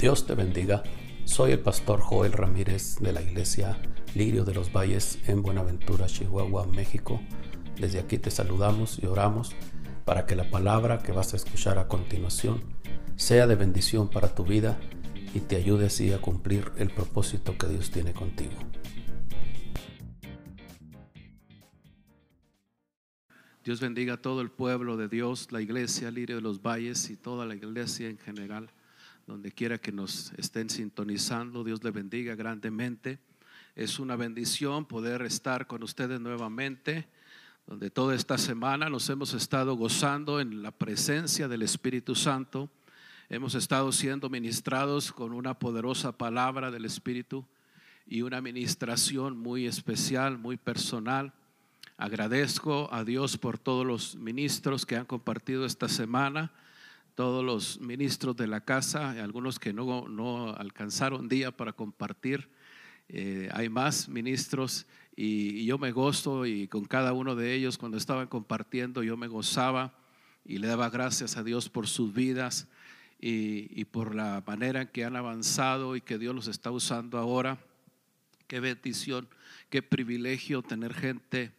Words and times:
Dios 0.00 0.26
te 0.26 0.34
bendiga. 0.34 0.82
Soy 1.26 1.52
el 1.52 1.60
pastor 1.60 2.00
Joel 2.00 2.32
Ramírez 2.32 2.96
de 3.00 3.12
la 3.12 3.20
iglesia 3.20 3.76
Lirio 4.14 4.46
de 4.46 4.54
los 4.54 4.72
Valles 4.72 5.18
en 5.28 5.42
Buenaventura, 5.42 6.06
Chihuahua, 6.06 6.66
México. 6.68 7.20
Desde 7.78 7.98
aquí 7.98 8.16
te 8.16 8.30
saludamos 8.30 8.98
y 9.02 9.04
oramos 9.04 9.54
para 10.06 10.24
que 10.24 10.36
la 10.36 10.48
palabra 10.48 11.00
que 11.00 11.12
vas 11.12 11.34
a 11.34 11.36
escuchar 11.36 11.78
a 11.78 11.86
continuación 11.86 12.62
sea 13.16 13.46
de 13.46 13.56
bendición 13.56 14.08
para 14.08 14.34
tu 14.34 14.42
vida 14.42 14.80
y 15.34 15.40
te 15.40 15.56
ayude 15.56 15.84
así 15.84 16.14
a 16.14 16.18
cumplir 16.22 16.72
el 16.78 16.88
propósito 16.88 17.58
que 17.58 17.66
Dios 17.66 17.90
tiene 17.90 18.14
contigo. 18.14 18.54
Dios 23.62 23.82
bendiga 23.82 24.14
a 24.14 24.22
todo 24.22 24.40
el 24.40 24.50
pueblo 24.50 24.96
de 24.96 25.08
Dios, 25.08 25.52
la 25.52 25.60
iglesia 25.60 26.10
Lirio 26.10 26.36
de 26.36 26.42
los 26.42 26.62
Valles 26.62 27.10
y 27.10 27.16
toda 27.16 27.44
la 27.44 27.54
iglesia 27.54 28.08
en 28.08 28.16
general 28.16 28.70
donde 29.30 29.52
quiera 29.52 29.78
que 29.78 29.92
nos 29.92 30.32
estén 30.32 30.68
sintonizando. 30.68 31.62
Dios 31.62 31.84
le 31.84 31.92
bendiga 31.92 32.34
grandemente. 32.34 33.20
Es 33.76 34.00
una 34.00 34.16
bendición 34.16 34.86
poder 34.86 35.22
estar 35.22 35.68
con 35.68 35.84
ustedes 35.84 36.20
nuevamente, 36.20 37.08
donde 37.64 37.90
toda 37.90 38.16
esta 38.16 38.38
semana 38.38 38.90
nos 38.90 39.08
hemos 39.08 39.32
estado 39.32 39.76
gozando 39.76 40.40
en 40.40 40.64
la 40.64 40.72
presencia 40.72 41.46
del 41.46 41.62
Espíritu 41.62 42.16
Santo. 42.16 42.70
Hemos 43.28 43.54
estado 43.54 43.92
siendo 43.92 44.28
ministrados 44.28 45.12
con 45.12 45.32
una 45.32 45.56
poderosa 45.56 46.10
palabra 46.10 46.72
del 46.72 46.84
Espíritu 46.84 47.46
y 48.08 48.22
una 48.22 48.40
ministración 48.40 49.38
muy 49.38 49.68
especial, 49.68 50.38
muy 50.38 50.56
personal. 50.56 51.32
Agradezco 51.96 52.92
a 52.92 53.04
Dios 53.04 53.38
por 53.38 53.58
todos 53.58 53.86
los 53.86 54.16
ministros 54.16 54.84
que 54.84 54.96
han 54.96 55.06
compartido 55.06 55.64
esta 55.64 55.88
semana 55.88 56.50
todos 57.14 57.44
los 57.44 57.80
ministros 57.80 58.36
de 58.36 58.46
la 58.46 58.64
casa, 58.64 59.10
algunos 59.10 59.58
que 59.58 59.72
no, 59.72 60.08
no 60.08 60.54
alcanzaron 60.54 61.28
día 61.28 61.56
para 61.56 61.72
compartir. 61.72 62.48
Eh, 63.08 63.48
hay 63.52 63.68
más 63.68 64.08
ministros 64.08 64.86
y, 65.16 65.64
yo 65.64 65.78
me 65.78 65.92
gozo 65.92 66.46
y 66.46 66.68
con 66.68 66.84
cada 66.84 67.12
uno 67.12 67.34
de 67.34 67.54
ellos 67.54 67.76
cuando 67.76 67.98
estaban 67.98 68.28
compartiendo 68.28 69.02
yo 69.02 69.16
me 69.16 69.26
gozaba 69.26 69.92
y 70.44 70.58
le 70.58 70.68
daba 70.68 70.90
gracias 70.90 71.36
a 71.36 71.42
Dios 71.42 71.68
por 71.68 71.88
sus 71.88 72.14
vidas 72.14 72.68
y, 73.20 73.68
y 73.78 73.84
por 73.84 74.14
la 74.14 74.42
manera 74.46 74.82
en 74.82 74.88
que 74.88 75.04
han 75.04 75.16
avanzado 75.16 75.96
y 75.96 76.00
que 76.00 76.18
Dios 76.18 76.34
los 76.34 76.46
está 76.46 76.70
usando 76.70 77.18
ahora. 77.18 77.58
Qué 78.46 78.60
bendición, 78.60 79.28
qué 79.68 79.82
privilegio 79.82 80.62
tener 80.62 80.94
gente 80.94 81.52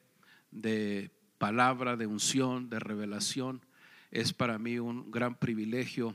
de 0.51 1.11
palabra, 1.37 1.97
de 1.97 2.07
unción, 2.07 2.69
de 2.69 2.79
revelación 2.79 3.61
es 4.11 4.33
para 4.33 4.59
mí 4.59 4.77
un 4.77 5.09
gran 5.09 5.35
privilegio. 5.35 6.13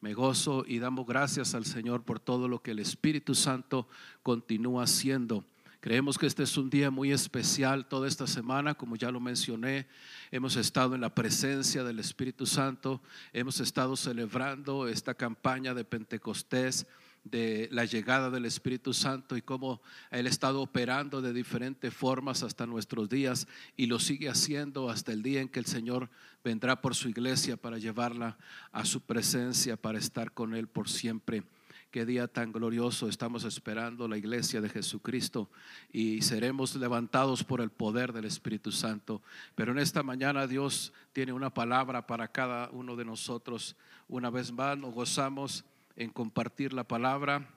Me 0.00 0.14
gozo 0.14 0.64
y 0.66 0.78
damos 0.78 1.06
gracias 1.06 1.54
al 1.54 1.64
Señor 1.64 2.04
por 2.04 2.20
todo 2.20 2.46
lo 2.46 2.62
que 2.62 2.70
el 2.70 2.78
Espíritu 2.78 3.34
Santo 3.34 3.88
continúa 4.22 4.84
haciendo. 4.84 5.44
Creemos 5.80 6.18
que 6.18 6.26
este 6.26 6.42
es 6.42 6.56
un 6.56 6.70
día 6.70 6.90
muy 6.90 7.12
especial 7.12 7.86
toda 7.86 8.06
esta 8.06 8.26
semana, 8.26 8.74
como 8.74 8.96
ya 8.96 9.10
lo 9.10 9.20
mencioné. 9.20 9.86
Hemos 10.30 10.56
estado 10.56 10.94
en 10.94 11.00
la 11.00 11.14
presencia 11.14 11.84
del 11.84 12.00
Espíritu 12.00 12.46
Santo, 12.46 13.00
hemos 13.32 13.60
estado 13.60 13.96
celebrando 13.96 14.86
esta 14.86 15.14
campaña 15.14 15.74
de 15.74 15.84
Pentecostés 15.84 16.86
de 17.30 17.68
la 17.70 17.84
llegada 17.84 18.30
del 18.30 18.44
Espíritu 18.44 18.92
Santo 18.92 19.36
y 19.36 19.42
cómo 19.42 19.80
Él 20.10 20.26
ha 20.26 20.30
estado 20.30 20.62
operando 20.62 21.20
de 21.20 21.32
diferentes 21.32 21.92
formas 21.92 22.42
hasta 22.42 22.66
nuestros 22.66 23.08
días 23.08 23.46
y 23.76 23.86
lo 23.86 23.98
sigue 23.98 24.28
haciendo 24.28 24.90
hasta 24.90 25.12
el 25.12 25.22
día 25.22 25.40
en 25.40 25.48
que 25.48 25.60
el 25.60 25.66
Señor 25.66 26.10
vendrá 26.44 26.80
por 26.80 26.94
su 26.94 27.08
iglesia 27.08 27.56
para 27.56 27.78
llevarla 27.78 28.38
a 28.72 28.84
su 28.84 29.00
presencia, 29.00 29.76
para 29.76 29.98
estar 29.98 30.32
con 30.32 30.54
Él 30.54 30.68
por 30.68 30.88
siempre. 30.88 31.44
Qué 31.90 32.04
día 32.04 32.28
tan 32.28 32.52
glorioso 32.52 33.08
estamos 33.08 33.44
esperando 33.44 34.08
la 34.08 34.18
iglesia 34.18 34.60
de 34.60 34.68
Jesucristo 34.68 35.50
y 35.90 36.20
seremos 36.20 36.76
levantados 36.76 37.44
por 37.44 37.62
el 37.62 37.70
poder 37.70 38.12
del 38.12 38.26
Espíritu 38.26 38.72
Santo. 38.72 39.22
Pero 39.54 39.72
en 39.72 39.78
esta 39.78 40.02
mañana 40.02 40.46
Dios 40.46 40.92
tiene 41.14 41.32
una 41.32 41.48
palabra 41.48 42.06
para 42.06 42.28
cada 42.28 42.68
uno 42.72 42.94
de 42.94 43.06
nosotros. 43.06 43.74
Una 44.06 44.28
vez 44.28 44.52
más 44.52 44.76
nos 44.76 44.92
gozamos 44.92 45.64
en 45.98 46.10
compartir 46.10 46.72
la 46.72 46.84
palabra. 46.84 47.50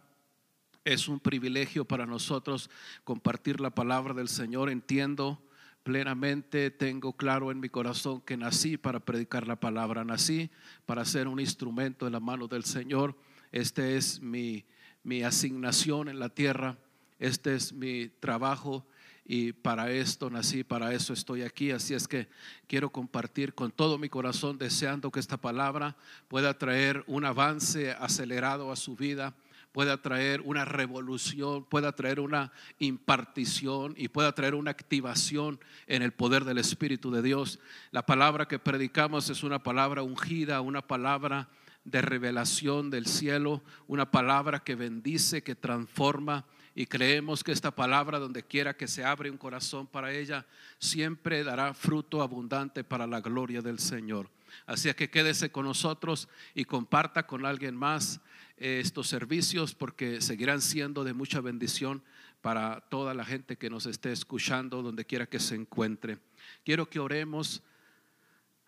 Es 0.83 1.07
un 1.07 1.19
privilegio 1.19 1.85
para 1.85 2.07
nosotros 2.07 2.71
compartir 3.03 3.61
la 3.61 3.69
palabra 3.69 4.15
del 4.15 4.27
Señor. 4.27 4.71
Entiendo 4.71 5.39
plenamente, 5.83 6.71
tengo 6.71 7.13
claro 7.13 7.51
en 7.51 7.59
mi 7.59 7.69
corazón 7.69 8.19
que 8.21 8.37
nací 8.37 8.77
para 8.77 8.99
predicar 8.99 9.47
la 9.47 9.59
palabra, 9.59 10.03
nací 10.03 10.49
para 10.87 11.05
ser 11.05 11.27
un 11.27 11.39
instrumento 11.39 12.07
en 12.07 12.13
la 12.13 12.19
mano 12.19 12.47
del 12.47 12.63
Señor. 12.65 13.15
Este 13.51 13.95
es 13.95 14.21
mi, 14.21 14.65
mi 15.03 15.21
asignación 15.21 16.09
en 16.09 16.17
la 16.17 16.29
tierra, 16.29 16.79
este 17.19 17.53
es 17.53 17.73
mi 17.73 18.07
trabajo 18.07 18.87
y 19.25 19.53
para 19.53 19.91
esto 19.91 20.29
nací, 20.29 20.63
para 20.63 20.93
eso 20.93 21.13
estoy 21.13 21.43
aquí. 21.43 21.71
Así 21.71 21.93
es 21.93 22.07
que 22.07 22.27
quiero 22.67 22.91
compartir 22.91 23.53
con 23.53 23.71
todo 23.71 23.97
mi 23.97 24.09
corazón, 24.09 24.57
deseando 24.57 25.11
que 25.11 25.19
esta 25.19 25.37
palabra 25.37 25.95
pueda 26.27 26.57
traer 26.57 27.03
un 27.07 27.25
avance 27.25 27.91
acelerado 27.91 28.71
a 28.71 28.75
su 28.75 28.95
vida, 28.95 29.35
pueda 29.71 30.01
traer 30.01 30.41
una 30.41 30.65
revolución, 30.65 31.63
pueda 31.63 31.93
traer 31.93 32.19
una 32.19 32.51
impartición 32.79 33.93
y 33.95 34.09
pueda 34.09 34.33
traer 34.33 34.55
una 34.55 34.71
activación 34.71 35.59
en 35.87 36.01
el 36.01 36.11
poder 36.11 36.43
del 36.43 36.57
Espíritu 36.57 37.11
de 37.11 37.21
Dios. 37.21 37.59
La 37.91 38.05
palabra 38.05 38.47
que 38.47 38.59
predicamos 38.59 39.29
es 39.29 39.43
una 39.43 39.63
palabra 39.63 40.03
ungida, 40.03 40.61
una 40.61 40.81
palabra 40.81 41.49
de 41.83 42.01
revelación 42.01 42.89
del 42.89 43.07
cielo, 43.07 43.63
una 43.87 44.11
palabra 44.11 44.59
que 44.59 44.75
bendice, 44.75 45.41
que 45.41 45.55
transforma 45.55 46.45
y 46.73 46.85
creemos 46.85 47.43
que 47.43 47.51
esta 47.51 47.71
palabra, 47.71 48.19
donde 48.19 48.43
quiera 48.43 48.75
que 48.75 48.87
se 48.87 49.03
abre 49.03 49.29
un 49.29 49.37
corazón 49.37 49.87
para 49.87 50.13
ella, 50.13 50.45
siempre 50.79 51.43
dará 51.43 51.73
fruto 51.73 52.21
abundante 52.21 52.83
para 52.83 53.07
la 53.07 53.19
gloria 53.19 53.61
del 53.61 53.79
Señor. 53.79 54.29
Así 54.65 54.93
que 54.93 55.09
quédese 55.09 55.51
con 55.51 55.65
nosotros 55.65 56.29
y 56.53 56.65
comparta 56.65 57.27
con 57.27 57.45
alguien 57.45 57.75
más 57.75 58.21
eh, 58.57 58.79
estos 58.81 59.07
servicios 59.07 59.75
porque 59.75 60.21
seguirán 60.21 60.61
siendo 60.61 61.03
de 61.03 61.13
mucha 61.13 61.41
bendición 61.41 62.03
para 62.41 62.81
toda 62.89 63.13
la 63.13 63.25
gente 63.25 63.57
que 63.57 63.69
nos 63.69 63.85
esté 63.85 64.11
escuchando, 64.11 64.81
donde 64.81 65.05
quiera 65.05 65.25
que 65.27 65.39
se 65.39 65.55
encuentre. 65.55 66.19
Quiero 66.63 66.89
que 66.89 66.99
oremos 66.99 67.61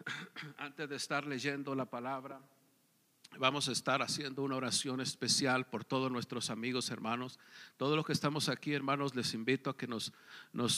antes 0.58 0.90
de 0.90 0.96
estar 0.96 1.26
leyendo 1.26 1.74
la 1.74 1.86
palabra. 1.86 2.40
Vamos 3.40 3.68
a 3.68 3.72
estar 3.72 4.04
haciendo 4.04 4.44
una 4.44 4.56
oración 4.56 5.02
especial 5.02 5.66
por 5.66 5.84
todos 5.84 6.12
nuestros 6.12 6.52
amigos, 6.52 6.92
hermanos. 6.92 7.40
Todos 7.78 7.96
los 7.96 8.06
que 8.06 8.14
estamos 8.14 8.48
aquí, 8.48 8.74
hermanos, 8.74 9.16
les 9.16 9.34
invito 9.34 9.72
a 9.72 9.78
que 9.78 9.88
nos, 9.88 10.14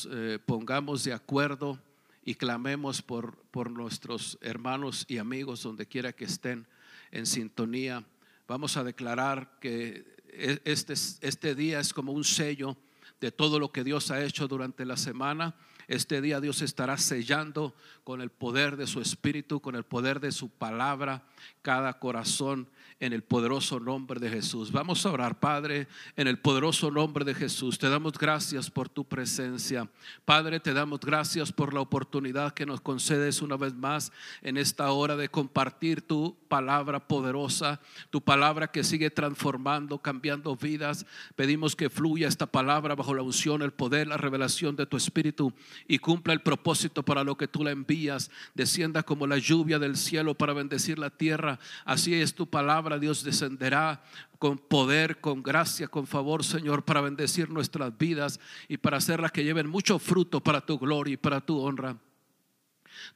eh, 0.09 0.39
pongamos 0.45 1.03
de 1.03 1.11
acuerdo 1.11 1.81
y 2.23 2.35
clamemos 2.35 3.01
por, 3.01 3.35
por 3.51 3.69
nuestros 3.69 4.37
hermanos 4.41 5.05
y 5.09 5.17
amigos 5.17 5.63
donde 5.63 5.85
quiera 5.85 6.13
que 6.13 6.23
estén 6.23 6.65
en 7.11 7.25
sintonía. 7.25 8.05
Vamos 8.47 8.77
a 8.77 8.85
declarar 8.85 9.59
que 9.59 10.15
e, 10.29 10.61
este, 10.63 10.93
este 10.93 11.55
día 11.55 11.81
es 11.81 11.93
como 11.93 12.13
un 12.13 12.23
sello 12.23 12.77
de 13.19 13.31
todo 13.31 13.59
lo 13.59 13.73
que 13.73 13.83
Dios 13.83 14.11
ha 14.11 14.23
hecho 14.23 14.47
durante 14.47 14.85
la 14.85 14.95
semana 14.95 15.55
este 15.87 16.21
día 16.21 16.39
Dios 16.39 16.61
estará 16.61 16.97
sellando 16.97 17.75
con 18.03 18.21
el 18.21 18.29
poder 18.29 18.77
de 18.77 18.87
su 18.87 19.01
Espíritu, 19.01 19.61
con 19.61 19.75
el 19.75 19.83
poder 19.83 20.19
de 20.19 20.31
su 20.31 20.49
palabra, 20.49 21.23
cada 21.61 21.99
corazón 21.99 22.67
en 22.99 23.11
el 23.11 23.23
poderoso 23.23 23.79
nombre 23.79 24.19
de 24.19 24.29
Jesús. 24.29 24.71
Vamos 24.71 25.05
a 25.05 25.11
orar, 25.11 25.39
Padre, 25.39 25.87
en 26.15 26.27
el 26.27 26.39
poderoso 26.39 26.89
nombre 26.91 27.25
de 27.25 27.33
Jesús. 27.33 27.77
Te 27.77 27.89
damos 27.89 28.13
gracias 28.13 28.69
por 28.71 28.87
tu 28.87 29.03
presencia. 29.05 29.89
Padre, 30.23 30.59
te 30.59 30.73
damos 30.73 31.01
gracias 31.01 31.51
por 31.51 31.73
la 31.73 31.81
oportunidad 31.81 32.53
que 32.53 32.65
nos 32.65 32.79
concedes 32.79 33.41
una 33.41 33.57
vez 33.57 33.73
más 33.73 34.13
en 34.41 34.57
esta 34.57 34.91
hora 34.91 35.17
de 35.17 35.27
compartir 35.27 36.01
tu 36.01 36.37
palabra 36.47 37.05
poderosa, 37.05 37.81
tu 38.11 38.21
palabra 38.21 38.71
que 38.71 38.83
sigue 38.83 39.09
transformando, 39.09 39.99
cambiando 39.99 40.55
vidas. 40.55 41.05
Pedimos 41.35 41.75
que 41.75 41.89
fluya 41.89 42.29
esta 42.29 42.45
palabra 42.45 42.95
bajo 42.95 43.13
la 43.13 43.23
unción, 43.23 43.61
el 43.61 43.73
poder, 43.73 44.07
la 44.07 44.17
revelación 44.17 44.75
de 44.77 44.85
tu 44.85 44.95
Espíritu 44.95 45.53
y 45.87 45.99
cumpla 45.99 46.33
el 46.33 46.41
propósito 46.41 47.03
para 47.03 47.23
lo 47.23 47.37
que 47.37 47.47
tú 47.47 47.63
la 47.63 47.71
envías. 47.71 48.31
Descienda 48.53 49.03
como 49.03 49.27
la 49.27 49.37
lluvia 49.37 49.79
del 49.79 49.97
cielo 49.97 50.35
para 50.35 50.53
bendecir 50.53 50.99
la 50.99 51.09
tierra. 51.09 51.59
Así 51.85 52.13
es 52.13 52.35
tu 52.35 52.49
palabra, 52.49 52.99
Dios 52.99 53.23
descenderá 53.23 54.03
con 54.39 54.57
poder, 54.57 55.19
con 55.21 55.43
gracia, 55.43 55.87
con 55.87 56.07
favor, 56.07 56.43
Señor, 56.43 56.83
para 56.83 57.01
bendecir 57.01 57.49
nuestras 57.49 57.97
vidas 57.97 58.39
y 58.67 58.77
para 58.77 58.97
hacerlas 58.97 59.31
que 59.31 59.43
lleven 59.43 59.69
mucho 59.69 59.99
fruto 59.99 60.41
para 60.41 60.61
tu 60.61 60.77
gloria 60.79 61.13
y 61.13 61.17
para 61.17 61.41
tu 61.41 61.59
honra. 61.59 61.97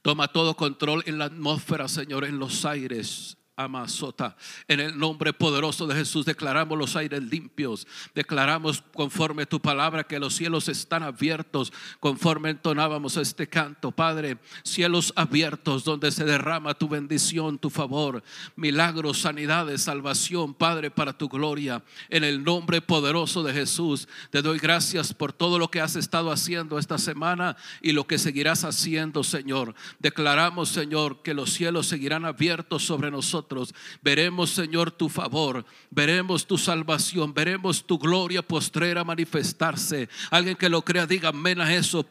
Toma 0.02 0.28
todo 0.28 0.56
control 0.56 1.02
en 1.06 1.18
la 1.18 1.26
atmósfera, 1.26 1.88
Señor, 1.88 2.24
en 2.24 2.38
los 2.38 2.64
aires 2.64 3.39
Amasota. 3.64 4.36
En 4.68 4.80
el 4.80 4.98
nombre 4.98 5.32
poderoso 5.32 5.86
de 5.86 5.94
Jesús 5.94 6.24
declaramos 6.24 6.78
los 6.78 6.96
aires 6.96 7.22
limpios. 7.22 7.86
Declaramos 8.14 8.82
conforme 8.94 9.46
tu 9.46 9.60
palabra 9.60 10.04
que 10.04 10.18
los 10.18 10.34
cielos 10.34 10.68
están 10.68 11.02
abiertos. 11.02 11.72
Conforme 11.98 12.50
entonábamos 12.50 13.16
este 13.16 13.48
canto, 13.48 13.90
Padre, 13.90 14.38
cielos 14.62 15.12
abiertos 15.16 15.84
donde 15.84 16.10
se 16.10 16.24
derrama 16.24 16.74
tu 16.74 16.88
bendición, 16.88 17.58
tu 17.58 17.70
favor, 17.70 18.22
milagros, 18.56 19.18
sanidades, 19.18 19.82
salvación, 19.82 20.54
Padre, 20.54 20.90
para 20.90 21.16
tu 21.16 21.28
gloria. 21.28 21.82
En 22.08 22.24
el 22.24 22.42
nombre 22.42 22.80
poderoso 22.80 23.42
de 23.42 23.52
Jesús, 23.52 24.08
te 24.30 24.42
doy 24.42 24.58
gracias 24.58 25.12
por 25.14 25.32
todo 25.32 25.58
lo 25.58 25.70
que 25.70 25.80
has 25.80 25.96
estado 25.96 26.30
haciendo 26.30 26.78
esta 26.78 26.98
semana 26.98 27.56
y 27.82 27.92
lo 27.92 28.06
que 28.06 28.18
seguirás 28.18 28.64
haciendo, 28.64 29.24
Señor. 29.24 29.74
Declaramos, 29.98 30.70
Señor, 30.70 31.22
que 31.22 31.34
los 31.34 31.52
cielos 31.52 31.86
seguirán 31.86 32.24
abiertos 32.24 32.84
sobre 32.84 33.10
nosotros. 33.10 33.49
Veremos, 34.02 34.50
Señor, 34.50 34.90
tu 34.90 35.08
favor, 35.08 35.64
veremos 35.90 36.46
tu 36.46 36.56
salvación, 36.58 37.34
veremos 37.34 37.84
tu 37.84 37.98
gloria 37.98 38.42
postrera 38.42 39.04
manifestarse. 39.04 40.08
Alguien 40.30 40.56
que 40.56 40.68
lo 40.68 40.82
crea, 40.82 41.06
diga 41.06 41.30
amén 41.30 41.60
a 41.60 41.74
eso. 41.74 42.06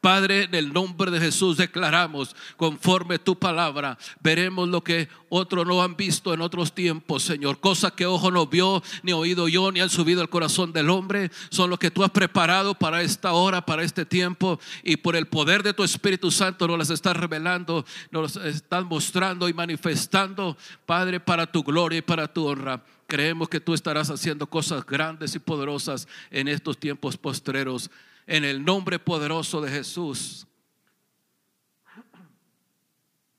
Padre, 0.00 0.44
en 0.44 0.54
el 0.54 0.72
nombre 0.72 1.10
de 1.10 1.18
Jesús 1.18 1.56
declaramos, 1.56 2.36
conforme 2.56 3.18
tu 3.18 3.36
palabra, 3.36 3.98
veremos 4.20 4.68
lo 4.68 4.84
que 4.84 5.08
otros 5.28 5.66
no 5.66 5.82
han 5.82 5.96
visto 5.96 6.32
en 6.32 6.40
otros 6.40 6.72
tiempos, 6.72 7.24
Señor. 7.24 7.58
Cosas 7.58 7.92
que 7.92 8.06
ojo 8.06 8.30
no 8.30 8.46
vio, 8.46 8.80
ni 9.02 9.12
oído 9.12 9.48
yo, 9.48 9.72
ni 9.72 9.80
han 9.80 9.90
subido 9.90 10.20
al 10.20 10.28
corazón 10.28 10.72
del 10.72 10.88
hombre, 10.88 11.32
son 11.50 11.68
lo 11.68 11.78
que 11.78 11.90
tú 11.90 12.04
has 12.04 12.10
preparado 12.10 12.74
para 12.74 13.02
esta 13.02 13.32
hora, 13.32 13.66
para 13.66 13.82
este 13.82 14.04
tiempo, 14.04 14.60
y 14.84 14.98
por 14.98 15.16
el 15.16 15.26
poder 15.26 15.64
de 15.64 15.74
tu 15.74 15.82
Espíritu 15.82 16.30
Santo 16.30 16.68
nos 16.68 16.78
las 16.78 16.90
estás 16.90 17.16
revelando, 17.16 17.84
nos 18.12 18.36
las 18.36 18.44
estás 18.44 18.84
mostrando 18.84 19.48
y 19.48 19.52
manifestando, 19.52 20.56
Padre, 20.86 21.18
para 21.18 21.50
tu 21.50 21.64
gloria 21.64 21.98
y 21.98 22.02
para 22.02 22.32
tu 22.32 22.46
honra. 22.46 22.84
Creemos 23.08 23.48
que 23.48 23.58
tú 23.58 23.74
estarás 23.74 24.10
haciendo 24.10 24.46
cosas 24.46 24.86
grandes 24.86 25.34
y 25.34 25.40
poderosas 25.40 26.06
en 26.30 26.46
estos 26.46 26.78
tiempos 26.78 27.16
postreros 27.16 27.90
en 28.28 28.44
el 28.44 28.62
nombre 28.62 28.98
poderoso 28.98 29.62
de 29.62 29.70
Jesús. 29.70 30.46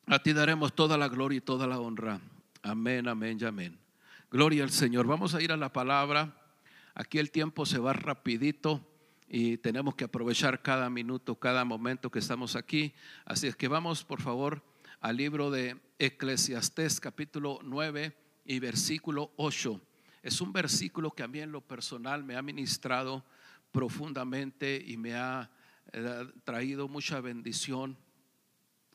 A 0.07 0.17
ti 0.17 0.33
daremos 0.33 0.73
toda 0.73 0.97
la 0.97 1.07
gloria 1.07 1.37
y 1.37 1.41
toda 1.41 1.67
la 1.67 1.79
honra. 1.79 2.19
Amén, 2.63 3.07
amén 3.07 3.37
y 3.39 3.45
amén. 3.45 3.79
Gloria 4.31 4.63
al 4.63 4.71
Señor. 4.71 5.05
Vamos 5.05 5.35
a 5.35 5.41
ir 5.43 5.51
a 5.51 5.57
la 5.57 5.71
palabra. 5.71 6.35
Aquí 6.95 7.19
el 7.19 7.29
tiempo 7.29 7.67
se 7.67 7.77
va 7.77 7.93
rapidito 7.93 8.83
y 9.27 9.57
tenemos 9.57 9.93
que 9.93 10.05
aprovechar 10.05 10.63
cada 10.63 10.89
minuto, 10.89 11.35
cada 11.35 11.63
momento 11.65 12.09
que 12.09 12.17
estamos 12.17 12.55
aquí. 12.55 12.91
Así 13.25 13.45
es 13.45 13.55
que 13.55 13.67
vamos, 13.67 14.03
por 14.03 14.23
favor, 14.23 14.63
al 15.01 15.17
libro 15.17 15.51
de 15.51 15.79
Eclesiastés 15.99 16.99
capítulo 16.99 17.59
9 17.61 18.17
y 18.43 18.57
versículo 18.57 19.33
8. 19.35 19.79
Es 20.23 20.41
un 20.41 20.51
versículo 20.51 21.11
que 21.11 21.21
a 21.21 21.27
mí 21.27 21.41
en 21.41 21.51
lo 21.51 21.61
personal 21.61 22.23
me 22.23 22.35
ha 22.35 22.41
ministrado 22.41 23.23
profundamente 23.71 24.83
y 24.85 24.97
me 24.97 25.15
ha 25.15 25.49
eh, 25.91 26.27
traído 26.43 26.87
mucha 26.87 27.21
bendición 27.21 27.97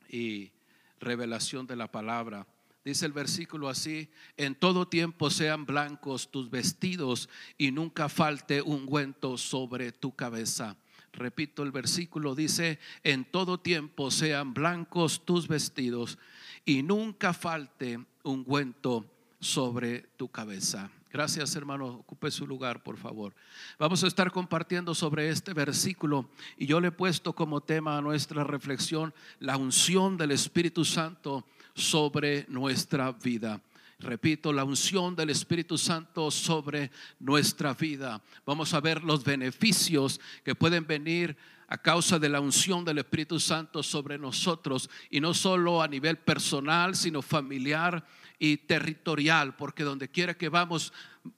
y 0.09 0.51
revelación 0.99 1.67
de 1.67 1.75
la 1.75 1.91
palabra. 1.91 2.47
Dice 2.83 3.05
el 3.07 3.13
versículo 3.13 3.67
así, 3.67 4.09
en 4.37 4.53
todo 4.53 4.87
tiempo 4.87 5.31
sean 5.31 5.65
blancos 5.65 6.29
tus 6.29 6.51
vestidos 6.51 7.29
y 7.57 7.71
nunca 7.71 8.09
falte 8.09 8.61
ungüento 8.61 9.37
sobre 9.37 9.91
tu 9.91 10.15
cabeza. 10.15 10.77
Repito, 11.11 11.63
el 11.63 11.71
versículo 11.71 12.35
dice, 12.35 12.77
en 13.03 13.25
todo 13.25 13.59
tiempo 13.59 14.11
sean 14.11 14.53
blancos 14.53 15.25
tus 15.25 15.47
vestidos 15.47 16.19
y 16.65 16.83
nunca 16.83 17.33
falte 17.33 18.05
ungüento 18.23 19.05
sobre 19.39 20.01
tu 20.17 20.29
cabeza. 20.29 20.91
Gracias, 21.15 21.55
hermano. 21.55 21.85
Ocupe 21.85 22.29
su 22.29 22.45
lugar, 22.45 22.83
por 22.83 22.97
favor. 22.97 23.33
Vamos 23.79 24.03
a 24.03 24.07
estar 24.07 24.29
compartiendo 24.33 24.93
sobre 24.93 25.29
este 25.29 25.53
versículo 25.53 26.29
y 26.57 26.65
yo 26.65 26.81
le 26.81 26.89
he 26.89 26.91
puesto 26.91 27.31
como 27.31 27.61
tema 27.61 27.97
a 27.97 28.01
nuestra 28.01 28.43
reflexión 28.43 29.13
la 29.39 29.55
unción 29.55 30.17
del 30.17 30.31
Espíritu 30.31 30.83
Santo 30.83 31.45
sobre 31.73 32.45
nuestra 32.49 33.13
vida. 33.13 33.61
Repito, 33.97 34.51
la 34.51 34.65
unción 34.65 35.15
del 35.15 35.29
Espíritu 35.29 35.77
Santo 35.77 36.29
sobre 36.31 36.91
nuestra 37.17 37.73
vida. 37.73 38.21
Vamos 38.45 38.73
a 38.73 38.81
ver 38.81 39.01
los 39.01 39.23
beneficios 39.23 40.19
que 40.43 40.53
pueden 40.53 40.85
venir 40.85 41.37
a 41.69 41.77
causa 41.77 42.19
de 42.19 42.27
la 42.27 42.41
unción 42.41 42.83
del 42.83 42.97
Espíritu 42.97 43.39
Santo 43.39 43.81
sobre 43.83 44.17
nosotros 44.17 44.89
y 45.09 45.21
no 45.21 45.33
solo 45.33 45.81
a 45.81 45.87
nivel 45.87 46.17
personal, 46.17 46.93
sino 46.93 47.21
familiar 47.21 48.05
y 48.39 48.57
territorial, 48.57 49.55
porque 49.55 49.83
donde 49.83 50.09
quiera 50.09 50.33
que 50.33 50.49
vamos 50.49 50.93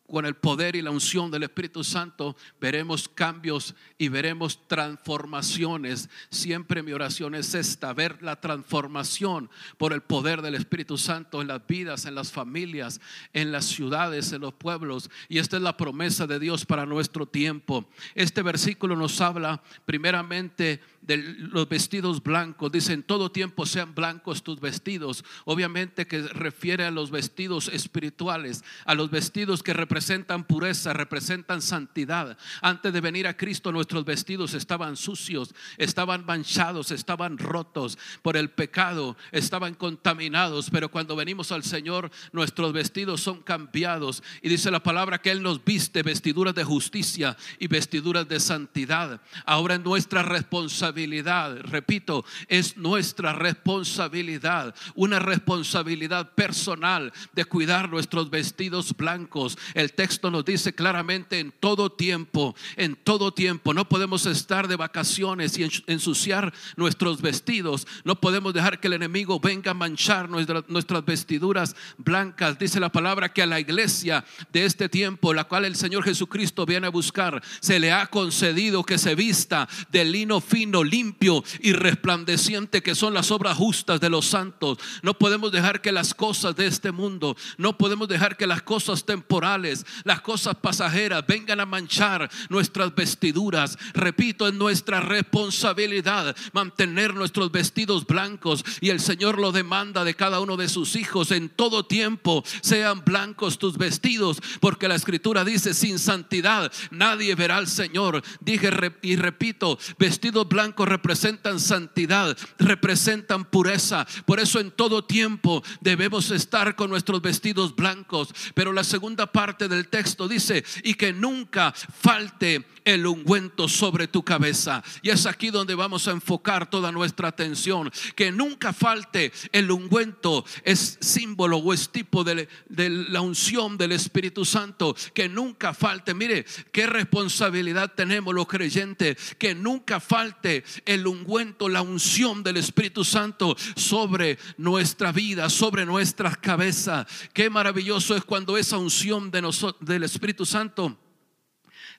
con 0.08 0.26
el 0.26 0.36
poder 0.36 0.76
y 0.76 0.82
la 0.82 0.92
unción 0.92 1.30
del 1.32 1.44
Espíritu 1.44 1.84
Santo, 1.84 2.38
veremos 2.62 3.10
cambios 3.10 3.76
y 3.98 4.08
veremos 4.08 4.68
transformaciones. 4.68 6.10
Siempre 6.30 6.82
mi 6.82 6.94
oración 6.94 7.36
es 7.36 7.54
esta, 7.54 7.94
ver 7.94 8.24
la 8.24 8.40
transformación 8.40 9.50
por 9.78 9.92
el 9.92 10.02
poder 10.02 10.42
del 10.42 10.56
Espíritu 10.56 10.98
Santo 10.98 11.42
en 11.42 11.50
las 11.50 11.66
vidas, 11.68 12.06
en 12.06 12.16
las 12.16 12.32
familias, 12.32 13.02
en 13.34 13.52
las 13.52 13.66
ciudades, 13.66 14.32
en 14.32 14.42
los 14.42 14.54
pueblos. 14.54 15.10
Y 15.28 15.40
esta 15.40 15.58
es 15.58 15.64
la 15.64 15.76
promesa 15.76 16.26
de 16.26 16.40
Dios 16.40 16.66
para 16.66 16.86
nuestro 16.86 17.26
tiempo. 17.26 17.90
Este 18.16 18.42
versículo 18.42 18.96
nos 18.96 19.20
habla 19.20 19.62
primeramente 19.86 20.82
de 21.02 21.18
los 21.18 21.68
vestidos 21.68 22.22
blancos. 22.22 22.72
Dice, 22.72 22.94
en 22.94 23.04
todo 23.04 23.32
tiempo 23.32 23.66
sean 23.66 23.96
blancos 23.96 24.44
tus 24.44 24.60
vestidos. 24.60 25.24
Obviamente 25.46 26.08
que 26.08 26.22
refiere 26.22 26.86
a 26.86 26.92
los 26.92 27.12
vestidos 27.12 27.70
espirituales, 27.70 28.64
a 28.86 28.94
los 28.94 29.10
vestidos 29.10 29.64
que 29.64 29.74
representan 29.78 30.44
pureza, 30.44 30.94
representan 30.94 31.62
santidad. 31.62 32.38
Antes 32.62 32.92
de 32.92 33.02
venir 33.02 33.28
a 33.28 33.38
Cristo 33.38 33.72
nuestros 33.72 34.04
vestidos 34.04 34.54
estaban 34.54 34.98
sucios, 34.98 35.54
estaban 35.78 36.26
manchados, 36.26 36.92
estaban 36.92 37.38
rotos 37.38 37.98
por 38.22 38.36
el 38.36 38.50
pecado, 38.50 39.16
estaban 39.32 39.76
contaminados. 39.76 40.70
Pero 40.70 40.90
cuando 40.90 41.16
venimos 41.16 41.52
al 41.52 41.64
Señor, 41.64 42.12
nuestros 42.32 42.74
vestidos 42.74 43.22
son 43.22 43.42
cambiados. 43.42 44.24
Y 44.42 44.50
dice 44.50 44.72
la 44.72 44.84
palabra 44.84 45.20
que 45.20 45.32
Él 45.32 45.42
nos 45.42 45.64
viste 45.64 46.04
vestiduras 46.04 46.56
de 46.56 46.64
justicia 46.64 47.38
y 47.60 47.68
vestiduras 47.68 48.28
de 48.28 48.40
santidad. 48.40 49.22
Ahora 49.46 49.76
es 49.76 49.82
nuestra 49.82 50.24
responsabilidad, 50.24 51.58
repito, 51.62 52.26
es 52.48 52.78
nuestra 52.78 53.34
responsabilidad, 53.34 54.76
una 54.96 55.20
responsabilidad 55.20 56.32
personal 56.34 57.14
de 57.34 57.46
cuidar 57.46 57.90
nuestros 57.90 58.30
vestidos 58.30 58.96
blancos, 58.96 59.58
el 59.74 59.94
texto 59.94 60.32
nos 60.32 60.46
dice 60.46 60.74
claramente 60.74 61.40
en 61.40 61.52
todo 61.52 61.92
tiempo, 61.92 62.56
en 62.76 62.96
todo 62.96 63.34
tiempo, 63.34 63.74
no 63.74 63.88
podemos 63.88 64.26
estar 64.26 64.68
de 64.68 64.76
vacaciones 64.76 65.58
y 65.58 65.68
ensuciar 65.88 66.54
nuestros 66.76 67.22
vestidos, 67.22 67.88
no 68.04 68.20
podemos 68.20 68.54
dejar 68.54 68.80
que 68.80 68.88
el 68.88 68.94
enemigo 68.94 69.40
venga 69.40 69.72
a 69.72 69.74
manchar 69.74 70.30
nuestras 70.30 71.06
vestiduras 71.06 71.76
blancas. 71.98 72.60
Dice 72.60 72.80
la 72.80 72.92
palabra 72.92 73.34
que 73.34 73.44
a 73.44 73.46
la 73.46 73.60
iglesia 73.60 74.26
de 74.52 74.66
este 74.66 74.90
tiempo, 74.90 75.34
la 75.34 75.46
cual 75.46 75.66
el 75.66 75.76
Señor 75.76 76.04
Jesucristo 76.04 76.66
viene 76.66 76.88
a 76.88 76.92
buscar, 76.92 77.42
se 77.60 77.80
le 77.80 77.92
ha 77.92 78.08
concedido 78.08 78.84
que 78.84 78.98
se 78.98 79.16
vista 79.16 79.68
de 79.92 80.06
lino 80.06 80.42
fino, 80.42 80.84
limpio 80.84 81.44
y 81.62 81.74
resplandeciente, 81.74 82.82
que 82.82 82.96
son 82.96 83.14
las 83.14 83.32
obras 83.32 83.58
justas 83.58 84.00
de 84.00 84.10
los 84.10 84.26
santos. 84.26 84.78
No 85.02 85.14
podemos 85.16 85.52
dejar 85.52 85.82
que 85.82 85.92
las 85.92 86.14
cosas 86.14 86.56
de 86.56 86.68
este 86.68 86.92
mundo, 86.92 87.36
no 87.58 87.78
podemos 87.78 88.08
dejar 88.08 88.38
que 88.38 88.48
las 88.48 88.62
cosas 88.62 89.06
temporales, 89.06 89.57
las 90.04 90.22
cosas 90.22 90.56
pasajeras 90.56 91.26
vengan 91.28 91.60
a 91.60 91.66
manchar 91.66 92.30
nuestras 92.50 92.94
vestiduras. 92.94 93.78
Repito, 93.94 94.48
es 94.48 94.54
nuestra 94.54 95.00
responsabilidad 95.00 96.36
mantener 96.54 97.14
nuestros 97.14 97.52
vestidos 97.52 98.06
blancos 98.06 98.64
y 98.82 98.90
el 98.90 99.00
Señor 99.00 99.40
lo 99.40 99.52
demanda 99.52 100.04
de 100.04 100.16
cada 100.16 100.40
uno 100.40 100.58
de 100.58 100.70
sus 100.70 100.96
hijos 100.96 101.32
en 101.32 101.50
todo 101.50 101.86
tiempo. 101.86 102.44
Sean 102.62 103.04
blancos 103.06 103.58
tus 103.58 103.78
vestidos, 103.78 104.42
porque 104.60 104.88
la 104.88 104.96
escritura 104.96 105.44
dice, 105.44 105.74
sin 105.74 106.00
santidad 106.00 106.72
nadie 106.92 107.36
verá 107.36 107.58
al 107.58 107.68
Señor. 107.68 108.24
Dije 108.42 108.70
y 109.02 109.16
repito, 109.16 109.78
vestidos 109.98 110.48
blancos 110.48 110.88
representan 110.88 111.60
santidad, 111.60 112.38
representan 112.60 113.46
pureza. 113.46 114.06
Por 114.26 114.40
eso 114.40 114.60
en 114.60 114.72
todo 114.72 115.04
tiempo 115.04 115.64
debemos 115.82 116.32
estar 116.32 116.76
con 116.76 116.90
nuestros 116.90 117.22
vestidos 117.22 117.76
blancos. 117.76 118.30
Pero 118.54 118.74
la 118.74 118.84
segunda 118.84 119.28
parte 119.38 119.68
del 119.68 119.88
texto 119.88 120.28
dice, 120.28 120.66
y 120.82 120.96
que 120.96 121.14
nunca 121.14 121.72
falte 121.72 122.66
el 122.88 123.06
ungüento 123.06 123.68
sobre 123.68 124.08
tu 124.08 124.24
cabeza. 124.24 124.82
Y 125.02 125.10
es 125.10 125.26
aquí 125.26 125.50
donde 125.50 125.76
vamos 125.76 126.08
a 126.08 126.12
enfocar 126.12 126.70
toda 126.70 126.90
nuestra 126.90 127.28
atención. 127.28 127.92
Que 128.16 128.32
nunca 128.32 128.72
falte 128.72 129.34
el 129.52 129.70
ungüento. 129.70 130.46
Es 130.64 130.98
símbolo 131.02 131.58
o 131.58 131.74
es 131.74 131.90
tipo 131.90 132.24
de, 132.24 132.48
la 132.70 133.20
unción 133.20 133.78
del 133.78 133.92
Espíritu 133.92 134.46
Santo. 134.46 134.96
Que 135.14 135.28
nunca 135.28 135.74
falte. 135.74 136.14
Mire, 136.14 136.46
qué 136.72 136.88
responsabilidad 136.88 137.94
tenemos 137.94 138.34
los 138.34 138.48
creyentes. 138.48 139.36
Que 139.38 139.54
nunca 139.54 140.00
falte 140.00 140.64
el 140.86 141.06
ungüento, 141.08 141.68
la 141.68 141.82
unción 141.82 142.42
del 142.42 142.56
Espíritu 142.56 143.04
Santo 143.04 143.58
sobre 143.76 144.40
nuestra 144.56 145.12
vida, 145.12 145.50
sobre 145.50 145.86
nuestras 145.86 146.38
cabezas. 146.38 147.06
Qué 147.34 147.50
maravilloso 147.50 148.16
es 148.16 148.24
cuando 148.24 148.58
esa 148.58 148.78
unción 148.78 149.30
de 149.30 149.38
del 149.82 150.04
Espíritu 150.04 150.46
Santo 150.46 150.98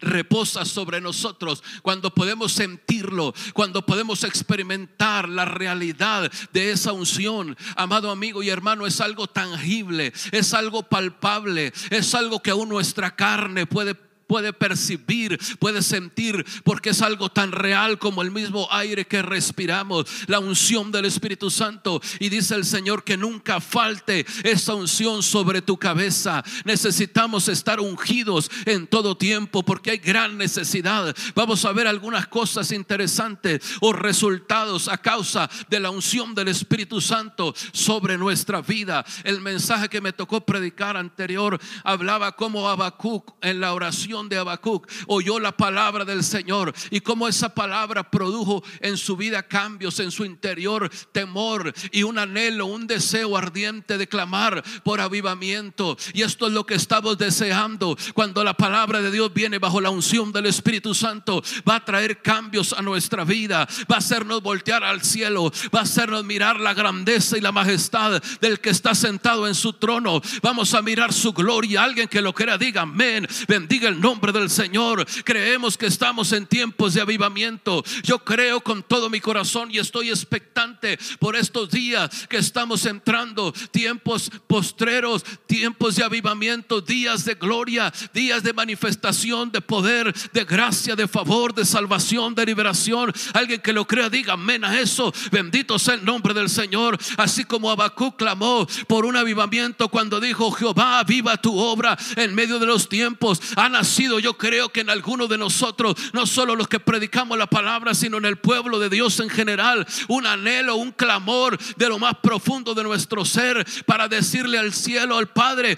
reposa 0.01 0.65
sobre 0.65 1.01
nosotros, 1.01 1.63
cuando 1.83 2.15
podemos 2.15 2.53
sentirlo, 2.53 3.35
cuando 3.55 3.85
podemos 3.85 4.25
experimentar 4.25 5.29
la 5.29 5.45
realidad 5.45 6.31
de 6.53 6.71
esa 6.71 6.93
unción. 6.93 7.57
Amado 7.77 8.11
amigo 8.11 8.43
y 8.43 8.49
hermano, 8.49 8.87
es 8.87 9.01
algo 9.01 9.27
tangible, 9.27 10.13
es 10.33 10.55
algo 10.55 10.83
palpable, 10.83 11.73
es 11.91 12.15
algo 12.15 12.43
que 12.43 12.51
aún 12.51 12.69
nuestra 12.69 13.15
carne 13.17 13.67
puede 13.67 13.95
puede 14.29 14.53
percibir, 14.53 15.41
puede 15.59 15.83
sentir, 15.83 16.47
porque 16.63 16.91
es 16.91 17.03
algo 17.03 17.31
tan 17.31 17.51
real 17.51 17.99
como 17.99 18.23
el 18.23 18.31
mismo 18.31 18.69
aire 18.71 19.07
que 19.07 19.23
respiramos, 19.23 20.07
la 20.27 20.39
unción 20.39 20.93
del 20.93 21.07
Espíritu 21.07 21.51
Santo. 21.51 22.01
Y 22.21 22.29
dice 22.29 22.55
el 22.55 22.65
Señor 22.65 23.03
que 23.03 23.17
nunca 23.17 23.61
falte 23.61 24.25
esa 24.45 24.75
unción 24.75 25.23
sobre 25.23 25.63
tu 25.63 25.79
cabeza. 25.79 26.45
Necesitamos 26.65 27.49
estar 27.49 27.81
ungidos 27.81 28.51
en 28.67 28.87
todo 28.87 29.17
tiempo 29.17 29.65
porque 29.65 29.93
hay 29.93 29.99
gran 29.99 30.37
necesidad. 30.37 31.17
Vamos 31.35 31.65
a 31.65 31.73
ver 31.73 31.87
algunas 31.87 32.29
cosas 32.29 32.71
interesantes 32.71 33.63
o 33.81 33.95
resultados 33.95 34.89
a 34.89 34.99
causa 34.99 35.49
de 35.71 35.81
la 35.81 35.91
unción 35.91 36.35
del 36.35 36.49
Espíritu 36.49 37.01
Santo 37.01 37.55
sobre 37.73 38.19
nuestra 38.19 38.61
vida. 38.61 39.07
El 39.25 39.41
mensaje 39.41 39.89
que 39.89 40.03
me 40.03 40.13
tocó 40.13 40.43
predicar 40.43 40.99
anterior 40.99 41.59
hablaba 41.83 42.33
como 42.33 42.69
Habacuc 42.69 43.33
en 43.41 43.61
la 43.61 43.73
oración 43.73 44.18
de 44.27 44.39
Habacuc 44.39 44.91
oyó 45.07 45.39
la 45.39 45.57
palabra 45.57 46.05
del 46.05 46.25
Señor 46.25 46.75
y 46.91 47.01
cómo 47.01 47.29
esa 47.29 47.55
palabra 47.55 48.11
produjo 48.11 48.65
en 48.81 48.97
su 48.97 49.17
vida 49.17 49.45
cambios, 49.45 50.01
en 50.01 50.11
su 50.11 50.25
interior 50.25 50.91
temor 51.13 51.73
y 51.93 52.03
un 52.03 52.19
anhelo, 52.19 52.67
un 52.67 52.87
deseo 52.87 53.37
ardiente 53.37 53.99
de 53.99 54.09
clamar 54.09 54.65
por 54.83 55.01
avivamiento. 55.01 55.97
Y 56.15 56.23
esto 56.23 56.49
es 56.49 56.53
lo 56.53 56.67
que 56.67 56.75
estamos 56.75 57.19
deseando 57.19 57.97
cuando 58.15 58.43
la 58.43 58.55
palabra 58.55 59.01
de 59.01 59.11
Dios 59.11 59.33
viene 59.33 59.59
bajo 59.59 59.81
la 59.81 59.91
unción 59.91 60.33
del 60.33 60.47
Espíritu 60.47 60.95
Santo. 60.95 61.43
Va 61.69 61.77
a 61.77 61.85
traer 61.85 62.21
cambios 62.23 62.73
a 62.73 62.83
nuestra 62.83 63.25
vida, 63.25 63.69
va 63.91 63.97
a 63.97 63.99
hacernos 63.99 64.43
voltear 64.43 64.83
al 64.83 65.03
cielo, 65.03 65.53
va 65.75 65.81
a 65.81 65.83
hacernos 65.83 66.25
mirar 66.25 66.59
la 66.59 66.75
grandeza 66.75 67.37
y 67.37 67.41
la 67.41 67.53
majestad 67.53 68.23
del 68.41 68.59
que 68.61 68.71
está 68.71 68.95
sentado 68.95 69.47
en 69.47 69.55
su 69.55 69.75
trono. 69.75 70.21
Vamos 70.43 70.75
a 70.75 70.83
mirar 70.83 71.13
su 71.13 71.33
gloria. 71.33 71.85
Alguien 71.85 72.09
que 72.09 72.23
lo 72.23 72.35
quiera 72.35 72.57
diga 72.57 72.83
amén. 72.83 73.29
Bendiga 73.47 73.89
el 73.89 74.01
nombre 74.01 74.08
nombre 74.09 74.33
del 74.33 74.49
Señor. 74.49 75.07
Creemos 75.23 75.77
que 75.77 75.85
estamos 75.85 76.33
en 76.33 76.47
tiempos 76.47 76.95
de 76.95 77.03
avivamiento. 77.03 77.85
Yo 78.03 78.19
creo 78.19 78.63
con 78.63 78.83
todo 78.83 79.11
mi 79.11 79.21
corazón 79.21 79.69
y 79.71 79.77
estoy 79.77 80.09
expectante 80.09 80.99
por 81.19 81.37
estos 81.37 81.69
días 81.69 82.27
que 82.27 82.39
estamos 82.39 82.87
entrando. 82.87 83.53
Tiempos 83.71 84.31
postreros, 84.47 85.23
tiempos 85.47 85.97
de 85.97 86.05
avivamiento, 86.05 86.81
días 86.81 87.27
de 87.27 87.35
gloria, 87.35 87.93
días 88.15 88.43
de 88.43 88.55
manifestación, 88.55 89.53
de 89.53 89.61
poder, 89.61 90.15
de 90.33 90.45
gracia, 90.45 90.97
de 90.97 91.07
favor, 91.07 91.55
de 91.55 91.67
salvación, 91.67 92.35
de 92.35 92.47
liberación. 92.47 93.13
Alguien 93.35 93.61
que 93.61 93.75
lo 93.75 93.87
crea, 93.87 94.09
diga 94.09 94.33
amén 94.33 94.65
a 94.65 94.81
eso. 94.81 95.13
Bendito 95.31 95.79
sea 95.79 95.97
el 95.97 96.05
nombre 96.07 96.33
del 96.33 96.49
Señor. 96.49 96.97
Así 97.19 97.45
como 97.45 97.71
Habacuc 97.71 98.17
clamó 98.17 98.67
por 98.87 99.05
un 99.05 99.17
avivamiento 99.17 99.91
cuando 99.91 100.19
dijo: 100.19 100.51
Jehová, 100.51 101.05
viva 101.05 101.37
tu 101.37 101.59
obra 101.59 101.99
en 102.17 102.35
medio 102.35 102.59
de 102.59 102.65
los 102.65 102.89
tiempos. 102.89 103.43
Ha 103.55 103.69
nacido 103.69 103.98
yo 103.99 104.39
creo 104.39 104.69
que 104.69 104.81
en 104.81 104.91
algunos 104.91 105.29
de 105.29 105.39
nosotros, 105.39 105.95
no 106.13 106.27
solo 106.27 106.55
los 106.55 106.69
que 106.69 106.79
predicamos 106.79 107.37
la 107.37 107.49
palabra, 107.49 107.95
sino 107.95 108.19
en 108.19 108.25
el 108.25 108.37
pueblo 108.37 108.79
de 108.79 108.89
Dios 108.89 109.19
en 109.21 109.29
general, 109.29 109.87
un 110.09 110.27
anhelo, 110.27 110.77
un 110.77 110.93
clamor 110.93 111.59
de 111.77 111.89
lo 111.89 111.99
más 111.99 112.15
profundo 112.23 112.75
de 112.75 112.85
nuestro 112.85 113.25
ser 113.25 113.67
para 113.87 114.09
decirle 114.09 114.59
al 114.59 114.73
cielo, 114.73 115.17
al 115.17 115.29
Padre, 115.29 115.77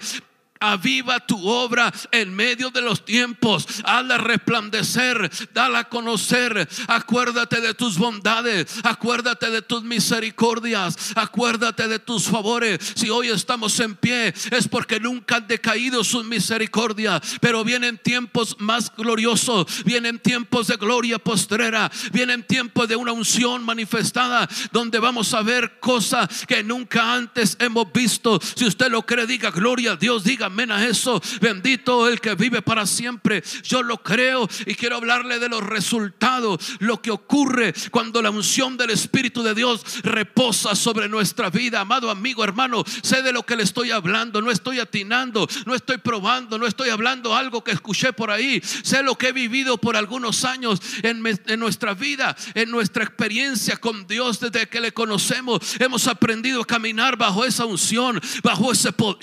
Aviva 0.61 1.19
tu 1.19 1.49
obra 1.49 1.91
en 2.11 2.35
medio 2.35 2.69
de 2.69 2.81
los 2.81 3.03
tiempos. 3.03 3.65
Hazla 3.83 4.19
resplandecer. 4.19 5.29
Dala 5.55 5.79
a 5.79 5.89
conocer. 5.89 6.69
Acuérdate 6.87 7.61
de 7.61 7.73
tus 7.73 7.97
bondades. 7.97 8.67
Acuérdate 8.83 9.49
de 9.49 9.63
tus 9.63 9.81
misericordias. 9.83 11.13
Acuérdate 11.15 11.87
de 11.87 11.97
tus 11.97 12.25
favores. 12.25 12.93
Si 12.95 13.09
hoy 13.09 13.29
estamos 13.29 13.79
en 13.79 13.95
pie 13.95 14.35
es 14.51 14.67
porque 14.67 14.99
nunca 14.99 15.37
han 15.37 15.47
decaído 15.47 16.03
sus 16.03 16.25
misericordias. 16.25 17.39
Pero 17.41 17.63
vienen 17.63 17.97
tiempos 17.97 18.55
más 18.59 18.95
gloriosos. 18.95 19.83
Vienen 19.83 20.19
tiempos 20.19 20.67
de 20.67 20.75
gloria 20.75 21.17
postrera. 21.17 21.91
Vienen 22.13 22.43
tiempos 22.43 22.87
de 22.87 22.95
una 22.95 23.13
unción 23.13 23.65
manifestada. 23.65 24.47
Donde 24.71 24.99
vamos 24.99 25.33
a 25.33 25.41
ver 25.41 25.79
cosas 25.79 26.45
que 26.45 26.61
nunca 26.61 27.15
antes 27.15 27.57
hemos 27.59 27.91
visto. 27.91 28.39
Si 28.55 28.65
usted 28.67 28.91
lo 28.91 29.03
cree, 29.07 29.25
diga 29.25 29.49
gloria 29.49 29.93
a 29.93 29.95
Dios. 29.95 30.23
Diga 30.23 30.50
amén 30.51 30.71
a 30.71 30.85
eso. 30.85 31.21
Bendito 31.39 32.07
el 32.07 32.19
que 32.19 32.35
vive 32.35 32.61
para 32.61 32.85
siempre. 32.85 33.41
Yo 33.63 33.81
lo 33.81 33.97
creo 33.97 34.47
y 34.65 34.75
quiero 34.75 34.97
hablarle 34.97 35.39
de 35.39 35.49
los 35.49 35.63
resultados, 35.63 36.75
lo 36.79 37.01
que 37.01 37.09
ocurre 37.09 37.73
cuando 37.89 38.21
la 38.21 38.29
unción 38.29 38.75
del 38.77 38.89
Espíritu 38.89 39.41
de 39.43 39.55
Dios 39.55 40.03
reposa 40.03 40.75
sobre 40.75 41.07
nuestra 41.07 41.49
vida. 41.49 41.79
Amado 41.79 42.11
amigo, 42.11 42.43
hermano, 42.43 42.83
sé 43.01 43.21
de 43.21 43.31
lo 43.31 43.43
que 43.43 43.55
le 43.55 43.63
estoy 43.63 43.91
hablando. 43.91 44.41
No 44.41 44.51
estoy 44.51 44.79
atinando, 44.79 45.47
no 45.65 45.73
estoy 45.73 45.97
probando, 45.97 46.57
no 46.57 46.67
estoy 46.67 46.89
hablando 46.89 47.35
algo 47.35 47.63
que 47.63 47.71
escuché 47.71 48.11
por 48.11 48.29
ahí. 48.29 48.61
Sé 48.61 49.03
lo 49.03 49.17
que 49.17 49.29
he 49.29 49.31
vivido 49.31 49.77
por 49.77 49.95
algunos 49.95 50.43
años 50.43 50.81
en, 51.01 51.23
en 51.47 51.59
nuestra 51.59 51.93
vida, 51.93 52.35
en 52.55 52.69
nuestra 52.69 53.03
experiencia 53.03 53.77
con 53.77 54.05
Dios 54.05 54.39
desde 54.39 54.67
que 54.67 54.81
le 54.81 54.91
conocemos. 54.91 55.59
Hemos 55.79 56.07
aprendido 56.07 56.61
a 56.61 56.65
caminar 56.65 57.15
bajo 57.15 57.45
esa 57.45 57.65
unción, 57.65 58.19
bajo 58.43 58.71
ese 58.73 58.91
poder. 58.91 59.21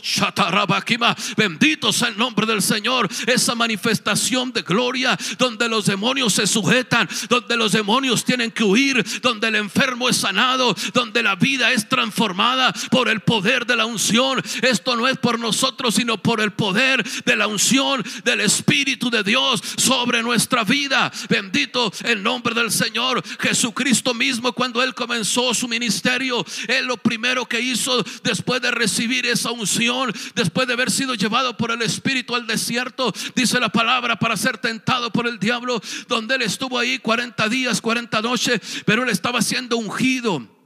Bendito 1.37 1.93
sea 1.93 2.09
el 2.09 2.19
nombre 2.19 2.47
del 2.47 2.63
Señor. 2.63 3.09
Esa 3.27 3.55
manifestación 3.55 4.53
de 4.53 4.63
gloria 4.63 5.17
donde 5.39 5.69
los 5.69 5.87
demonios 5.87 6.35
se 6.35 6.47
sujetan, 6.47 7.09
donde 7.29 7.57
los 7.57 7.73
demonios 7.73 8.25
tienen 8.25 8.51
que 8.51 8.65
huir, 8.65 9.05
donde 9.21 9.49
el 9.49 9.57
enfermo 9.57 10.09
es 10.09 10.17
sanado, 10.17 10.75
donde 10.93 11.23
la 11.23 11.37
vida 11.37 11.73
es 11.73 11.89
transformada 11.89 12.73
por 12.91 13.09
el 13.09 13.21
poder 13.21 13.67
de 13.67 13.77
la 13.77 13.87
unción. 13.87 14.43
Esto 14.63 14.97
no 14.97 15.09
es 15.09 15.19
por 15.19 15.39
nosotros, 15.39 15.95
sino 15.95 16.19
por 16.19 16.41
el 16.41 16.53
poder 16.53 17.05
de 17.25 17.37
la 17.37 17.47
unción 17.47 18.05
del 18.25 18.41
Espíritu 18.41 19.11
de 19.11 19.23
Dios 19.23 19.63
sobre 19.77 20.23
nuestra 20.23 20.65
vida. 20.65 21.11
Bendito 21.29 21.93
el 22.05 22.23
nombre 22.23 22.55
del 22.55 22.71
Señor. 22.71 23.23
Jesucristo 23.41 24.15
mismo 24.15 24.53
cuando 24.53 24.83
Él 24.83 24.95
comenzó 24.95 25.55
su 25.55 25.69
ministerio, 25.69 26.45
Él 26.67 26.87
lo 26.87 26.97
primero 26.97 27.47
que 27.47 27.61
hizo 27.61 28.03
después 28.23 28.61
de 28.63 28.71
recibir 28.71 29.27
esa 29.27 29.51
unción, 29.51 30.13
después 30.35 30.67
de 30.67 30.75
haber 30.75 30.91
sido 30.91 31.08
llevado 31.15 31.57
por 31.57 31.71
el 31.71 31.83
Espíritu 31.83 32.35
al 32.35 32.47
desierto, 32.47 33.13
dice 33.35 33.61
la 33.61 33.69
palabra, 33.69 34.19
para 34.19 34.37
ser 34.37 34.59
tentado 34.59 35.11
por 35.11 35.27
el 35.27 35.39
diablo, 35.39 35.81
donde 36.09 36.37
él 36.37 36.43
estuvo 36.43 36.79
ahí 36.79 36.99
40 36.99 37.49
días, 37.49 37.81
40 37.81 38.21
noches, 38.23 38.61
pero 38.85 39.03
él 39.03 39.09
estaba 39.09 39.43
siendo 39.43 39.77
ungido 39.77 40.58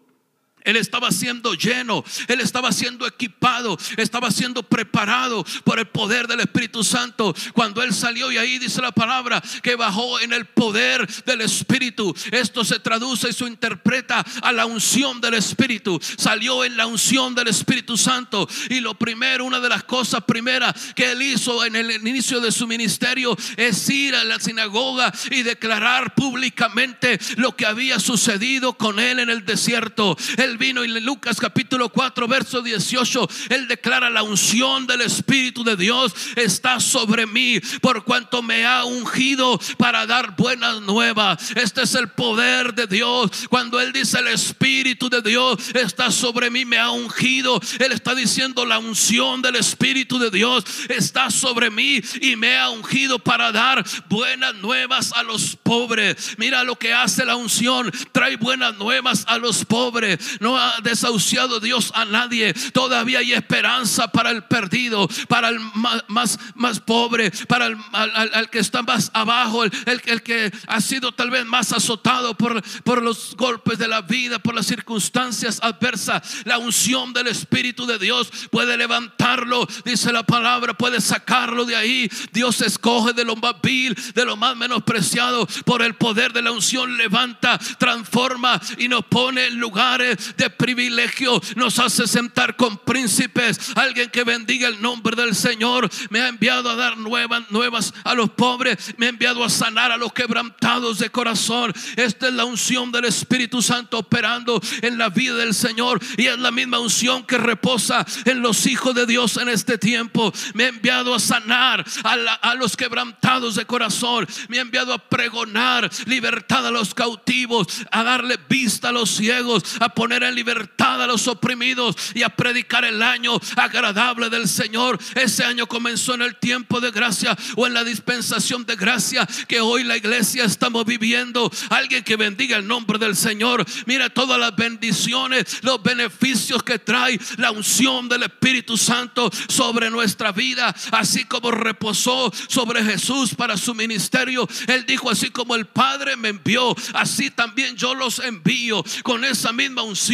él 0.65 0.77
estaba 0.77 1.11
siendo 1.11 1.55
lleno, 1.55 2.05
él 2.29 2.41
estaba 2.41 2.73
siendo 2.73 3.07
equipado, 3.07 3.79
estaba 3.97 4.31
siendo 4.31 4.63
preparado 4.63 5.45
por 5.65 5.79
el 5.79 5.87
poder 5.87 6.27
del 6.27 6.41
Espíritu 6.41 6.85
Santo. 6.85 7.35
Cuando 7.53 7.83
él 7.83 7.93
salió 7.93 8.31
y 8.31 8.39
ahí 8.39 8.59
dice 8.59 8.81
la 8.81 8.93
palabra 8.93 9.43
que 9.63 9.77
bajó 9.77 10.21
en 10.21 10.33
el 10.33 10.47
poder 10.47 11.07
del 11.25 11.41
Espíritu. 11.41 12.15
Esto 12.31 12.65
se 12.65 12.79
traduce 12.79 13.29
y 13.29 13.33
se 13.33 13.47
interpreta 13.47 14.25
a 14.43 14.53
la 14.53 14.67
unción 14.67 15.21
del 15.21 15.35
Espíritu. 15.35 16.01
Salió 16.17 16.65
en 16.65 16.77
la 16.77 16.87
unción 16.87 17.35
del 17.35 17.49
Espíritu 17.49 17.97
Santo. 17.97 18.49
Y 18.71 18.81
lo 18.81 18.95
primero, 18.95 19.45
una 19.45 19.61
de 19.61 19.69
las 19.69 19.85
cosas 19.85 20.25
primeras 20.25 20.75
que 20.95 21.13
él 21.13 21.23
hizo 21.23 21.65
en 21.65 21.77
el 21.77 21.91
inicio 22.07 22.41
de 22.41 22.53
su 22.53 22.67
ministerio 22.67 23.37
es 23.57 23.89
ir 23.91 24.15
a 24.15 24.25
la 24.25 24.39
sinagoga 24.41 25.13
y 25.31 25.43
declarar 25.43 26.15
públicamente 26.15 27.19
lo 27.37 27.57
que 27.57 27.67
había 27.67 27.99
sucedido 27.99 28.75
con 28.75 28.99
él 28.99 29.19
en 29.19 29.31
el 29.31 29.45
desierto. 29.45 30.17
Vino 30.59 30.85
y 30.85 30.89
Lucas 30.89 31.39
capítulo 31.39 31.89
4, 31.89 32.29
verso 32.29 32.63
18, 32.63 33.29
Él 33.51 33.69
declara 33.69 34.11
la 34.11 34.23
unción 34.23 34.87
del 34.87 35.03
Espíritu 35.03 35.65
de 35.65 35.77
Dios 35.77 36.15
está 36.37 36.81
sobre 36.81 37.27
mí 37.27 37.61
por 37.81 38.05
cuanto 38.05 38.43
me 38.43 38.65
ha 38.65 38.85
ungido 38.85 39.59
para 39.79 40.07
dar 40.07 40.37
buenas 40.37 40.81
nuevas. 40.83 41.51
Este 41.57 41.83
es 41.83 41.95
el 41.95 42.09
poder 42.09 42.75
de 42.75 42.87
Dios. 42.87 43.31
Cuando 43.49 43.81
Él 43.81 43.93
dice 43.93 44.19
el 44.19 44.29
Espíritu 44.29 45.09
de 45.09 45.23
Dios 45.23 45.59
está 45.75 46.11
sobre 46.11 46.51
mí, 46.51 46.65
me 46.65 46.79
ha 46.79 46.91
ungido. 46.91 47.61
Él 47.79 47.93
está 47.93 48.15
diciendo 48.15 48.65
la 48.65 48.79
unción 48.79 49.43
del 49.43 49.57
Espíritu 49.57 50.19
de 50.19 50.31
Dios 50.31 50.65
está 50.89 51.31
sobre 51.31 51.71
mí 51.71 52.01
y 52.21 52.37
me 52.37 52.57
ha 52.57 52.71
ungido 52.71 53.19
para 53.19 53.53
dar 53.53 53.85
buenas 54.09 54.55
nuevas 54.57 55.13
a 55.13 55.23
los 55.23 55.57
pobres. 55.57 56.35
Mira 56.39 56.65
lo 56.65 56.77
que 56.77 56.93
hace 56.93 57.25
la 57.25 57.37
unción. 57.37 57.91
Trae 58.13 58.37
buenas 58.37 58.77
nuevas 58.77 59.25
a 59.27 59.39
los 59.39 59.65
pobres. 59.65 60.19
No 60.43 60.59
ha 60.59 60.81
desahuciado 60.83 61.61
Dios 61.61 61.93
a 61.95 62.05
nadie. 62.05 62.53
Todavía 62.73 63.21
hay 63.21 63.33
esperanza 63.33 64.09
para 64.09 64.31
el 64.31 64.43
perdido, 64.43 65.09
para 65.29 65.51
el 65.51 65.61
más, 66.09 66.37
más, 66.57 66.81
pobre, 66.81 67.31
para 67.47 67.69
el 67.69 68.51
que 68.51 68.59
está 68.59 68.83
más 68.83 69.13
abajo, 69.15 69.63
el, 69.63 69.73
el, 69.87 70.23
que 70.25 70.53
ha 70.67 70.81
sido 70.81 71.13
tal 71.13 71.31
vez 71.31 71.47
más 71.47 71.73
azotado 71.73 72.37
por, 72.37 72.61
por 72.83 73.03
los 73.03 73.37
golpes 73.37 73.79
de 73.79 73.87
la 73.87 74.03
vida, 74.03 74.41
por 74.41 74.57
las 74.57 74.67
circunstancias 74.67 75.61
adversas. 75.63 76.43
La 76.45 76.59
unción 76.59 77.13
del 77.13 77.29
Espíritu 77.29 77.87
de 77.87 78.01
Dios 78.01 78.29
puede 78.51 78.77
levantarlo, 78.77 79.69
dice 79.85 80.13
la 80.13 80.25
palabra, 80.25 80.75
puede 80.75 81.01
sacarlo 81.01 81.65
de 81.65 81.77
ahí. 81.77 82.11
Dios 82.33 82.61
escoge 82.63 83.13
de 83.13 83.25
lo 83.25 83.37
más 83.37 83.55
vil, 83.63 83.97
de 84.13 84.25
lo 84.25 84.37
más 84.37 84.57
menospreciado, 84.57 85.47
por 85.65 85.83
el 85.83 85.95
poder 85.95 86.33
de 86.33 86.43
la 86.43 86.51
unción 86.51 86.97
levanta, 86.97 87.61
transforma 87.79 88.61
y 88.79 88.89
nos 88.89 89.05
pone 89.05 89.47
en 89.47 89.61
lugares 89.61 90.32
de 90.37 90.51
privilegio, 90.51 91.41
nos 91.57 91.79
hace 91.79 92.07
sentar 92.07 92.57
con 92.57 92.79
príncipes. 92.79 93.73
Alguien 93.75 94.11
que 94.11 94.25
bendiga 94.25 94.69
el 94.69 94.81
nombre 94.81 95.17
del 95.17 95.35
Señor 95.35 95.89
me 96.11 96.21
ha 96.21 96.29
enviado 96.29 96.71
a 96.71 96.75
dar 96.75 96.97
nuevas, 96.97 97.51
nuevas 97.51 97.93
a 98.05 98.15
los 98.15 98.31
pobres, 98.31 98.95
me 98.97 99.07
ha 99.07 99.11
enviado 99.11 99.45
a 99.45 99.51
sanar 99.51 99.93
a 99.93 99.97
los 99.97 100.13
quebrantados 100.13 100.99
de 100.99 101.11
corazón. 101.11 101.73
Esta 101.97 102.29
es 102.29 102.35
la 102.35 102.45
unción 102.45 102.93
del 102.93 103.05
Espíritu 103.05 103.63
Santo 103.63 103.99
operando 103.99 104.61
en 104.83 104.99
la 104.99 105.09
vida 105.09 105.37
del 105.37 105.55
Señor 105.55 106.01
y 106.17 106.27
es 106.27 106.39
la 106.39 106.51
misma 106.51 106.79
unción 106.79 107.25
que 107.25 107.39
reposa 107.39 108.05
en 108.25 108.41
los 108.41 108.67
hijos 108.67 108.95
de 108.95 109.07
Dios 109.07 109.37
en 109.37 109.49
este 109.49 109.79
tiempo. 109.79 110.33
Me 110.55 110.65
ha 110.65 110.69
enviado 110.69 111.15
a 111.15 111.21
sanar 111.21 111.85
a, 112.05 112.13
a 112.13 112.55
los 112.55 112.77
quebrantados 112.77 113.55
de 113.55 113.65
corazón, 113.65 114.27
me 114.49 114.59
ha 114.59 114.63
enviado 114.63 114.93
a 114.93 114.99
pregonar 114.99 115.91
libertad 116.07 116.67
a 116.67 116.71
los 116.71 116.95
cautivos, 116.95 117.67
a 117.91 118.03
darle 118.03 118.39
vista 118.49 118.89
a 118.89 118.93
los 118.93 119.11
ciegos, 119.11 119.65
a 119.81 119.89
poner 119.89 120.22
en 120.25 120.35
libertad 120.35 121.03
a 121.03 121.07
los 121.07 121.27
oprimidos 121.29 121.97
y 122.15 122.23
a 122.23 122.31
predicar 122.31 122.85
el 122.85 123.03
año 123.03 123.39
agradable 123.57 124.31
del 124.31 124.49
Señor. 124.49 124.99
Ese 125.15 125.45
año 125.45 125.67
comenzó 125.67 126.15
en 126.15 126.23
el 126.23 126.37
tiempo 126.37 126.81
de 126.81 126.91
gracia 126.91 127.37
o 127.57 127.67
en 127.67 127.75
la 127.75 127.85
dispensación 127.85 128.65
de 128.65 128.77
gracia 128.77 129.27
que 129.49 129.61
hoy 129.61 129.85
la 129.85 129.97
iglesia 129.97 130.45
estamos 130.45 130.85
viviendo. 130.85 131.51
Alguien 131.71 132.05
que 132.05 132.17
bendiga 132.17 132.57
el 132.57 132.67
nombre 132.67 132.99
del 132.99 133.17
Señor. 133.17 133.65
Mira 133.87 134.11
todas 134.11 134.39
las 134.39 134.55
bendiciones, 134.57 135.63
los 135.63 135.83
beneficios 135.83 136.63
que 136.63 136.79
trae 136.79 137.19
la 137.37 137.51
unción 137.51 138.09
del 138.09 138.25
Espíritu 138.25 138.77
Santo 138.77 139.31
sobre 139.49 139.91
nuestra 139.91 140.33
vida, 140.33 140.75
así 140.91 141.25
como 141.25 141.51
reposó 141.51 142.33
sobre 142.49 142.85
Jesús 142.85 143.35
para 143.35 143.57
su 143.57 143.75
ministerio. 143.75 144.49
Él 144.67 144.85
dijo 144.87 145.11
así 145.11 145.31
como 145.31 145.55
el 145.55 145.67
Padre 145.67 146.17
me 146.17 146.29
envió, 146.29 146.75
así 146.95 147.31
también 147.31 147.77
yo 147.77 147.95
los 147.95 148.19
envío 148.19 148.85
con 149.03 149.25
esa 149.25 149.53
misma 149.53 149.83
unción, 149.83 150.12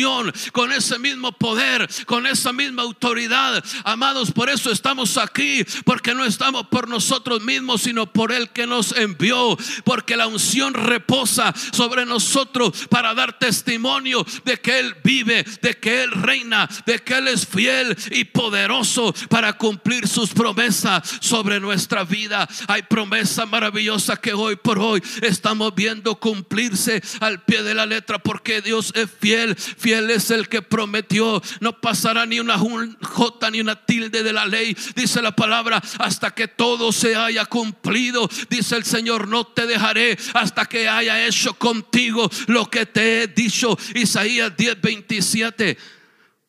con 0.53 0.73
ese 0.73 0.99
mismo 0.99 1.33
poder, 1.33 1.89
con 2.07 2.27
esa 2.27 2.53
misma 2.53 2.83
autoridad. 2.83 3.65
Amados, 3.85 4.31
por 4.31 4.49
eso 4.49 4.71
estamos 4.71 5.17
aquí, 5.17 5.65
porque 5.85 6.15
no 6.15 6.25
estamos 6.25 6.67
por 6.69 6.89
nosotros 6.89 7.43
mismos, 7.43 7.83
sino 7.83 8.13
por 8.13 8.33
el 8.33 8.51
que 8.51 8.67
nos 8.67 8.97
envió, 8.97 9.57
porque 9.85 10.17
la 10.17 10.27
unción 10.27 10.75
reposa 10.75 11.53
sobre 11.73 12.07
nosotros 12.07 12.87
para 12.89 13.15
dar 13.15 13.39
testimonio 13.39 14.25
de 14.45 14.61
que 14.61 14.79
Él 14.79 14.95
vive, 15.03 15.45
de 15.63 15.75
que 15.75 16.05
Él 16.05 16.13
reina, 16.13 16.69
de 16.87 16.99
que 17.01 17.15
Él 17.15 17.29
es 17.29 17.47
fiel 17.47 17.97
y 18.11 18.25
poderoso 18.25 19.13
para 19.29 19.55
cumplir 19.55 20.07
sus 20.07 20.31
promesas 20.31 21.19
sobre 21.21 21.59
nuestra 21.59 22.05
vida. 22.05 22.49
Hay 22.69 22.83
promesas 22.83 23.49
maravillosas 23.49 24.19
que 24.21 24.33
hoy 24.33 24.57
por 24.57 24.79
hoy 24.79 25.03
estamos 25.23 25.75
viendo 25.75 26.21
cumplirse 26.21 27.03
al 27.21 27.43
pie 27.45 27.63
de 27.63 27.75
la 27.75 27.87
letra, 27.87 28.19
porque 28.19 28.61
Dios 28.61 28.93
es 28.95 29.09
fiel, 29.21 29.57
fiel 29.57 29.88
es 29.93 30.31
el 30.31 30.49
que 30.49 30.63
prometió, 30.63 31.43
no 31.61 31.81
pasará 31.81 32.27
ni 32.27 32.41
una 32.41 32.59
jota 32.59 33.51
ni 33.51 33.61
una 33.61 33.85
tilde 33.85 34.23
de 34.23 34.33
la 34.33 34.47
ley, 34.47 34.77
dice 34.95 35.23
la 35.23 35.35
palabra, 35.35 35.83
hasta 35.99 36.33
que 36.33 36.49
todo 36.49 36.93
se 36.93 37.15
haya 37.15 37.47
cumplido. 37.47 38.29
Dice 38.51 38.77
el 38.77 38.85
Señor, 38.85 39.29
no 39.29 39.47
te 39.47 39.67
dejaré 39.67 40.19
hasta 40.35 40.67
que 40.67 40.89
haya 40.89 41.27
hecho 41.27 41.55
contigo 41.55 42.31
lo 42.47 42.69
que 42.71 42.87
te 42.87 43.23
he 43.23 43.27
dicho. 43.29 43.77
Isaías 43.95 44.57
10, 44.57 44.81
27. 44.81 45.79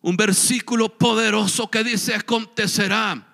Un 0.01 0.17
versículo 0.17 0.98
poderoso 0.98 1.69
que 1.69 1.84
dice, 1.84 2.15
acontecerá 2.15 3.28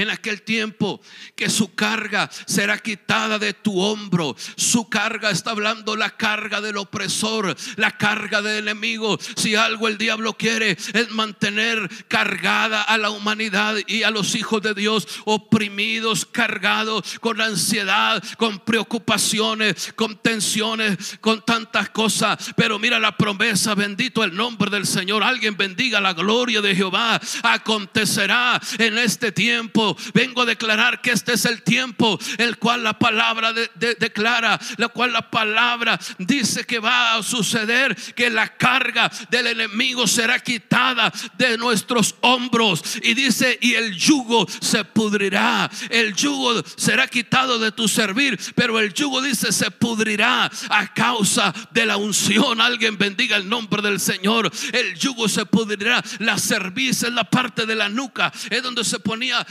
en 0.00 0.10
aquel 0.10 0.42
tiempo 0.42 1.00
que 1.36 1.48
su 1.48 1.74
carga 1.74 2.28
será 2.46 2.78
quitada 2.78 3.38
de 3.38 3.52
tu 3.52 3.80
hombro. 3.80 4.34
Su 4.56 4.88
carga 4.88 5.30
está 5.30 5.52
hablando 5.52 5.94
la 5.94 6.10
carga 6.10 6.60
del 6.60 6.78
opresor, 6.78 7.56
la 7.76 7.92
carga 7.92 8.42
del 8.42 8.64
enemigo. 8.64 9.18
Si 9.36 9.54
algo 9.54 9.86
el 9.86 9.98
diablo 9.98 10.34
quiere 10.34 10.72
es 10.72 11.10
mantener 11.10 11.88
cargada 12.08 12.82
a 12.82 12.98
la 12.98 13.10
humanidad 13.10 13.76
y 13.86 14.02
a 14.02 14.10
los 14.10 14.34
hijos 14.34 14.62
de 14.62 14.74
Dios 14.74 15.06
oprimidos, 15.24 16.26
cargados 16.26 17.18
con 17.20 17.40
ansiedad, 17.40 18.22
con 18.36 18.58
preocupaciones, 18.58 19.92
con 19.94 20.16
tensiones, 20.16 21.18
con 21.20 21.44
tantas 21.44 21.90
cosas. 21.90 22.52
Pero 22.56 22.78
mira 22.78 22.98
la 22.98 23.16
promesa, 23.16 23.74
bendito 23.74 24.24
el 24.24 24.34
nombre 24.34 24.70
del 24.70 24.86
Señor. 24.86 25.22
Alguien 25.22 25.56
bendiga 25.56 26.00
la 26.00 26.14
gloria 26.14 26.60
de 26.60 26.74
Jehová. 26.74 27.20
Acontecerá 27.42 28.60
en 28.78 28.98
este 28.98 29.30
tiempo 29.30 29.83
vengo 30.12 30.42
a 30.42 30.46
declarar 30.46 31.00
que 31.00 31.10
este 31.10 31.34
es 31.34 31.44
el 31.44 31.62
tiempo 31.62 32.18
el 32.38 32.58
cual 32.58 32.84
la 32.84 32.98
palabra 32.98 33.52
declara, 33.52 34.58
la 34.76 34.88
cual 34.88 35.12
la 35.12 35.30
palabra 35.30 35.98
dice 36.18 36.64
que 36.64 36.78
va 36.78 37.14
a 37.14 37.22
suceder, 37.22 37.94
que 38.14 38.30
la 38.30 38.56
carga 38.56 39.10
del 39.30 39.48
enemigo 39.48 40.06
será 40.06 40.38
quitada 40.38 41.12
de 41.36 41.58
nuestros 41.58 42.14
hombros. 42.20 42.82
Y 43.02 43.14
dice, 43.14 43.58
y 43.60 43.74
el 43.74 43.94
yugo 43.94 44.46
se 44.60 44.84
pudrirá, 44.84 45.70
el 45.90 46.14
yugo 46.14 46.62
será 46.76 47.06
quitado 47.08 47.58
de 47.58 47.72
tu 47.72 47.88
servir, 47.88 48.38
pero 48.54 48.78
el 48.78 48.92
yugo 48.92 49.22
dice 49.22 49.52
se 49.52 49.70
pudrirá 49.70 50.50
a 50.68 50.94
causa 50.94 51.52
de 51.70 51.86
la 51.86 51.96
unción. 51.96 52.60
Alguien 52.60 52.98
bendiga 52.98 53.36
el 53.36 53.48
nombre 53.48 53.82
del 53.82 54.00
Señor. 54.00 54.50
El 54.72 54.94
yugo 54.94 55.28
se 55.28 55.46
pudrirá, 55.46 56.02
la 56.18 56.38
cerviz 56.38 57.02
en 57.02 57.14
la 57.14 57.24
parte 57.24 57.66
de 57.66 57.74
la 57.74 57.88
nuca, 57.88 58.32
es 58.50 58.62
donde 58.62 58.84
se 58.84 58.98
ponía 58.98 59.44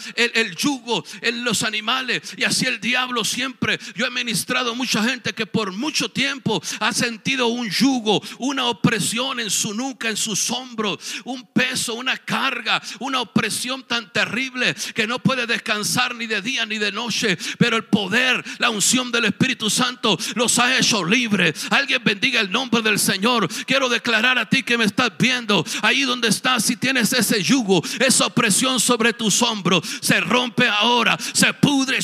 yugo 0.55 1.03
en 1.21 1.43
los 1.43 1.63
animales. 1.63 2.33
Y 2.37 2.43
así 2.43 2.65
el 2.65 2.79
diablo 2.79 3.23
siempre. 3.23 3.79
Yo 3.95 4.05
he 4.05 4.11
ministrado 4.11 4.75
mucha 4.75 5.03
gente 5.03 5.33
que 5.33 5.45
por 5.45 5.71
mucho 5.71 6.09
tiempo 6.09 6.61
ha 6.79 6.93
sentido 6.93 7.47
un 7.47 7.69
yugo, 7.69 8.21
una 8.39 8.65
opresión 8.65 9.39
en 9.39 9.49
su 9.49 9.73
nuca, 9.73 10.09
en 10.09 10.17
sus 10.17 10.49
hombros, 10.51 10.99
un 11.25 11.45
peso, 11.47 11.95
una 11.95 12.17
carga, 12.17 12.81
una 12.99 13.21
opresión 13.21 13.83
tan 13.83 14.11
terrible 14.11 14.75
que 14.93 15.07
no 15.07 15.19
puede 15.19 15.47
descansar 15.47 16.15
ni 16.15 16.27
de 16.27 16.41
día 16.41 16.65
ni 16.65 16.77
de 16.77 16.91
noche. 16.91 17.37
Pero 17.57 17.77
el 17.77 17.85
poder, 17.85 18.43
la 18.59 18.69
unción 18.69 19.11
del 19.11 19.25
Espíritu 19.25 19.69
Santo 19.69 20.17
los 20.35 20.59
ha 20.59 20.77
hecho 20.77 21.03
libres. 21.03 21.67
Alguien 21.69 22.01
bendiga 22.03 22.41
el 22.41 22.51
nombre 22.51 22.81
del 22.81 22.99
Señor. 22.99 23.47
Quiero 23.65 23.89
declarar 23.89 24.37
a 24.37 24.49
ti 24.49 24.63
que 24.63 24.77
me 24.77 24.85
estás 24.85 25.11
viendo, 25.17 25.65
ahí 25.81 26.03
donde 26.03 26.27
estás, 26.27 26.63
si 26.65 26.75
tienes 26.75 27.13
ese 27.13 27.41
yugo, 27.41 27.83
esa 27.99 28.27
opresión 28.27 28.79
sobre 28.79 29.13
tus 29.13 29.41
hombros, 29.41 29.81
se 30.03 30.19
rompe 30.19 30.67
ahora, 30.67 31.17
se 31.33 31.53
pudre 31.53 31.99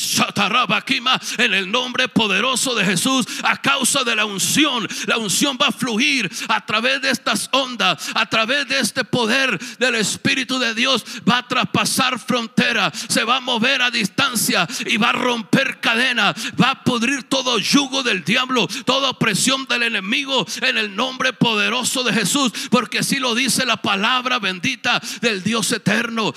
en 1.38 1.54
el 1.54 1.70
nombre 1.70 2.08
poderoso 2.08 2.74
de 2.74 2.84
Jesús 2.84 3.26
a 3.42 3.60
causa 3.60 4.04
de 4.04 4.16
la 4.16 4.24
unción. 4.24 4.88
La 5.06 5.18
unción 5.18 5.58
va 5.60 5.68
a 5.68 5.72
fluir 5.72 6.30
a 6.48 6.64
través 6.64 7.02
de 7.02 7.10
estas 7.10 7.48
ondas, 7.52 8.10
a 8.14 8.26
través 8.26 8.66
de 8.68 8.80
este 8.80 9.04
poder 9.04 9.58
del 9.78 9.94
Espíritu 9.96 10.58
de 10.58 10.74
Dios, 10.74 11.04
va 11.28 11.38
a 11.38 11.48
traspasar 11.48 12.18
frontera, 12.18 12.90
se 13.08 13.24
va 13.24 13.36
a 13.36 13.40
mover 13.40 13.82
a 13.82 13.90
distancia 13.90 14.66
y 14.86 14.96
va 14.96 15.10
a 15.10 15.12
romper 15.12 15.80
cadenas, 15.80 16.34
va 16.60 16.70
a 16.70 16.84
pudrir 16.84 17.24
todo 17.24 17.58
yugo 17.58 18.02
del 18.02 18.24
diablo, 18.24 18.66
toda 18.84 19.10
opresión 19.10 19.66
del 19.66 19.82
enemigo 19.82 20.46
en 20.62 20.78
el 20.78 20.94
nombre 20.94 21.32
poderoso 21.32 22.02
de 22.02 22.12
Jesús, 22.12 22.52
porque 22.70 23.00
así 23.00 23.16
lo 23.16 23.34
dice 23.34 23.66
la 23.66 23.76
palabra 23.76 24.38
bendita 24.38 25.00
del 25.20 25.42
Dios 25.42 25.70
eterno. 25.72 26.32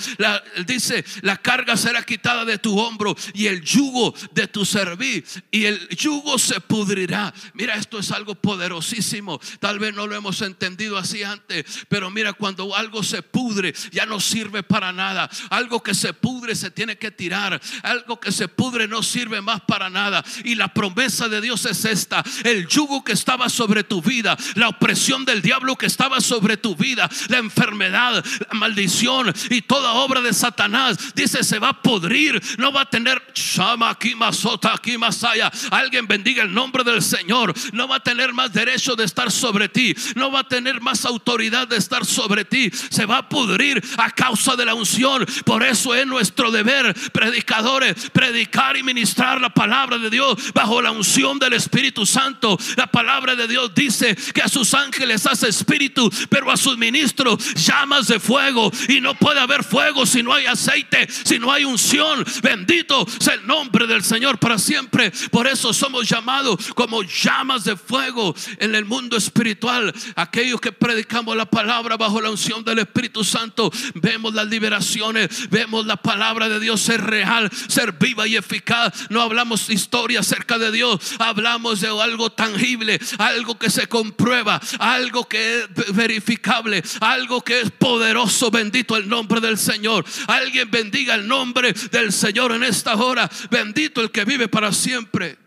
dice 0.65 1.06
la 1.21 1.38
carga 1.53 1.77
será 1.77 2.01
quitada 2.01 2.45
de 2.45 2.57
tu 2.57 2.79
hombro 2.79 3.15
y 3.35 3.45
el 3.45 3.61
yugo 3.61 4.15
de 4.31 4.47
tu 4.47 4.65
servir 4.65 5.23
y 5.51 5.65
el 5.65 5.87
yugo 5.89 6.39
se 6.39 6.59
pudrirá. 6.59 7.31
Mira, 7.53 7.75
esto 7.75 7.99
es 7.99 8.09
algo 8.09 8.33
poderosísimo. 8.33 9.39
Tal 9.59 9.77
vez 9.77 9.93
no 9.93 10.07
lo 10.07 10.15
hemos 10.15 10.41
entendido 10.41 10.97
así 10.97 11.21
antes, 11.21 11.85
pero 11.89 12.09
mira, 12.09 12.33
cuando 12.33 12.75
algo 12.75 13.03
se 13.03 13.21
pudre, 13.21 13.75
ya 13.91 14.07
no 14.07 14.19
sirve 14.19 14.63
para 14.63 14.91
nada. 14.91 15.29
Algo 15.51 15.83
que 15.83 15.93
se 15.93 16.13
pudre 16.13 16.55
se 16.55 16.71
tiene 16.71 16.97
que 16.97 17.11
tirar. 17.11 17.61
Algo 17.83 18.19
que 18.19 18.31
se 18.31 18.47
pudre 18.47 18.87
no 18.87 19.03
sirve 19.03 19.39
más 19.39 19.61
para 19.61 19.91
nada. 19.91 20.25
Y 20.43 20.55
la 20.55 20.73
promesa 20.73 21.29
de 21.29 21.39
Dios 21.39 21.67
es 21.67 21.85
esta: 21.85 22.23
el 22.45 22.67
yugo 22.67 23.03
que 23.03 23.11
estaba 23.11 23.47
sobre 23.47 23.83
tu 23.83 24.01
vida, 24.01 24.35
la 24.55 24.69
opresión 24.69 25.23
del 25.23 25.43
diablo 25.43 25.75
que 25.75 25.85
estaba 25.85 26.19
sobre 26.19 26.57
tu 26.57 26.75
vida, 26.75 27.07
la 27.27 27.37
enfermedad, 27.37 28.25
la 28.39 28.57
maldición 28.57 29.31
y 29.51 29.61
toda 29.61 29.93
obra 29.93 30.21
de 30.21 30.33
Satanás, 30.33 31.13
dice, 31.13 31.42
se 31.43 31.60
va 31.60 31.69
a 31.69 31.82
podrir, 31.82 32.41
no 32.58 32.71
va 32.71 32.82
a 32.82 32.89
tener 32.89 33.21
Shama 33.34 33.89
aquí 33.89 34.15
masota 34.15 34.73
aquí 34.73 34.97
masaya. 34.97 35.51
Alguien 35.71 36.08
bendiga 36.08 36.43
el 36.43 36.53
nombre 36.53 36.84
del 36.84 37.01
Señor, 37.01 37.53
no 37.71 37.88
va 37.88 37.97
a 37.97 38.03
tener 38.03 38.34
más 38.34 38.53
derecho 38.53 38.95
de 38.95 39.06
estar 39.06 39.32
sobre 39.32 39.69
ti, 39.69 39.95
no 40.15 40.32
va 40.32 40.41
a 40.41 40.47
tener 40.47 40.82
más 40.82 41.06
autoridad 41.06 41.67
de 41.67 41.77
estar 41.77 42.06
sobre 42.06 42.45
ti, 42.45 42.69
se 42.71 43.06
va 43.06 43.19
a 43.19 43.29
pudrir 43.29 43.84
a 43.97 44.12
causa 44.12 44.56
de 44.56 44.65
la 44.65 44.73
unción. 44.73 45.25
Por 45.45 45.63
eso 45.63 45.93
es 45.95 46.06
nuestro 46.06 46.51
deber, 46.51 46.93
predicadores, 47.12 48.10
predicar 48.12 48.77
y 48.77 48.84
ministrar 48.84 49.41
la 49.41 49.49
palabra 49.49 49.97
de 49.97 50.10
Dios 50.10 50.53
bajo 50.53 50.82
la 50.82 50.91
unción 50.91 51.39
del 51.39 51.53
Espíritu 51.53 52.06
Santo. 52.06 52.58
La 52.75 52.88
palabra 52.88 53.36
de 53.36 53.47
Dios 53.47 53.73
dice 53.73 54.15
que 54.34 54.41
a 54.41 54.47
sus 54.47 54.73
ángeles 54.73 55.25
hace 55.25 55.49
espíritu, 55.49 56.10
pero 56.29 56.51
a 56.51 56.58
sus 56.58 56.77
ministros 56.77 57.53
llamas 57.56 58.08
de 58.08 58.19
fuego. 58.19 58.71
Y 58.88 59.01
no 59.01 59.15
puede 59.15 59.39
haber 59.39 59.63
fuego 59.63 60.06
si 60.06 60.23
no 60.23 60.34
hay 60.34 60.45
aceite, 60.45 61.08
no 61.39 61.51
hay 61.51 61.65
unción. 61.65 62.23
Bendito 62.41 63.05
sea 63.19 63.35
el 63.35 63.45
nombre 63.45 63.87
del 63.87 64.03
Señor 64.03 64.37
para 64.39 64.57
siempre. 64.57 65.11
Por 65.31 65.47
eso 65.47 65.73
somos 65.73 66.07
llamados 66.07 66.73
como 66.75 67.03
llamas 67.03 67.63
de 67.63 67.75
fuego 67.75 68.35
en 68.59 68.75
el 68.75 68.85
mundo 68.85 69.17
espiritual. 69.17 69.93
Aquellos 70.15 70.61
que 70.61 70.71
predicamos 70.71 71.35
la 71.35 71.45
palabra 71.45 71.97
bajo 71.97 72.21
la 72.21 72.29
unción 72.29 72.63
del 72.63 72.79
Espíritu 72.79 73.23
Santo, 73.23 73.71
vemos 73.95 74.33
las 74.33 74.47
liberaciones, 74.47 75.49
vemos 75.49 75.85
la 75.85 75.97
palabra 75.97 76.49
de 76.49 76.59
Dios 76.59 76.81
ser 76.81 77.01
real, 77.01 77.49
ser 77.67 77.93
viva 77.93 78.27
y 78.27 78.35
eficaz. 78.35 79.09
No 79.09 79.21
hablamos 79.21 79.69
historia 79.69 80.21
acerca 80.21 80.57
de 80.57 80.71
Dios, 80.71 80.99
hablamos 81.19 81.81
de 81.81 81.87
algo 81.87 82.31
tangible, 82.31 82.99
algo 83.17 83.57
que 83.57 83.69
se 83.69 83.87
comprueba, 83.87 84.59
algo 84.79 85.27
que 85.27 85.59
es 85.59 85.93
verificable, 85.93 86.83
algo 86.99 87.41
que 87.41 87.61
es 87.61 87.71
poderoso. 87.71 88.51
Bendito 88.51 88.97
el 88.97 89.07
nombre 89.07 89.39
del 89.39 89.57
Señor. 89.57 90.05
Alguien 90.27 90.69
bendiga 90.69 91.15
el 91.15 91.22
nombre 91.27 91.73
del 91.91 92.12
Señor 92.12 92.51
en 92.51 92.63
esta 92.63 92.95
hora. 92.95 93.29
Bendito 93.49 94.01
el 94.01 94.12
que 94.12 94.25
vive 94.25 94.47
para 94.47 94.71
siempre. 94.71 95.38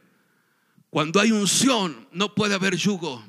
Cuando 0.91 1.21
hay 1.21 1.33
unción, 1.33 2.09
no 2.13 2.35
puede 2.35 2.55
haber 2.55 2.77
yugo. 2.77 3.25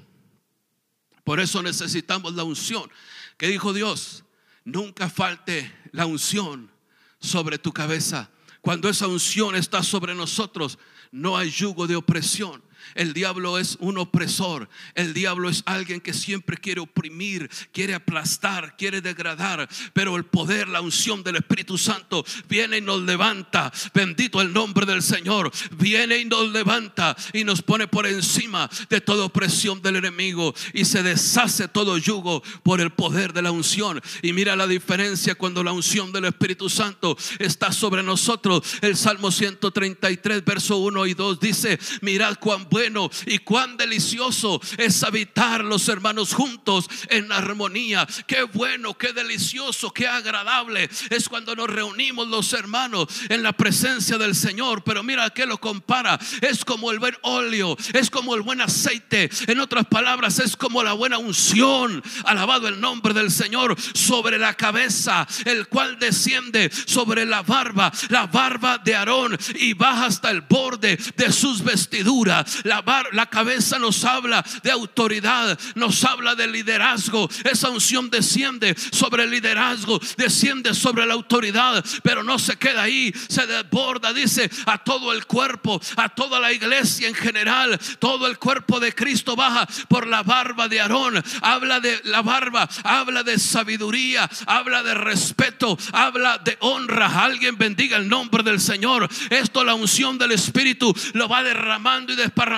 Por 1.23 1.39
eso 1.39 1.61
necesitamos 1.61 2.33
la 2.33 2.43
unción. 2.43 2.89
Que 3.37 3.47
dijo 3.47 3.73
Dios? 3.73 4.23
Nunca 4.63 5.09
falte 5.09 5.73
la 5.91 6.05
unción 6.05 6.71
sobre 7.19 7.57
tu 7.57 7.73
cabeza. 7.73 8.29
Cuando 8.61 8.89
esa 8.89 9.07
unción 9.07 9.55
está 9.55 9.83
sobre 9.83 10.15
nosotros, 10.15 10.77
no 11.11 11.37
hay 11.37 11.49
yugo 11.49 11.87
de 11.87 11.95
opresión. 11.95 12.63
El 12.97 13.13
diablo 13.13 13.59
es 13.59 13.77
un 13.79 13.99
opresor. 13.99 14.67
El 14.95 15.13
diablo 15.13 15.49
es 15.49 15.61
alguien 15.67 16.01
que 16.01 16.13
siempre 16.13 16.57
quiere 16.57 16.81
oprimir, 16.81 17.47
quiere 17.71 17.93
aplastar, 17.93 18.75
quiere 18.75 19.01
degradar. 19.01 19.69
Pero 19.93 20.15
el 20.15 20.25
poder, 20.25 20.67
la 20.67 20.81
unción 20.81 21.23
del 21.23 21.35
Espíritu 21.35 21.77
Santo 21.77 22.25
viene 22.49 22.79
y 22.79 22.81
nos 22.81 23.03
levanta. 23.03 23.71
Bendito 23.93 24.41
el 24.41 24.51
nombre 24.51 24.87
del 24.87 25.03
Señor. 25.03 25.51
Viene 25.77 26.17
y 26.17 26.25
nos 26.25 26.51
levanta 26.51 27.15
y 27.33 27.43
nos 27.43 27.61
pone 27.61 27.87
por 27.87 28.07
encima 28.07 28.67
de 28.89 28.99
toda 28.99 29.25
opresión 29.25 29.79
del 29.79 29.97
enemigo. 29.97 30.55
Y 30.73 30.83
se 30.85 31.03
deshace 31.03 31.67
todo 31.67 31.99
yugo 31.99 32.41
por 32.63 32.81
el 32.81 32.89
poder 32.89 33.31
de 33.31 33.43
la 33.43 33.51
unción. 33.51 34.01
Y 34.23 34.33
mira 34.33 34.55
la 34.55 34.65
diferencia 34.65 35.35
cuando 35.35 35.63
la 35.63 35.71
unción 35.71 36.11
del 36.11 36.25
Espíritu 36.25 36.67
Santo 36.67 37.15
está 37.37 37.71
sobre 37.71 38.01
nosotros. 38.01 38.63
El 38.81 38.97
Salmo 38.97 39.29
133, 39.29 40.43
verso 40.43 40.77
1 40.77 41.05
y 41.05 41.13
2 41.13 41.39
dice, 41.39 41.77
mirad 42.01 42.39
cuán 42.39 42.67
bueno 42.67 42.86
y 43.25 43.39
cuán 43.39 43.75
delicioso 43.75 44.61
es 44.77 45.03
habitar 45.03 45.63
los 45.63 45.87
hermanos 45.89 46.33
juntos 46.33 46.89
en 47.09 47.31
armonía. 47.31 48.07
Qué 48.25 48.43
bueno, 48.43 48.97
qué 48.97 49.13
delicioso, 49.13 49.91
qué 49.91 50.07
agradable 50.07 50.89
es 51.09 51.27
cuando 51.27 51.55
nos 51.55 51.69
reunimos 51.69 52.27
los 52.27 52.53
hermanos 52.53 53.07
en 53.29 53.43
la 53.43 53.53
presencia 53.53 54.17
del 54.17 54.35
Señor. 54.35 54.83
Pero 54.83 55.03
mira 55.03 55.29
que 55.31 55.45
lo 55.45 55.59
compara. 55.59 56.19
Es 56.41 56.63
como 56.63 56.91
el 56.91 56.99
buen 56.99 57.15
óleo, 57.23 57.77
es 57.93 58.09
como 58.09 58.35
el 58.35 58.41
buen 58.41 58.61
aceite. 58.61 59.29
En 59.47 59.59
otras 59.59 59.85
palabras, 59.85 60.39
es 60.39 60.55
como 60.55 60.83
la 60.83 60.93
buena 60.93 61.17
unción. 61.17 62.01
Alabado 62.23 62.67
el 62.67 62.79
nombre 62.79 63.13
del 63.13 63.31
Señor 63.31 63.75
sobre 63.93 64.37
la 64.37 64.53
cabeza, 64.53 65.27
el 65.45 65.67
cual 65.67 65.99
desciende 65.99 66.71
sobre 66.85 67.25
la 67.25 67.41
barba, 67.41 67.91
la 68.09 68.27
barba 68.27 68.77
de 68.77 68.95
Aarón 68.95 69.37
y 69.55 69.73
baja 69.73 70.05
hasta 70.05 70.29
el 70.29 70.41
borde 70.41 70.97
de 71.15 71.31
sus 71.31 71.63
vestiduras 71.63 72.63
la, 72.67 73.25
cabeza 73.25 73.79
nos 73.79 74.03
habla 74.03 74.43
de 74.63 74.71
autoridad, 74.71 75.57
nos 75.75 76.03
habla 76.03 76.35
de 76.35 76.47
liderazgo. 76.47 77.29
Esa 77.43 77.69
unción 77.69 78.09
desciende 78.09 78.75
sobre 78.91 79.23
el 79.23 79.31
liderazgo, 79.31 79.99
desciende 80.17 80.73
sobre 80.73 81.05
la 81.05 81.13
autoridad, 81.13 81.83
pero 82.03 82.23
no 82.23 82.37
se 82.37 82.57
queda 82.57 82.83
ahí, 82.83 83.13
se 83.29 83.47
desborda, 83.47 84.13
dice, 84.13 84.49
a 84.65 84.77
todo 84.77 85.13
el 85.13 85.25
cuerpo, 85.25 85.81
a 85.95 86.09
toda 86.09 86.39
la 86.39 86.51
iglesia 86.51 87.07
en 87.07 87.15
general, 87.15 87.79
todo 87.99 88.27
el 88.27 88.37
cuerpo 88.37 88.79
de 88.79 88.93
Cristo 88.93 89.35
baja 89.35 89.67
por 89.87 90.07
la 90.07 90.23
barba 90.23 90.67
de 90.67 90.81
Aarón. 90.81 91.23
Habla 91.41 91.79
de 91.79 92.01
la 92.05 92.21
barba, 92.21 92.67
habla 92.83 93.23
de 93.23 93.39
sabiduría, 93.39 94.29
habla 94.45 94.83
de 94.83 94.93
respeto, 94.93 95.77
habla 95.93 96.37
de 96.37 96.57
honra. 96.61 97.23
Alguien 97.23 97.57
bendiga 97.57 97.97
el 97.97 98.07
nombre 98.07 98.43
del 98.43 98.59
Señor. 98.59 99.07
Esto 99.29 99.63
la 99.63 99.73
unción 99.73 100.17
del 100.17 100.33
Espíritu 100.33 100.93
lo 101.13 101.27
va 101.27 101.43
derramando 101.43 102.13
y 102.13 102.15
desparramando 102.15 102.56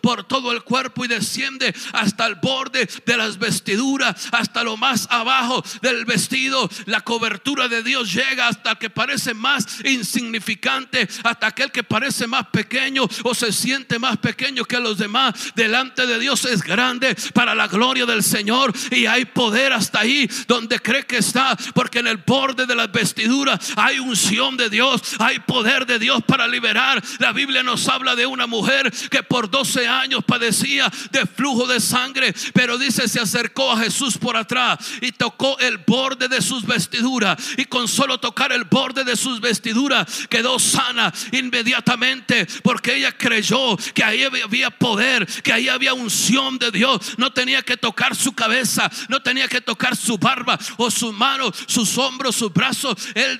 por 0.00 0.24
todo 0.24 0.52
el 0.52 0.62
cuerpo 0.62 1.04
y 1.04 1.08
desciende 1.08 1.74
hasta 1.92 2.26
el 2.26 2.36
borde 2.36 2.88
de 3.04 3.16
las 3.16 3.38
vestiduras, 3.38 4.28
hasta 4.32 4.62
lo 4.62 4.76
más 4.76 5.06
abajo 5.10 5.62
del 5.80 6.04
vestido. 6.04 6.68
La 6.86 7.00
cobertura 7.00 7.68
de 7.68 7.82
Dios 7.82 8.12
llega 8.12 8.48
hasta 8.48 8.76
que 8.76 8.90
parece 8.90 9.34
más 9.34 9.84
insignificante, 9.84 11.08
hasta 11.22 11.46
aquel 11.46 11.70
que 11.70 11.82
parece 11.82 12.26
más 12.26 12.46
pequeño 12.48 13.06
o 13.24 13.34
se 13.34 13.52
siente 13.52 13.98
más 13.98 14.16
pequeño 14.18 14.64
que 14.64 14.80
los 14.80 14.98
demás. 14.98 15.52
Delante 15.54 16.06
de 16.06 16.18
Dios 16.18 16.44
es 16.44 16.62
grande 16.62 17.16
para 17.34 17.54
la 17.54 17.68
gloria 17.68 18.06
del 18.06 18.22
Señor 18.22 18.72
y 18.90 19.06
hay 19.06 19.24
poder 19.24 19.72
hasta 19.72 20.00
ahí 20.00 20.28
donde 20.46 20.78
cree 20.80 21.04
que 21.04 21.18
está, 21.18 21.56
porque 21.74 21.98
en 21.98 22.06
el 22.06 22.18
borde 22.18 22.66
de 22.66 22.74
las 22.74 22.90
vestiduras 22.90 23.72
hay 23.76 23.98
unción 23.98 24.56
de 24.56 24.70
Dios, 24.70 25.02
hay 25.18 25.38
poder 25.40 25.86
de 25.86 25.98
Dios 25.98 26.22
para 26.26 26.46
liberar. 26.46 27.02
La 27.18 27.32
Biblia 27.32 27.62
nos 27.62 27.88
habla 27.88 28.14
de 28.14 28.26
una 28.26 28.46
mujer 28.46 28.92
que 29.10 29.22
por 29.32 29.48
12 29.48 29.88
años 29.88 30.22
padecía 30.26 30.92
de 31.10 31.24
flujo 31.24 31.66
de 31.66 31.80
sangre, 31.80 32.34
pero 32.52 32.76
dice, 32.76 33.08
se 33.08 33.18
acercó 33.18 33.72
a 33.72 33.78
Jesús 33.78 34.18
por 34.18 34.36
atrás 34.36 34.78
y 35.00 35.10
tocó 35.10 35.58
el 35.58 35.78
borde 35.78 36.28
de 36.28 36.42
sus 36.42 36.66
vestiduras 36.66 37.38
y 37.56 37.64
con 37.64 37.88
solo 37.88 38.20
tocar 38.20 38.52
el 38.52 38.64
borde 38.64 39.04
de 39.04 39.16
sus 39.16 39.40
vestiduras 39.40 40.26
quedó 40.28 40.58
sana 40.58 41.10
inmediatamente 41.32 42.46
porque 42.62 42.96
ella 42.96 43.16
creyó 43.16 43.78
que 43.94 44.04
ahí 44.04 44.22
había 44.22 44.68
poder, 44.68 45.26
que 45.42 45.50
ahí 45.50 45.66
había 45.66 45.94
unción 45.94 46.58
de 46.58 46.70
Dios. 46.70 47.16
No 47.16 47.32
tenía 47.32 47.62
que 47.62 47.78
tocar 47.78 48.14
su 48.14 48.34
cabeza, 48.34 48.90
no 49.08 49.22
tenía 49.22 49.48
que 49.48 49.62
tocar 49.62 49.96
su 49.96 50.18
barba 50.18 50.58
o 50.76 50.90
sus 50.90 51.14
manos, 51.14 51.52
sus 51.66 51.96
hombros, 51.96 52.36
sus 52.36 52.52
brazos. 52.52 52.96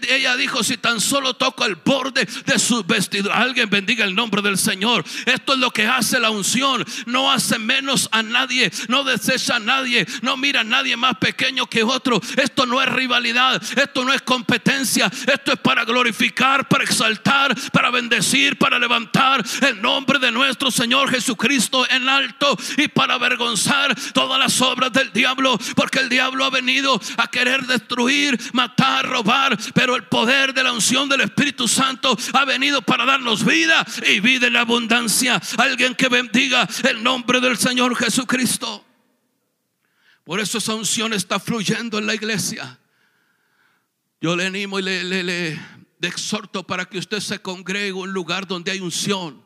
Ella 0.09 0.37
dijo, 0.37 0.65
si 0.65 0.79
tan 0.79 1.03
solo 1.03 1.35
toco 1.35 1.67
el 1.67 1.75
borde 1.75 2.27
de 2.47 2.59
sus 2.59 2.87
vestiduras, 2.87 3.37
alguien 3.37 3.69
bendiga 3.69 4.07
el 4.07 4.15
nombre 4.15 4.41
del 4.41 4.57
Señor. 4.57 5.05
Esto 5.27 5.53
es 5.53 5.59
lo 5.59 5.71
que 5.71 5.82
hace 5.87 6.21
la 6.21 6.31
unción. 6.31 6.85
No 7.07 7.31
hace 7.31 7.59
menos 7.59 8.09
a 8.13 8.23
nadie, 8.23 8.71
no 8.89 9.05
desecha 9.05 9.57
a 9.57 9.61
nadie, 9.61 10.07
no 10.23 10.37
mira 10.37 10.61
a 10.61 10.65
nadie 10.65 10.97
más 10.97 11.17
pequeño 11.19 11.67
que 11.67 11.83
otro. 11.83 12.21
Esto 12.37 12.67
no 12.67 12.81
es 12.83 12.89
rivalidad, 12.89 13.63
esto 13.77 14.05
no 14.05 14.13
es 14.13 14.23
competencia, 14.23 15.11
esto 15.33 15.53
es 15.53 15.59
para 15.59 15.85
glorificar, 15.85 16.69
para 16.69 16.85
exaltar, 16.85 17.55
para 17.73 17.91
bendecir, 17.91 18.59
para 18.59 18.79
levantar 18.79 19.45
el 19.63 19.81
nombre 19.81 20.19
de 20.19 20.33
nuestro 20.33 20.71
Señor 20.71 21.11
Jesucristo 21.11 21.87
en 21.91 22.09
alto 22.09 22.57
y 22.77 22.89
para 22.89 23.15
avergonzar 23.15 23.95
todas 24.13 24.39
las 24.39 24.61
obras 24.61 24.93
del 24.93 25.13
diablo, 25.13 25.59
porque 25.75 26.01
el 26.01 26.09
diablo 26.09 26.45
ha 26.45 26.51
venido 26.51 27.01
a 27.17 27.29
querer 27.29 27.67
destruir, 27.67 28.39
matar, 28.53 29.07
robar, 29.07 29.59
pero 29.75 29.97
el 29.97 30.05
poder 30.05 30.55
de 30.55 30.63
la 30.63 30.73
unción 30.73 31.09
del 31.09 31.23
Espíritu 31.23 31.69
Santo 31.69 32.17
ha 32.33 32.45
venido 32.45 32.83
para 32.83 33.05
darnos 33.05 33.45
vida 33.45 33.85
y 34.09 34.21
vida 34.21 34.47
en 34.47 34.57
abundancia. 34.57 35.41
Alguien 35.73 35.95
que 35.95 36.11
bendiga 36.11 36.69
el 36.87 37.03
nombre 37.03 37.41
del 37.41 37.57
Señor 37.57 37.97
Jesucristo. 37.97 38.85
Por 40.23 40.39
eso 40.39 40.59
esa 40.59 40.75
unción 40.75 41.15
está 41.15 41.41
fluyendo 41.41 41.97
en 41.97 42.07
la 42.07 42.15
iglesia. 42.15 42.79
Yo 44.21 44.37
le 44.37 44.45
animo 44.45 44.79
y 44.79 44.83
le, 44.83 45.59
exhorto 46.03 46.67
para 46.67 46.85
que 46.85 46.99
usted 46.99 47.21
se 47.21 47.41
congregue 47.41 47.89
en 47.89 47.95
un 47.95 48.13
lugar 48.13 48.47
donde 48.47 48.71
hay 48.71 48.81
unción 48.81 49.42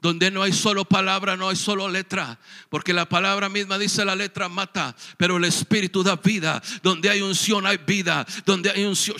donde 0.00 0.30
no 0.30 0.42
hay 0.42 0.52
solo 0.52 0.84
palabra, 0.84 1.36
no 1.36 1.48
hay 1.48 1.56
solo 1.56 1.88
letra, 1.88 2.38
porque 2.68 2.92
la 2.92 3.08
palabra 3.08 3.48
misma 3.48 3.78
dice 3.78 4.04
la 4.04 4.14
letra 4.14 4.48
mata, 4.48 4.94
pero 5.16 5.38
el 5.38 5.44
espíritu 5.44 6.04
da 6.04 6.16
vida, 6.16 6.62
donde 6.82 7.10
hay 7.10 7.20
unción 7.20 7.66
hay 7.66 7.78
vida, 7.78 8.24
donde 8.46 8.70
hay 8.70 8.84
unción, 8.84 9.16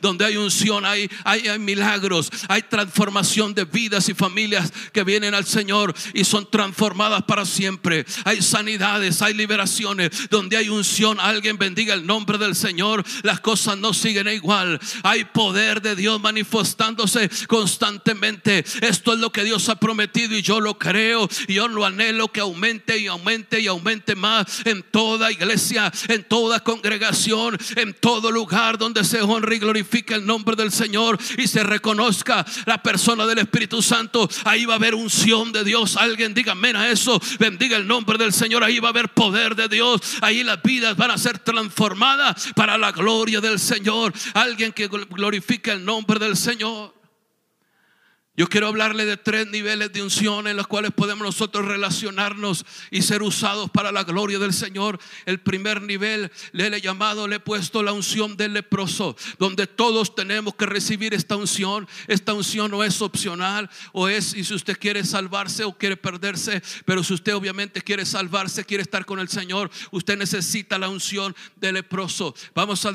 donde 0.00 0.24
hay 0.24 0.36
unción 0.36 0.84
hay, 0.84 1.10
hay, 1.24 1.48
hay 1.48 1.58
milagros, 1.58 2.30
hay 2.48 2.62
transformación 2.62 3.54
de 3.54 3.64
vidas 3.64 4.08
y 4.10 4.14
familias 4.14 4.70
que 4.92 5.04
vienen 5.04 5.34
al 5.34 5.46
Señor 5.46 5.94
y 6.12 6.24
son 6.24 6.50
transformadas 6.50 7.22
para 7.22 7.46
siempre, 7.46 8.04
hay 8.24 8.42
sanidades, 8.42 9.22
hay 9.22 9.32
liberaciones, 9.32 10.28
donde 10.28 10.58
hay 10.58 10.68
unción, 10.68 11.18
alguien 11.18 11.56
bendiga 11.56 11.94
el 11.94 12.06
nombre 12.06 12.36
del 12.36 12.54
Señor, 12.54 13.02
las 13.22 13.40
cosas 13.40 13.78
no 13.78 13.94
siguen 13.94 14.28
igual, 14.28 14.78
hay 15.02 15.24
poder 15.24 15.80
de 15.80 15.96
Dios 15.96 16.20
manifestándose 16.20 17.30
constantemente 17.46 18.64
esto 18.82 19.12
es 19.12 19.20
lo 19.20 19.30
que 19.30 19.44
Dios 19.44 19.68
ha 19.68 19.76
prometido 19.76 20.36
y 20.36 20.42
yo 20.42 20.60
lo 20.60 20.78
creo 20.78 21.28
y 21.46 21.54
yo 21.54 21.68
lo 21.68 21.86
anhelo 21.86 22.28
que 22.28 22.40
aumente 22.40 22.98
y 22.98 23.06
aumente 23.06 23.60
y 23.60 23.68
aumente 23.68 24.16
más 24.16 24.66
en 24.66 24.82
toda 24.82 25.30
iglesia, 25.30 25.90
en 26.08 26.24
toda 26.24 26.60
congregación, 26.60 27.56
en 27.76 27.94
todo 27.94 28.30
lugar 28.32 28.78
donde 28.78 29.04
se 29.04 29.22
honre 29.22 29.56
y 29.56 29.58
glorifique 29.60 30.14
el 30.14 30.26
nombre 30.26 30.56
del 30.56 30.72
Señor 30.72 31.18
y 31.38 31.46
se 31.46 31.62
reconozca 31.62 32.44
la 32.66 32.82
persona 32.82 33.24
del 33.24 33.38
Espíritu 33.38 33.82
Santo. 33.82 34.28
Ahí 34.44 34.64
va 34.64 34.74
a 34.74 34.76
haber 34.76 34.96
unción 34.96 35.52
de 35.52 35.62
Dios. 35.62 35.96
Alguien 35.96 36.34
diga 36.34 36.52
amén 36.52 36.74
a 36.74 36.90
eso. 36.90 37.20
Bendiga 37.38 37.76
el 37.76 37.86
nombre 37.86 38.18
del 38.18 38.32
Señor. 38.32 38.64
Ahí 38.64 38.80
va 38.80 38.88
a 38.88 38.90
haber 38.90 39.10
poder 39.10 39.54
de 39.54 39.68
Dios. 39.68 40.00
Ahí 40.20 40.42
las 40.42 40.60
vidas 40.60 40.96
van 40.96 41.12
a 41.12 41.18
ser 41.18 41.38
transformadas 41.38 42.48
para 42.56 42.76
la 42.76 42.90
gloria 42.90 43.40
del 43.40 43.60
Señor. 43.60 44.12
Alguien 44.34 44.72
que 44.72 44.88
glorifique 44.88 45.70
el 45.70 45.84
nombre 45.84 46.18
del 46.18 46.36
Señor. 46.36 47.01
Yo 48.34 48.48
quiero 48.48 48.68
hablarle 48.68 49.04
de 49.04 49.18
tres 49.18 49.46
niveles 49.48 49.92
de 49.92 50.02
unción 50.02 50.46
en 50.46 50.56
los 50.56 50.66
cuales 50.66 50.90
podemos 50.92 51.22
nosotros 51.22 51.66
relacionarnos 51.66 52.64
y 52.90 53.02
ser 53.02 53.22
usados 53.22 53.70
para 53.70 53.92
la 53.92 54.04
gloria 54.04 54.38
del 54.38 54.54
Señor. 54.54 54.98
El 55.26 55.38
primer 55.38 55.82
nivel 55.82 56.32
le 56.52 56.68
he 56.68 56.80
llamado, 56.80 57.28
le 57.28 57.36
he 57.36 57.40
puesto 57.40 57.82
la 57.82 57.92
unción 57.92 58.38
del 58.38 58.54
leproso, 58.54 59.16
donde 59.38 59.66
todos 59.66 60.14
tenemos 60.14 60.54
que 60.54 60.64
recibir 60.64 61.12
esta 61.12 61.36
unción. 61.36 61.86
Esta 62.08 62.32
unción 62.32 62.70
no 62.70 62.82
es 62.82 63.02
opcional 63.02 63.68
o 63.92 64.08
es, 64.08 64.32
y 64.32 64.44
si 64.44 64.54
usted 64.54 64.78
quiere 64.78 65.04
salvarse 65.04 65.64
o 65.64 65.76
quiere 65.76 65.98
perderse, 65.98 66.62
pero 66.86 67.04
si 67.04 67.12
usted 67.12 67.34
obviamente 67.34 67.82
quiere 67.82 68.06
salvarse, 68.06 68.64
quiere 68.64 68.82
estar 68.82 69.04
con 69.04 69.18
el 69.18 69.28
Señor, 69.28 69.70
usted 69.90 70.16
necesita 70.16 70.78
la 70.78 70.88
unción 70.88 71.36
del 71.56 71.74
leproso. 71.74 72.34
Vamos 72.54 72.86
a 72.86 72.94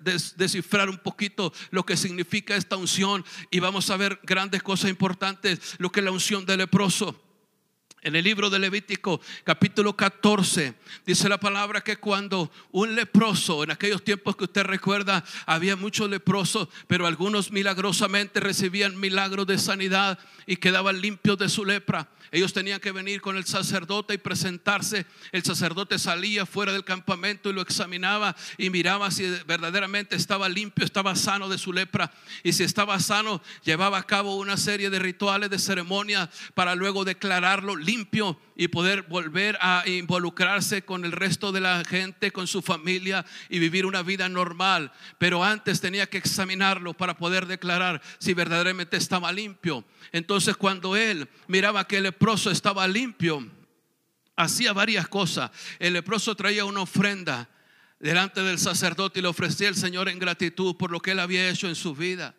descifrar 0.00 0.90
un 0.90 0.98
poquito 0.98 1.50
lo 1.70 1.86
que 1.86 1.96
significa 1.96 2.56
esta 2.56 2.76
unción 2.76 3.24
y 3.50 3.58
vamos 3.58 3.88
a 3.88 3.96
ver 3.96 4.20
grandes 4.22 4.49
cosas 4.58 4.90
importantes, 4.90 5.76
lo 5.78 5.92
que 5.92 6.00
es 6.00 6.04
la 6.04 6.10
unción 6.10 6.44
del 6.44 6.58
leproso. 6.58 7.29
En 8.02 8.16
el 8.16 8.24
libro 8.24 8.48
de 8.48 8.58
Levítico 8.58 9.20
capítulo 9.44 9.94
14 9.94 10.72
dice 11.04 11.28
la 11.28 11.38
palabra 11.38 11.82
que 11.82 11.98
cuando 11.98 12.50
un 12.72 12.94
leproso, 12.94 13.62
en 13.62 13.72
aquellos 13.72 14.02
tiempos 14.02 14.36
que 14.36 14.44
usted 14.44 14.62
recuerda, 14.62 15.22
había 15.44 15.76
muchos 15.76 16.08
leprosos, 16.08 16.68
pero 16.86 17.06
algunos 17.06 17.52
milagrosamente 17.52 18.40
recibían 18.40 18.98
milagros 18.98 19.46
de 19.46 19.58
sanidad 19.58 20.18
y 20.46 20.56
quedaban 20.56 21.02
limpios 21.02 21.36
de 21.36 21.50
su 21.50 21.66
lepra. 21.66 22.08
Ellos 22.32 22.52
tenían 22.52 22.80
que 22.80 22.92
venir 22.92 23.20
con 23.20 23.36
el 23.36 23.44
sacerdote 23.44 24.14
y 24.14 24.18
presentarse. 24.18 25.04
El 25.32 25.42
sacerdote 25.42 25.98
salía 25.98 26.46
fuera 26.46 26.72
del 26.72 26.84
campamento 26.84 27.50
y 27.50 27.52
lo 27.52 27.60
examinaba 27.60 28.36
y 28.56 28.70
miraba 28.70 29.10
si 29.10 29.24
verdaderamente 29.46 30.14
estaba 30.14 30.48
limpio, 30.48 30.84
estaba 30.84 31.16
sano 31.16 31.48
de 31.48 31.58
su 31.58 31.72
lepra. 31.72 32.12
Y 32.44 32.52
si 32.52 32.62
estaba 32.62 33.00
sano, 33.00 33.42
llevaba 33.64 33.98
a 33.98 34.04
cabo 34.04 34.36
una 34.36 34.56
serie 34.56 34.90
de 34.90 35.00
rituales, 35.00 35.50
de 35.50 35.58
ceremonias 35.58 36.28
para 36.54 36.76
luego 36.76 37.04
declararlo 37.04 37.74
limpio 37.74 37.89
y 38.56 38.68
poder 38.68 39.02
volver 39.02 39.58
a 39.60 39.82
involucrarse 39.86 40.82
con 40.82 41.04
el 41.04 41.12
resto 41.12 41.52
de 41.52 41.60
la 41.60 41.84
gente, 41.84 42.30
con 42.30 42.46
su 42.46 42.62
familia 42.62 43.24
y 43.48 43.58
vivir 43.58 43.86
una 43.86 44.02
vida 44.02 44.28
normal. 44.28 44.92
Pero 45.18 45.42
antes 45.42 45.80
tenía 45.80 46.08
que 46.08 46.18
examinarlo 46.18 46.94
para 46.94 47.16
poder 47.16 47.46
declarar 47.46 48.00
si 48.18 48.34
verdaderamente 48.34 48.96
estaba 48.96 49.32
limpio. 49.32 49.84
Entonces 50.12 50.56
cuando 50.56 50.96
él 50.96 51.28
miraba 51.46 51.86
que 51.86 51.98
el 51.98 52.04
leproso 52.04 52.50
estaba 52.50 52.86
limpio, 52.86 53.46
hacía 54.36 54.72
varias 54.72 55.08
cosas. 55.08 55.50
El 55.78 55.94
leproso 55.94 56.34
traía 56.34 56.64
una 56.64 56.82
ofrenda 56.82 57.48
delante 57.98 58.42
del 58.42 58.58
sacerdote 58.58 59.18
y 59.18 59.22
le 59.22 59.28
ofrecía 59.28 59.68
al 59.68 59.76
Señor 59.76 60.08
en 60.08 60.18
gratitud 60.18 60.76
por 60.76 60.90
lo 60.90 61.00
que 61.00 61.12
él 61.12 61.20
había 61.20 61.48
hecho 61.48 61.68
en 61.68 61.74
su 61.74 61.94
vida. 61.94 62.34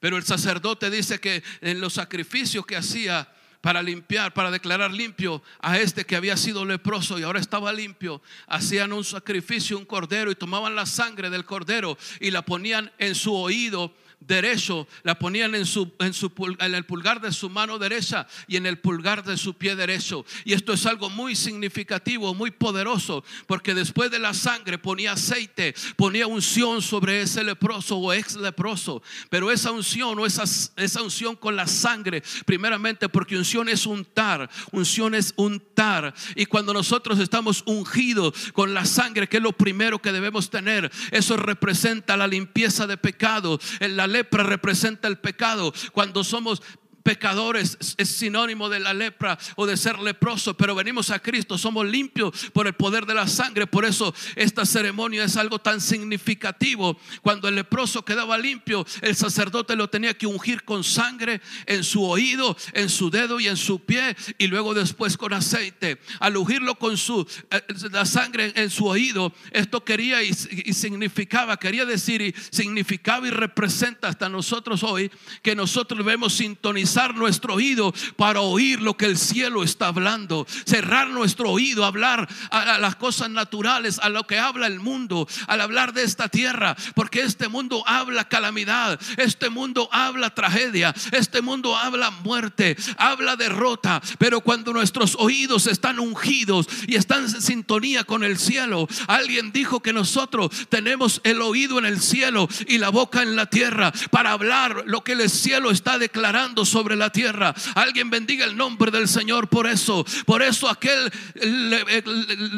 Pero 0.00 0.16
el 0.16 0.24
sacerdote 0.24 0.90
dice 0.90 1.20
que 1.20 1.42
en 1.60 1.80
los 1.80 1.94
sacrificios 1.94 2.66
que 2.66 2.76
hacía, 2.76 3.32
para 3.66 3.82
limpiar, 3.82 4.32
para 4.32 4.52
declarar 4.52 4.92
limpio 4.92 5.42
a 5.58 5.76
este 5.76 6.04
que 6.04 6.14
había 6.14 6.36
sido 6.36 6.64
leproso 6.64 7.18
y 7.18 7.24
ahora 7.24 7.40
estaba 7.40 7.72
limpio, 7.72 8.22
hacían 8.46 8.92
un 8.92 9.02
sacrificio, 9.02 9.76
un 9.76 9.84
cordero 9.84 10.30
y 10.30 10.36
tomaban 10.36 10.76
la 10.76 10.86
sangre 10.86 11.30
del 11.30 11.44
cordero 11.44 11.98
y 12.20 12.30
la 12.30 12.42
ponían 12.42 12.92
en 12.98 13.16
su 13.16 13.34
oído 13.34 13.92
derecho 14.20 14.86
la 15.02 15.18
ponían 15.18 15.54
en, 15.54 15.66
su, 15.66 15.92
en, 15.98 16.12
su, 16.12 16.32
en 16.58 16.74
el 16.74 16.84
pulgar 16.84 17.20
de 17.20 17.32
su 17.32 17.48
mano 17.48 17.78
derecha 17.78 18.26
y 18.46 18.56
en 18.56 18.66
el 18.66 18.78
pulgar 18.78 19.24
de 19.24 19.36
su 19.36 19.54
pie 19.54 19.76
derecho. 19.76 20.24
Y 20.44 20.52
esto 20.52 20.72
es 20.72 20.86
algo 20.86 21.10
muy 21.10 21.36
significativo, 21.36 22.34
muy 22.34 22.50
poderoso, 22.50 23.24
porque 23.46 23.74
después 23.74 24.10
de 24.10 24.18
la 24.18 24.34
sangre 24.34 24.78
ponía 24.78 25.12
aceite, 25.12 25.74
ponía 25.96 26.26
unción 26.26 26.82
sobre 26.82 27.22
ese 27.22 27.44
leproso 27.44 27.98
o 27.98 28.12
ex 28.12 28.36
leproso. 28.36 29.02
Pero 29.30 29.50
esa 29.50 29.70
unción 29.70 30.18
o 30.18 30.26
esa, 30.26 30.44
esa 30.76 31.02
unción 31.02 31.36
con 31.36 31.56
la 31.56 31.66
sangre, 31.66 32.22
primeramente 32.44 33.08
porque 33.08 33.36
unción 33.36 33.55
es 33.64 33.86
untar, 33.86 34.48
unción 34.72 35.14
es 35.14 35.32
untar. 35.36 36.14
Y 36.34 36.46
cuando 36.46 36.72
nosotros 36.72 37.18
estamos 37.18 37.62
ungidos 37.66 38.52
con 38.52 38.74
la 38.74 38.84
sangre, 38.84 39.28
que 39.28 39.38
es 39.38 39.42
lo 39.42 39.52
primero 39.52 40.00
que 40.00 40.12
debemos 40.12 40.50
tener, 40.50 40.90
eso 41.10 41.36
representa 41.36 42.16
la 42.16 42.26
limpieza 42.26 42.86
de 42.86 42.96
pecado. 42.96 43.58
La 43.80 44.06
lepra 44.06 44.42
representa 44.42 45.08
el 45.08 45.18
pecado. 45.18 45.72
Cuando 45.92 46.22
somos 46.24 46.62
pecadores 47.06 47.78
es 47.98 48.08
sinónimo 48.08 48.68
de 48.68 48.80
la 48.80 48.92
lepra 48.92 49.38
o 49.54 49.64
de 49.64 49.76
ser 49.76 50.00
leproso, 50.00 50.56
pero 50.56 50.74
venimos 50.74 51.10
a 51.10 51.20
Cristo, 51.20 51.56
somos 51.56 51.86
limpios 51.86 52.50
por 52.52 52.66
el 52.66 52.72
poder 52.72 53.06
de 53.06 53.14
la 53.14 53.28
sangre. 53.28 53.68
Por 53.68 53.84
eso 53.84 54.12
esta 54.34 54.66
ceremonia 54.66 55.22
es 55.22 55.36
algo 55.36 55.60
tan 55.60 55.80
significativo. 55.80 56.98
Cuando 57.22 57.46
el 57.46 57.54
leproso 57.54 58.04
quedaba 58.04 58.36
limpio, 58.36 58.84
el 59.02 59.14
sacerdote 59.14 59.76
lo 59.76 59.88
tenía 59.88 60.18
que 60.18 60.26
ungir 60.26 60.64
con 60.64 60.82
sangre 60.82 61.40
en 61.66 61.84
su 61.84 62.02
oído, 62.02 62.56
en 62.72 62.88
su 62.88 63.08
dedo 63.08 63.38
y 63.38 63.46
en 63.46 63.56
su 63.56 63.84
pie, 63.84 64.16
y 64.36 64.48
luego 64.48 64.74
después 64.74 65.16
con 65.16 65.32
aceite. 65.32 66.00
Al 66.18 66.36
ungirlo 66.36 66.74
con 66.74 66.96
su 66.96 67.24
eh, 67.52 67.62
la 67.92 68.04
sangre 68.04 68.52
en 68.56 68.68
su 68.68 68.84
oído, 68.84 69.32
esto 69.52 69.84
quería 69.84 70.24
y, 70.24 70.30
y 70.30 70.72
significaba, 70.72 71.56
quería 71.56 71.84
decir 71.84 72.20
y 72.20 72.34
significaba 72.50 73.28
y 73.28 73.30
representa 73.30 74.08
hasta 74.08 74.28
nosotros 74.28 74.82
hoy 74.82 75.08
que 75.40 75.54
nosotros 75.54 75.98
debemos 75.98 76.32
sintonizar 76.32 76.95
nuestro 77.14 77.54
oído 77.54 77.92
para 78.16 78.40
oír 78.40 78.80
lo 78.80 78.96
que 78.96 79.04
el 79.04 79.18
cielo 79.18 79.62
está 79.62 79.88
hablando. 79.88 80.46
Cerrar 80.64 81.08
nuestro 81.08 81.50
oído, 81.50 81.84
hablar 81.84 82.28
a, 82.50 82.78
las 82.78 82.96
cosas 82.96 83.30
naturales, 83.30 83.98
a 84.02 84.08
lo 84.08 84.26
que 84.26 84.38
habla 84.38 84.66
el 84.66 84.80
mundo, 84.80 85.28
al 85.46 85.60
hablar 85.60 85.92
de 85.92 86.02
esta 86.02 86.28
tierra, 86.28 86.76
porque 86.94 87.20
este 87.20 87.48
mundo 87.48 87.84
habla 87.86 88.28
calamidad, 88.28 88.98
este 89.18 89.50
mundo 89.50 89.88
habla 89.92 90.30
tragedia, 90.34 90.94
este 91.12 91.42
mundo 91.42 91.76
habla 91.76 92.10
muerte, 92.10 92.76
habla 92.96 93.36
derrota, 93.36 94.00
pero 94.18 94.40
cuando 94.40 94.72
nuestros 94.72 95.16
oídos 95.18 95.66
están 95.66 96.00
ungidos 96.00 96.66
y 96.86 96.96
están 96.96 97.24
en 97.24 97.42
sintonía 97.42 98.04
con 98.04 98.24
el 98.24 98.38
cielo, 98.38 98.88
alguien 99.06 99.52
dijo 99.52 99.80
que 99.80 99.92
nosotros 99.92 100.50
tenemos 100.68 101.20
el 101.24 101.42
oído 101.42 101.78
en 101.78 101.86
el 101.86 102.00
cielo 102.00 102.48
y 102.66 102.78
la 102.78 102.88
boca 102.88 103.22
en 103.22 103.36
la 103.36 103.46
tierra 103.46 103.92
para 104.10 104.32
hablar 104.32 104.84
lo 104.86 105.04
que 105.04 105.12
el 105.12 105.28
cielo 105.28 105.70
está 105.70 105.98
declarando 105.98 106.64
sobre 106.64 106.85
la 106.94 107.10
tierra. 107.10 107.54
Alguien 107.74 108.10
bendiga 108.10 108.44
el 108.44 108.56
nombre 108.56 108.90
del 108.90 109.08
Señor 109.08 109.48
por 109.48 109.66
eso. 109.66 110.04
Por 110.24 110.42
eso 110.42 110.68
aquel 110.68 111.10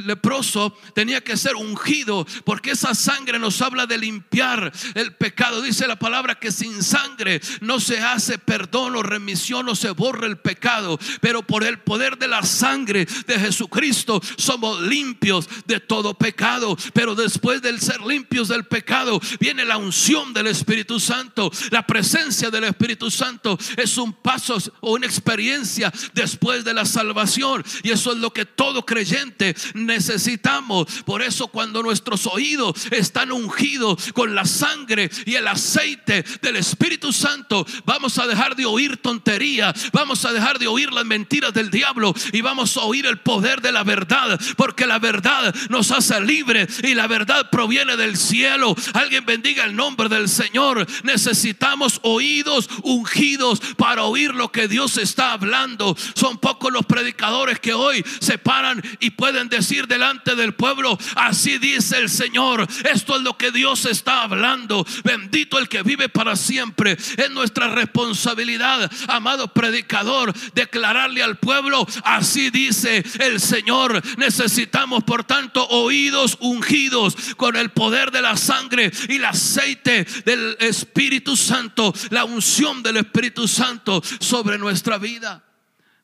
leproso 0.05 0.77
tenía 0.95 1.23
que 1.23 1.37
ser 1.37 1.57
ungido, 1.57 2.27
porque 2.45 2.73
esa 2.73 2.95
sangre 2.95 3.39
nos 3.39 3.63
habla 3.63 3.87
de 3.87 3.97
limpiar 3.97 4.73
el 4.95 5.15
pecado. 5.15 5.63
Dice 5.63 5.87
la 5.87 5.97
palabra 5.97 6.35
que 6.35 6.53
sin 6.53 6.83
sangre 6.83 7.41
no 7.61 7.81
se 7.81 8.01
hace 8.01 8.39
perdón 8.39 8.97
o 8.97 9.03
remisión 9.03 9.69
o 9.69 9.75
se 9.75 9.91
borra 9.91 10.27
el 10.27 10.39
pecado, 10.39 10.99
pero 11.21 11.43
por 11.43 11.65
el 11.65 11.79
poder 11.79 12.19
de 12.19 12.29
la 12.29 12.43
sangre 12.43 13.07
de 13.27 13.39
Jesucristo 13.39 14.21
somos 14.37 14.83
limpios 14.83 15.49
de 15.67 15.81
todo 15.81 16.15
pecado. 16.15 16.77
Pero 16.93 17.15
después 17.15 17.63
del 17.63 17.81
ser 17.81 18.01
limpios 18.01 18.49
del 18.49 18.65
pecado 18.65 19.21
viene 19.39 19.65
la 19.65 19.77
unción 19.77 20.33
del 20.33 20.49
Espíritu 20.49 20.99
Santo. 20.99 21.51
La 21.71 21.87
presencia 21.87 22.51
del 22.51 22.65
Espíritu 22.65 23.11
Santo 23.11 23.59
es 23.77 23.97
un 23.99 24.13
pasos 24.23 24.73
o 24.81 24.93
una 24.93 25.07
experiencia 25.07 25.93
después 26.15 26.65
de 26.65 26.75
la 26.75 26.85
salvación. 26.85 27.65
Y 27.83 27.91
eso 27.91 28.13
es 28.13 28.19
lo 28.19 28.33
que 28.33 28.45
todo 28.45 28.85
creyente 28.85 29.55
necesitamos. 29.75 30.87
Por 31.05 31.23
eso 31.23 31.49
cuando 31.49 31.83
nuestros 31.83 32.27
oídos 32.27 32.87
están 32.91 33.33
ungidos 33.33 34.13
con 34.13 34.35
la 34.35 34.45
sangre 34.45 35.11
y 35.27 35.35
el 35.35 35.49
aceite 35.49 36.25
del 36.43 36.57
Espíritu 36.57 37.13
Santo, 37.13 37.67
vamos 37.85 38.19
a 38.19 38.27
dejar 38.27 38.57
de 38.57 38.67
oír 38.67 38.97
tontería, 38.97 39.75
vamos 39.93 40.25
a 40.25 40.33
dejar 40.33 40.59
de 40.59 40.67
oír 40.67 40.93
las 40.93 41.05
mentiras 41.05 41.53
del 41.55 41.71
diablo 41.71 42.15
y 42.33 42.41
vamos 42.41 42.77
a 42.77 42.83
oír 42.83 43.07
el 43.07 43.19
poder 43.19 43.61
de 43.61 43.73
la 43.73 43.85
verdad, 43.85 44.39
porque 44.57 44.87
la 44.87 44.99
verdad 44.99 45.55
nos 45.69 45.91
hace 45.91 46.21
libres 46.21 46.81
y 46.83 46.95
la 46.95 47.07
verdad 47.07 47.51
proviene 47.51 47.97
del 47.97 48.17
cielo. 48.17 48.75
Alguien 48.95 49.25
bendiga 49.25 49.65
el 49.65 49.77
nombre 49.77 50.09
del 50.09 50.29
Señor. 50.29 50.87
Necesitamos 51.03 52.01
oídos 52.03 52.69
ungidos 52.83 53.61
oír 54.05 54.35
lo 54.35 54.51
que 54.53 54.69
Dios 54.69 54.99
está 54.99 55.33
hablando. 55.33 55.97
Son 56.15 56.39
pocos 56.39 56.73
los 56.73 56.87
predicadores 56.87 57.61
que 57.61 57.75
hoy 57.75 58.05
se 58.21 58.39
paran 58.39 58.83
y 59.01 59.11
pueden 59.11 59.49
decir 59.49 59.87
delante 59.87 60.35
del 60.35 60.55
pueblo, 60.55 60.99
así 61.17 61.59
dice 61.59 61.99
el 61.99 62.11
Señor. 62.11 62.67
Esto 62.93 63.17
es 63.17 63.23
lo 63.23 63.37
que 63.37 63.51
Dios 63.51 63.85
está 63.85 64.23
hablando. 64.23 64.87
Bendito 65.05 65.59
el 65.59 65.69
que 65.69 65.83
vive 65.83 66.09
para 66.09 66.37
siempre. 66.37 66.93
Es 66.93 67.31
nuestra 67.31 67.69
responsabilidad, 67.69 68.91
amado 69.09 69.53
predicador, 69.53 70.33
declararle 70.55 71.23
al 71.23 71.39
pueblo, 71.39 71.87
así 72.05 72.51
dice 72.51 73.05
el 73.21 73.41
Señor. 73.41 74.03
Necesitamos, 74.17 75.05
por 75.05 75.25
tanto, 75.25 75.67
oídos 75.69 76.37
ungidos 76.41 77.17
con 77.37 77.57
el 77.57 77.71
poder 77.71 78.11
de 78.11 78.23
la 78.23 78.37
sangre 78.37 78.91
y 79.09 79.17
el 79.17 79.25
aceite 79.25 80.07
del 80.25 80.57
Espíritu 80.61 81.37
Santo, 81.37 81.95
la 82.11 82.25
unción 82.25 82.83
del 82.83 82.99
Espíritu 82.99 83.47
Santo 83.49 83.88
sobre 84.21 84.59
nuestra 84.59 84.99
vida. 84.99 85.45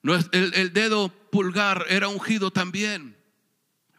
El, 0.03 0.55
el 0.55 0.73
dedo 0.73 1.09
pulgar 1.09 1.87
era 1.89 2.09
ungido 2.09 2.51
también. 2.51 3.17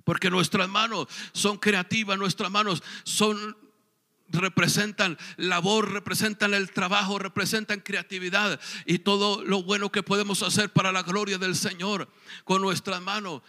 Porque 0.04 0.30
nuestras 0.30 0.70
manos 0.70 1.08
son 1.34 1.58
creativas, 1.58 2.18
nuestras 2.18 2.52
manos 2.52 2.84
son 3.04 3.58
representan 4.30 5.18
labor, 5.38 5.92
representan 5.92 6.54
el 6.54 6.72
trabajo, 6.72 7.20
representan 7.20 7.80
creatividad 7.80 8.60
y 8.86 9.00
todo 9.00 9.44
lo 9.44 9.64
bueno 9.64 9.92
que 9.92 10.04
podemos 10.04 10.42
hacer 10.44 10.72
para 10.72 10.92
la 10.92 11.04
gloria 11.04 11.38
del 11.38 11.56
Señor 11.56 12.10
con 12.44 12.62
nuestras 12.62 13.02
manos. 13.02 13.42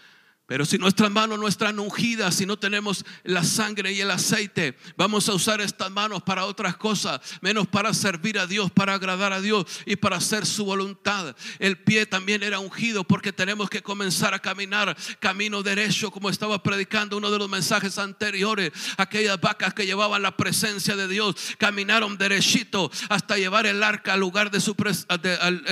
Pero 0.46 0.64
si 0.64 0.78
nuestras 0.78 1.10
manos 1.10 1.40
no 1.40 1.48
están 1.48 1.80
ungidas, 1.80 2.36
si 2.36 2.46
no 2.46 2.56
tenemos 2.56 3.04
la 3.24 3.42
sangre 3.42 3.92
y 3.92 4.00
el 4.00 4.12
aceite, 4.12 4.76
vamos 4.96 5.28
a 5.28 5.34
usar 5.34 5.60
estas 5.60 5.90
manos 5.90 6.22
para 6.22 6.44
otras 6.44 6.76
cosas, 6.76 7.20
menos 7.40 7.66
para 7.66 7.92
servir 7.92 8.38
a 8.38 8.46
Dios, 8.46 8.70
para 8.70 8.94
agradar 8.94 9.32
a 9.32 9.40
Dios 9.40 9.66
y 9.86 9.96
para 9.96 10.18
hacer 10.18 10.46
su 10.46 10.64
voluntad. 10.64 11.34
El 11.58 11.78
pie 11.78 12.06
también 12.06 12.44
era 12.44 12.60
ungido 12.60 13.02
porque 13.02 13.32
tenemos 13.32 13.68
que 13.68 13.82
comenzar 13.82 14.34
a 14.34 14.38
caminar 14.38 14.96
camino 15.18 15.64
derecho, 15.64 16.12
como 16.12 16.30
estaba 16.30 16.62
predicando 16.62 17.16
uno 17.16 17.32
de 17.32 17.38
los 17.38 17.48
mensajes 17.48 17.98
anteriores. 17.98 18.70
Aquellas 18.98 19.40
vacas 19.40 19.74
que 19.74 19.84
llevaban 19.84 20.22
la 20.22 20.36
presencia 20.36 20.94
de 20.94 21.08
Dios 21.08 21.34
caminaron 21.58 22.18
derechito 22.18 22.92
hasta 23.08 23.36
llevar 23.36 23.66
el 23.66 23.82
arca 23.82 24.12
al 24.12 24.20
lugar 24.20 24.52
de 24.52 24.60
su 24.60 24.76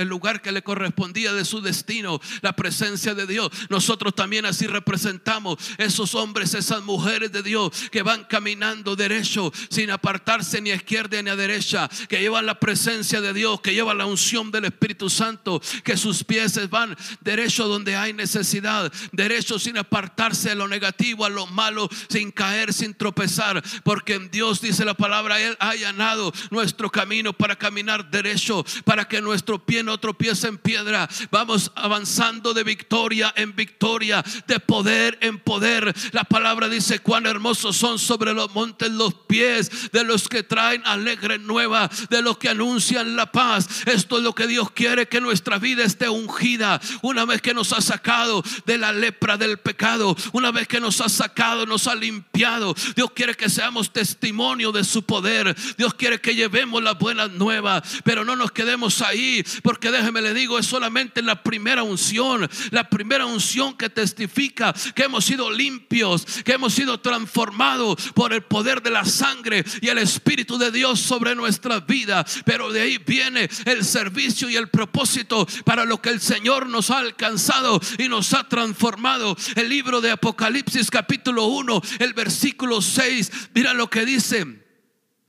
lugar 0.03 0.41
que 0.41 0.51
le 0.51 0.63
correspondía 0.63 1.31
de 1.31 1.45
su 1.45 1.61
destino, 1.61 2.19
la 2.41 2.53
presencia 2.57 3.15
de 3.15 3.25
Dios. 3.25 3.49
Nosotros 3.69 4.13
también 4.13 4.45
así 4.45 4.64
representamos 4.67 5.57
esos 5.77 6.15
hombres, 6.15 6.53
esas 6.53 6.83
mujeres 6.83 7.31
de 7.31 7.43
Dios 7.43 7.71
que 7.91 8.03
van 8.03 8.23
caminando 8.25 8.95
derecho 8.95 9.51
sin 9.69 9.91
apartarse 9.91 10.61
ni 10.61 10.71
a 10.71 10.75
izquierda 10.75 11.21
ni 11.21 11.29
a 11.29 11.35
derecha, 11.35 11.89
que 12.07 12.19
llevan 12.19 12.45
la 12.45 12.59
presencia 12.59 13.21
de 13.21 13.33
Dios, 13.33 13.61
que 13.61 13.73
llevan 13.73 13.97
la 13.97 14.05
unción 14.05 14.51
del 14.51 14.65
Espíritu 14.65 15.09
Santo, 15.09 15.61
que 15.83 15.97
sus 15.97 16.23
pies 16.23 16.69
van 16.69 16.95
derecho 17.21 17.67
donde 17.67 17.95
hay 17.95 18.13
necesidad, 18.13 18.91
derecho 19.11 19.59
sin 19.59 19.77
apartarse 19.77 20.51
a 20.51 20.55
lo 20.55 20.67
negativo, 20.67 21.25
a 21.25 21.29
lo 21.29 21.47
malo, 21.47 21.89
sin 22.09 22.31
caer, 22.31 22.73
sin 22.73 22.93
tropezar, 22.93 23.63
porque 23.83 24.15
en 24.15 24.31
Dios 24.31 24.61
dice 24.61 24.85
la 24.85 24.93
palabra, 24.93 25.39
Él 25.39 25.57
ha 25.59 25.69
allanado 25.69 26.31
nuestro 26.51 26.89
camino 26.89 27.33
para 27.33 27.55
caminar 27.55 28.09
derecho, 28.09 28.65
para 28.83 29.05
que 29.05 29.21
nuestro 29.21 29.63
pie 29.65 29.83
no 29.83 29.97
tropiece 29.97 30.47
en 30.47 30.57
piedra. 30.57 31.07
Vamos 31.31 31.71
avanzando 31.75 32.53
de 32.53 32.63
victoria 32.63 33.33
en 33.35 33.55
victoria, 33.55 34.23
de 34.47 34.54
poder 34.59 35.17
en 35.21 35.39
poder. 35.39 35.93
La 36.11 36.23
palabra 36.23 36.69
dice 36.69 36.99
cuán 36.99 37.25
hermosos 37.25 37.75
son 37.75 37.99
sobre 37.99 38.33
los 38.33 38.53
montes 38.53 38.91
los 38.91 39.13
pies 39.13 39.91
de 39.91 40.03
los 40.03 40.27
que 40.27 40.43
traen 40.43 40.81
alegre 40.85 41.37
nueva, 41.39 41.89
de 42.09 42.21
los 42.21 42.37
que 42.37 42.49
anuncian 42.49 43.15
la 43.15 43.31
paz. 43.31 43.67
Esto 43.85 44.17
es 44.17 44.23
lo 44.23 44.33
que 44.33 44.47
Dios 44.47 44.71
quiere, 44.71 45.07
que 45.07 45.21
nuestra 45.21 45.57
vida 45.57 45.83
esté 45.83 46.09
ungida. 46.09 46.79
Una 47.01 47.25
vez 47.25 47.41
que 47.41 47.53
nos 47.53 47.73
ha 47.73 47.81
sacado 47.81 48.43
de 48.65 48.77
la 48.77 48.91
lepra 48.91 49.37
del 49.37 49.57
pecado, 49.57 50.15
una 50.33 50.51
vez 50.51 50.67
que 50.67 50.79
nos 50.79 51.01
ha 51.01 51.09
sacado, 51.09 51.65
nos 51.65 51.87
ha 51.87 51.95
limpiado. 51.95 52.75
Dios 52.95 53.11
quiere 53.13 53.35
que 53.35 53.49
seamos 53.49 53.91
testimonio 53.91 54.71
de 54.71 54.83
su 54.83 55.03
poder. 55.03 55.55
Dios 55.77 55.93
quiere 55.93 56.19
que 56.19 56.35
llevemos 56.35 56.81
las 56.81 56.97
buenas 56.97 57.31
nuevas, 57.31 57.83
pero 58.03 58.23
no 58.23 58.35
nos 58.35 58.51
quedemos 58.51 59.01
ahí, 59.01 59.43
porque 59.63 59.91
déjeme 59.91 60.21
le 60.21 60.33
digo, 60.33 60.59
es 60.59 60.65
solamente 60.65 61.21
la 61.21 61.43
primera 61.43 61.83
unción, 61.83 62.49
la 62.71 62.89
primera 62.89 63.25
unción 63.25 63.75
que 63.75 63.89
testifica 63.89 64.44
que 64.49 65.03
hemos 65.03 65.25
sido 65.25 65.51
limpios, 65.51 66.25
que 66.43 66.53
hemos 66.53 66.73
sido 66.73 66.99
transformados 66.99 68.11
por 68.13 68.33
el 68.33 68.43
poder 68.43 68.81
de 68.81 68.91
la 68.91 69.05
sangre 69.05 69.63
y 69.81 69.87
el 69.87 69.97
Espíritu 69.97 70.57
de 70.57 70.71
Dios 70.71 70.99
sobre 70.99 71.35
nuestra 71.35 71.79
vida. 71.79 72.25
Pero 72.45 72.71
de 72.71 72.81
ahí 72.81 72.97
viene 72.97 73.49
el 73.65 73.85
servicio 73.85 74.49
y 74.49 74.55
el 74.55 74.69
propósito 74.69 75.47
para 75.63 75.85
lo 75.85 76.01
que 76.01 76.09
el 76.09 76.21
Señor 76.21 76.67
nos 76.67 76.89
ha 76.91 76.99
alcanzado 76.99 77.79
y 77.97 78.07
nos 78.07 78.33
ha 78.33 78.47
transformado. 78.47 79.35
El 79.55 79.69
libro 79.69 80.01
de 80.01 80.11
Apocalipsis 80.11 80.89
capítulo 80.89 81.45
1, 81.45 81.81
el 81.99 82.13
versículo 82.13 82.81
6, 82.81 83.31
mira 83.53 83.73
lo 83.73 83.89
que 83.89 84.05
dice. 84.05 84.63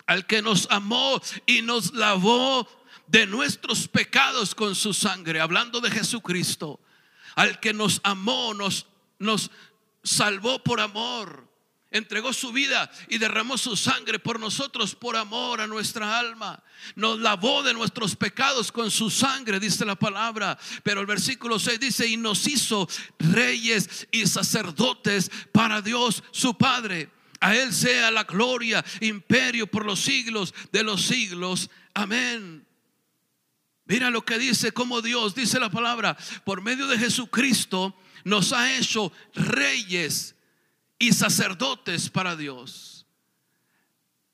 Al 0.06 0.24
que 0.26 0.40
nos 0.40 0.68
amó 0.70 1.20
y 1.46 1.62
nos 1.62 1.92
lavó 1.92 2.68
de 3.08 3.26
nuestros 3.26 3.88
pecados 3.88 4.54
con 4.54 4.74
su 4.74 4.94
sangre, 4.94 5.40
hablando 5.40 5.80
de 5.80 5.90
Jesucristo, 5.90 6.80
al 7.34 7.60
que 7.60 7.72
nos 7.72 8.00
amó, 8.02 8.54
nos 8.54 8.86
nos 9.18 9.50
salvó 10.02 10.62
por 10.62 10.80
amor, 10.80 11.48
entregó 11.90 12.32
su 12.32 12.52
vida 12.52 12.90
y 13.08 13.18
derramó 13.18 13.58
su 13.58 13.76
sangre 13.76 14.18
por 14.18 14.38
nosotros 14.38 14.94
por 14.94 15.16
amor 15.16 15.60
a 15.60 15.66
nuestra 15.66 16.18
alma. 16.18 16.62
Nos 16.94 17.18
lavó 17.18 17.62
de 17.62 17.74
nuestros 17.74 18.16
pecados 18.16 18.70
con 18.70 18.90
su 18.90 19.10
sangre, 19.10 19.60
dice 19.60 19.84
la 19.84 19.96
palabra. 19.96 20.58
Pero 20.82 21.00
el 21.00 21.06
versículo 21.06 21.58
6 21.58 21.80
dice, 21.80 22.06
y 22.06 22.16
nos 22.16 22.46
hizo 22.46 22.88
reyes 23.18 24.08
y 24.10 24.26
sacerdotes 24.26 25.30
para 25.52 25.82
Dios 25.82 26.22
su 26.30 26.56
Padre. 26.56 27.10
A 27.40 27.54
Él 27.54 27.72
sea 27.72 28.10
la 28.10 28.24
gloria, 28.24 28.84
imperio 29.00 29.66
por 29.66 29.84
los 29.84 30.00
siglos 30.00 30.54
de 30.72 30.82
los 30.82 31.02
siglos. 31.02 31.70
Amén. 31.94 32.66
Mira 33.84 34.10
lo 34.10 34.24
que 34.24 34.38
dice, 34.38 34.72
como 34.72 35.00
Dios, 35.00 35.34
dice 35.34 35.60
la 35.60 35.70
palabra, 35.70 36.16
por 36.44 36.60
medio 36.60 36.86
de 36.88 36.98
Jesucristo 36.98 37.94
nos 38.26 38.52
ha 38.52 38.76
hecho 38.76 39.12
reyes 39.34 40.34
y 40.98 41.12
sacerdotes 41.12 42.10
para 42.10 42.34
Dios. 42.34 43.06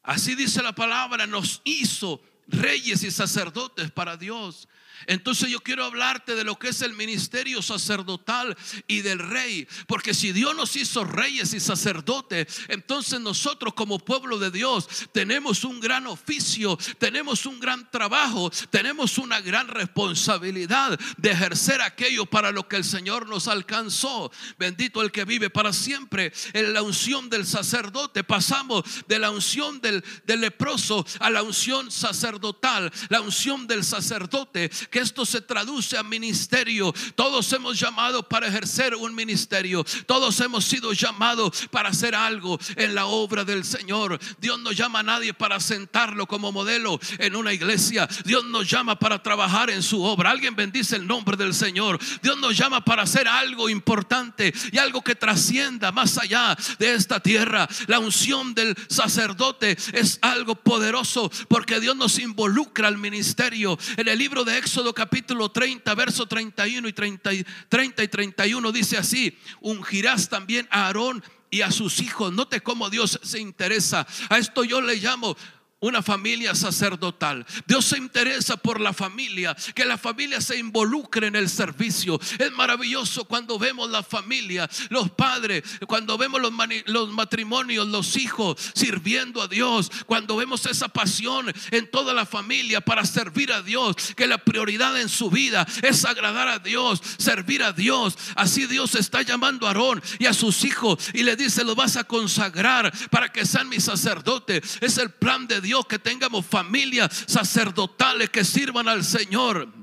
Así 0.02 0.35
dice 0.35 0.62
la 0.62 0.74
palabra, 0.74 1.26
nos 1.26 1.61
hizo 1.64 2.22
reyes 2.48 3.02
y 3.02 3.11
sacerdotes 3.11 3.90
para 3.90 4.16
Dios. 4.16 4.66
Entonces 5.06 5.50
yo 5.50 5.60
quiero 5.60 5.84
hablarte 5.84 6.34
de 6.34 6.44
lo 6.44 6.58
que 6.58 6.68
es 6.68 6.82
el 6.82 6.94
ministerio 6.94 7.62
sacerdotal 7.62 8.56
y 8.86 9.00
del 9.00 9.18
rey. 9.18 9.66
Porque 9.86 10.14
si 10.14 10.32
Dios 10.32 10.54
nos 10.56 10.76
hizo 10.76 11.04
reyes 11.04 11.54
y 11.54 11.60
sacerdotes, 11.60 12.46
entonces 12.68 13.20
nosotros 13.20 13.74
como 13.74 13.98
pueblo 13.98 14.38
de 14.38 14.50
Dios 14.50 14.88
tenemos 15.12 15.64
un 15.64 15.80
gran 15.80 16.06
oficio, 16.06 16.78
tenemos 16.98 17.46
un 17.46 17.60
gran 17.60 17.90
trabajo, 17.90 18.50
tenemos 18.70 19.18
una 19.18 19.40
gran 19.40 19.68
responsabilidad 19.68 20.98
de 21.16 21.30
ejercer 21.30 21.80
aquello 21.80 22.26
para 22.26 22.50
lo 22.50 22.68
que 22.68 22.76
el 22.76 22.84
Señor 22.84 23.28
nos 23.28 23.48
alcanzó. 23.48 24.30
Bendito 24.58 25.02
el 25.02 25.10
que 25.10 25.24
vive 25.24 25.50
para 25.50 25.72
siempre. 25.72 26.32
En 26.52 26.72
la 26.72 26.82
unción 26.82 27.28
del 27.28 27.46
sacerdote 27.46 28.24
pasamos 28.24 28.84
de 29.08 29.18
la 29.18 29.30
unción 29.30 29.80
del, 29.80 30.04
del 30.24 30.40
leproso 30.40 31.04
a 31.20 31.30
la 31.30 31.42
unción 31.42 31.90
sacerdotal, 31.90 32.92
la 33.08 33.20
unción 33.20 33.66
del 33.66 33.84
sacerdote 33.84 34.70
que 34.92 35.00
esto 35.00 35.24
se 35.24 35.40
traduce 35.40 35.96
a 35.96 36.02
ministerio. 36.02 36.92
Todos 37.16 37.50
hemos 37.55 37.81
llamado 37.81 38.28
para 38.28 38.46
ejercer 38.46 38.94
un 38.94 39.14
ministerio. 39.14 39.85
Todos 40.07 40.38
hemos 40.40 40.66
sido 40.66 40.92
llamados 40.92 41.66
para 41.70 41.88
hacer 41.88 42.14
algo 42.14 42.61
en 42.76 42.94
la 42.94 43.07
obra 43.07 43.42
del 43.42 43.64
Señor. 43.64 44.20
Dios 44.38 44.61
no 44.61 44.70
llama 44.70 45.00
a 45.00 45.02
nadie 45.02 45.33
para 45.33 45.59
sentarlo 45.61 46.26
como 46.26 46.52
modelo 46.52 47.00
en 47.18 47.35
una 47.35 47.55
iglesia. 47.55 48.07
Dios 48.26 48.44
nos 48.44 48.68
llama 48.68 48.98
para 48.98 49.22
trabajar 49.22 49.70
en 49.70 49.83
su 49.83 50.02
obra. 50.05 50.31
Alguien 50.31 50.55
bendice 50.55 50.96
el 50.96 51.07
nombre 51.07 51.38
del 51.38 51.55
Señor. 51.55 51.98
Dios 52.22 52.37
nos 52.38 52.55
llama 52.55 52.85
para 52.85 53.05
hacer 53.05 53.26
algo 53.26 53.70
importante 53.70 54.52
y 54.70 54.76
algo 54.76 55.02
que 55.02 55.14
trascienda 55.14 55.90
más 55.90 56.18
allá 56.18 56.55
de 56.78 56.92
esta 56.92 57.18
tierra. 57.18 57.66
La 57.87 57.98
unción 57.98 58.52
del 58.52 58.76
sacerdote 58.88 59.78
es 59.94 60.18
algo 60.20 60.55
poderoso 60.55 61.31
porque 61.48 61.81
Dios 61.81 61.96
nos 61.96 62.18
involucra 62.18 62.88
al 62.88 62.98
ministerio. 62.98 63.78
En 63.96 64.09
el 64.09 64.18
libro 64.18 64.44
de 64.44 64.59
Éxodo 64.59 64.81
Éxodo 64.82 64.94
capítulo 64.94 65.48
30, 65.48 65.94
verso 65.94 66.26
31 66.26 66.88
y 66.88 66.92
30, 66.92 67.30
30 67.68 68.02
y 68.02 68.08
31 68.08 68.72
dice 68.72 68.98
así, 68.98 69.38
ungirás 69.60 70.28
también 70.28 70.66
a 70.72 70.86
Aarón 70.86 71.22
y 71.50 71.60
a 71.60 71.70
sus 71.70 72.00
hijos. 72.00 72.32
Note 72.32 72.62
cómo 72.62 72.90
Dios 72.90 73.20
se 73.22 73.38
interesa. 73.38 74.04
A 74.28 74.38
esto 74.38 74.64
yo 74.64 74.80
le 74.80 74.96
llamo 74.96 75.36
una 75.82 76.00
familia 76.00 76.54
sacerdotal. 76.54 77.44
Dios 77.66 77.84
se 77.84 77.98
interesa 77.98 78.56
por 78.56 78.80
la 78.80 78.92
familia, 78.92 79.54
que 79.74 79.84
la 79.84 79.98
familia 79.98 80.40
se 80.40 80.56
involucre 80.56 81.26
en 81.26 81.36
el 81.36 81.48
servicio. 81.48 82.20
Es 82.38 82.52
maravilloso 82.52 83.24
cuando 83.24 83.58
vemos 83.58 83.90
la 83.90 84.02
familia, 84.04 84.70
los 84.90 85.10
padres, 85.10 85.64
cuando 85.88 86.16
vemos 86.16 86.40
los, 86.40 86.52
los, 86.86 87.10
matrimonios, 87.10 87.88
los 87.88 88.16
hijos 88.16 88.56
sirviendo 88.74 89.42
a 89.42 89.48
Dios, 89.48 89.90
cuando 90.06 90.36
vemos 90.36 90.64
esa 90.66 90.86
pasión 90.86 91.52
en 91.72 91.90
toda 91.90 92.14
la 92.14 92.26
familia 92.26 92.80
para 92.80 93.04
servir 93.04 93.52
a 93.52 93.60
Dios, 93.60 93.96
que 94.16 94.28
la 94.28 94.38
prioridad 94.38 95.00
en 95.00 95.08
su 95.08 95.30
vida 95.30 95.66
es 95.83 96.04
agradar 96.04 96.46
a 96.46 96.60
Dios, 96.60 97.02
servir 97.18 97.62
a 97.64 97.72
Dios. 97.72 98.16
Así 98.37 98.66
Dios 98.66 98.94
está 98.94 99.22
llamando 99.22 99.66
a 99.66 99.70
Aarón 99.70 100.00
y 100.20 100.26
a 100.26 100.33
sus 100.33 100.64
hijos 100.64 101.10
y 101.12 101.24
le 101.24 101.35
dice, 101.35 101.64
lo 101.64 101.74
vas 101.74 101.96
a 101.96 102.04
consagrar 102.04 102.92
para 103.10 103.33
que 103.33 103.44
sean 103.44 103.68
mis 103.68 103.83
sacerdotes. 103.83 104.78
Es 104.80 104.96
el 104.98 105.10
plan 105.10 105.48
de 105.48 105.60
Dios 105.60 105.71
que 105.81 105.98
tengamos 105.98 106.44
familias 106.44 107.25
sacerdotales 107.27 108.29
que 108.31 108.44
sirvan 108.44 108.88
al 108.88 109.04
Señor. 109.04 109.81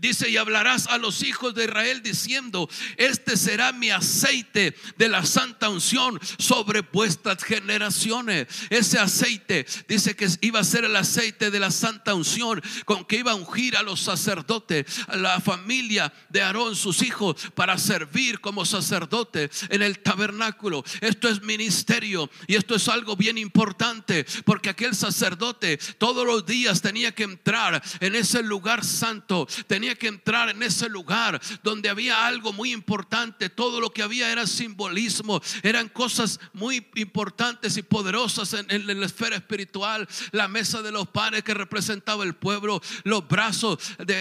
Dice, 0.00 0.28
y 0.28 0.36
hablarás 0.36 0.88
a 0.88 0.98
los 0.98 1.22
hijos 1.22 1.54
de 1.54 1.66
Israel 1.66 2.02
diciendo, 2.02 2.68
este 2.96 3.36
será 3.36 3.70
mi 3.70 3.90
aceite 3.90 4.74
de 4.98 5.08
la 5.08 5.24
santa 5.24 5.68
unción 5.68 6.18
sobre 6.36 6.80
vuestras 6.80 7.44
generaciones. 7.44 8.48
Ese 8.70 8.98
aceite 8.98 9.64
dice 9.86 10.16
que 10.16 10.28
iba 10.40 10.58
a 10.58 10.64
ser 10.64 10.84
el 10.84 10.96
aceite 10.96 11.52
de 11.52 11.60
la 11.60 11.70
santa 11.70 12.12
unción 12.14 12.60
con 12.84 13.04
que 13.04 13.18
iba 13.18 13.30
a 13.30 13.36
ungir 13.36 13.76
a 13.76 13.84
los 13.84 14.00
sacerdotes, 14.00 14.84
a 15.06 15.14
la 15.14 15.40
familia 15.40 16.12
de 16.28 16.42
Aarón, 16.42 16.74
sus 16.74 17.00
hijos, 17.02 17.36
para 17.54 17.78
servir 17.78 18.40
como 18.40 18.64
sacerdote 18.64 19.48
en 19.68 19.80
el 19.80 20.00
tabernáculo. 20.00 20.82
Esto 21.02 21.28
es 21.28 21.42
ministerio 21.42 22.28
y 22.48 22.56
esto 22.56 22.74
es 22.74 22.88
algo 22.88 23.14
bien 23.14 23.38
importante 23.38 24.26
porque 24.44 24.70
aquel 24.70 24.96
sacerdote 24.96 25.78
todos 25.98 26.26
los 26.26 26.44
días 26.44 26.82
tenía 26.82 27.14
que 27.14 27.22
entrar 27.22 27.80
en 28.00 28.16
ese 28.16 28.42
lugar 28.42 28.84
santo. 28.84 29.46
Tenía 29.84 29.98
que 29.98 30.08
entrar 30.08 30.48
en 30.48 30.62
ese 30.62 30.88
lugar 30.88 31.38
donde 31.62 31.90
había 31.90 32.26
algo 32.26 32.54
muy 32.54 32.72
importante. 32.72 33.50
Todo 33.50 33.82
lo 33.82 33.90
que 33.90 34.02
había 34.02 34.32
era 34.32 34.46
simbolismo, 34.46 35.42
eran 35.62 35.90
cosas 35.90 36.40
muy 36.54 36.86
importantes 36.94 37.76
y 37.76 37.82
poderosas 37.82 38.54
en, 38.54 38.86
la 38.86 39.04
esfera 39.04 39.36
espiritual. 39.36 40.08
La 40.32 40.48
mesa 40.48 40.80
de 40.80 40.90
los 40.90 41.06
panes 41.08 41.42
que 41.42 41.52
representaba 41.52 42.24
el 42.24 42.34
pueblo, 42.34 42.80
los 43.02 43.28
brazos 43.28 43.78
de 43.98 44.16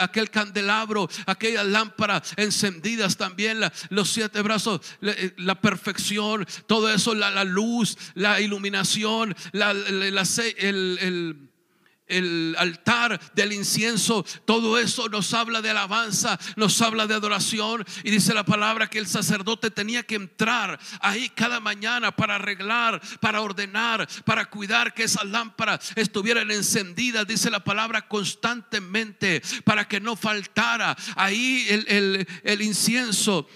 aquel 0.00 0.28
candelabro, 0.28 1.08
aquellas 1.24 1.64
lámparas 1.64 2.34
encendidas 2.36 3.16
también, 3.16 3.60
los 3.88 4.10
siete 4.10 4.42
brazos, 4.42 4.82
la, 5.00 5.58
perfección, 5.62 6.46
todo 6.66 6.92
eso, 6.92 7.14
la, 7.14 7.42
luz, 7.44 7.96
la 8.12 8.38
iluminación, 8.38 9.34
la, 9.52 9.70
el 9.70 10.18
el 11.00 11.53
altar 12.58 13.18
del 13.34 13.52
incienso, 13.52 14.24
todo 14.44 14.78
eso 14.78 15.08
nos 15.08 15.32
habla 15.32 15.62
de 15.62 15.70
alabanza, 15.70 16.38
nos 16.56 16.80
habla 16.82 17.06
de 17.06 17.14
adoración. 17.14 17.84
Y 18.02 18.10
dice 18.10 18.34
la 18.34 18.44
palabra 18.44 18.88
que 18.88 18.98
el 18.98 19.06
sacerdote 19.06 19.70
tenía 19.70 20.02
que 20.02 20.16
entrar 20.16 20.78
ahí 21.00 21.28
cada 21.30 21.60
mañana 21.60 22.14
para 22.14 22.36
arreglar, 22.36 23.00
para 23.20 23.40
ordenar, 23.40 24.08
para 24.24 24.46
cuidar 24.46 24.92
que 24.92 25.04
esas 25.04 25.24
lámparas 25.24 25.92
estuvieran 25.96 26.50
encendidas, 26.50 27.26
dice 27.26 27.50
la 27.50 27.64
palabra 27.64 28.06
constantemente, 28.06 29.42
para 29.64 29.88
que 29.88 30.00
no 30.00 30.16
faltara 30.16 30.96
ahí 31.16 31.66
el, 31.68 32.62
incienso 32.62 33.48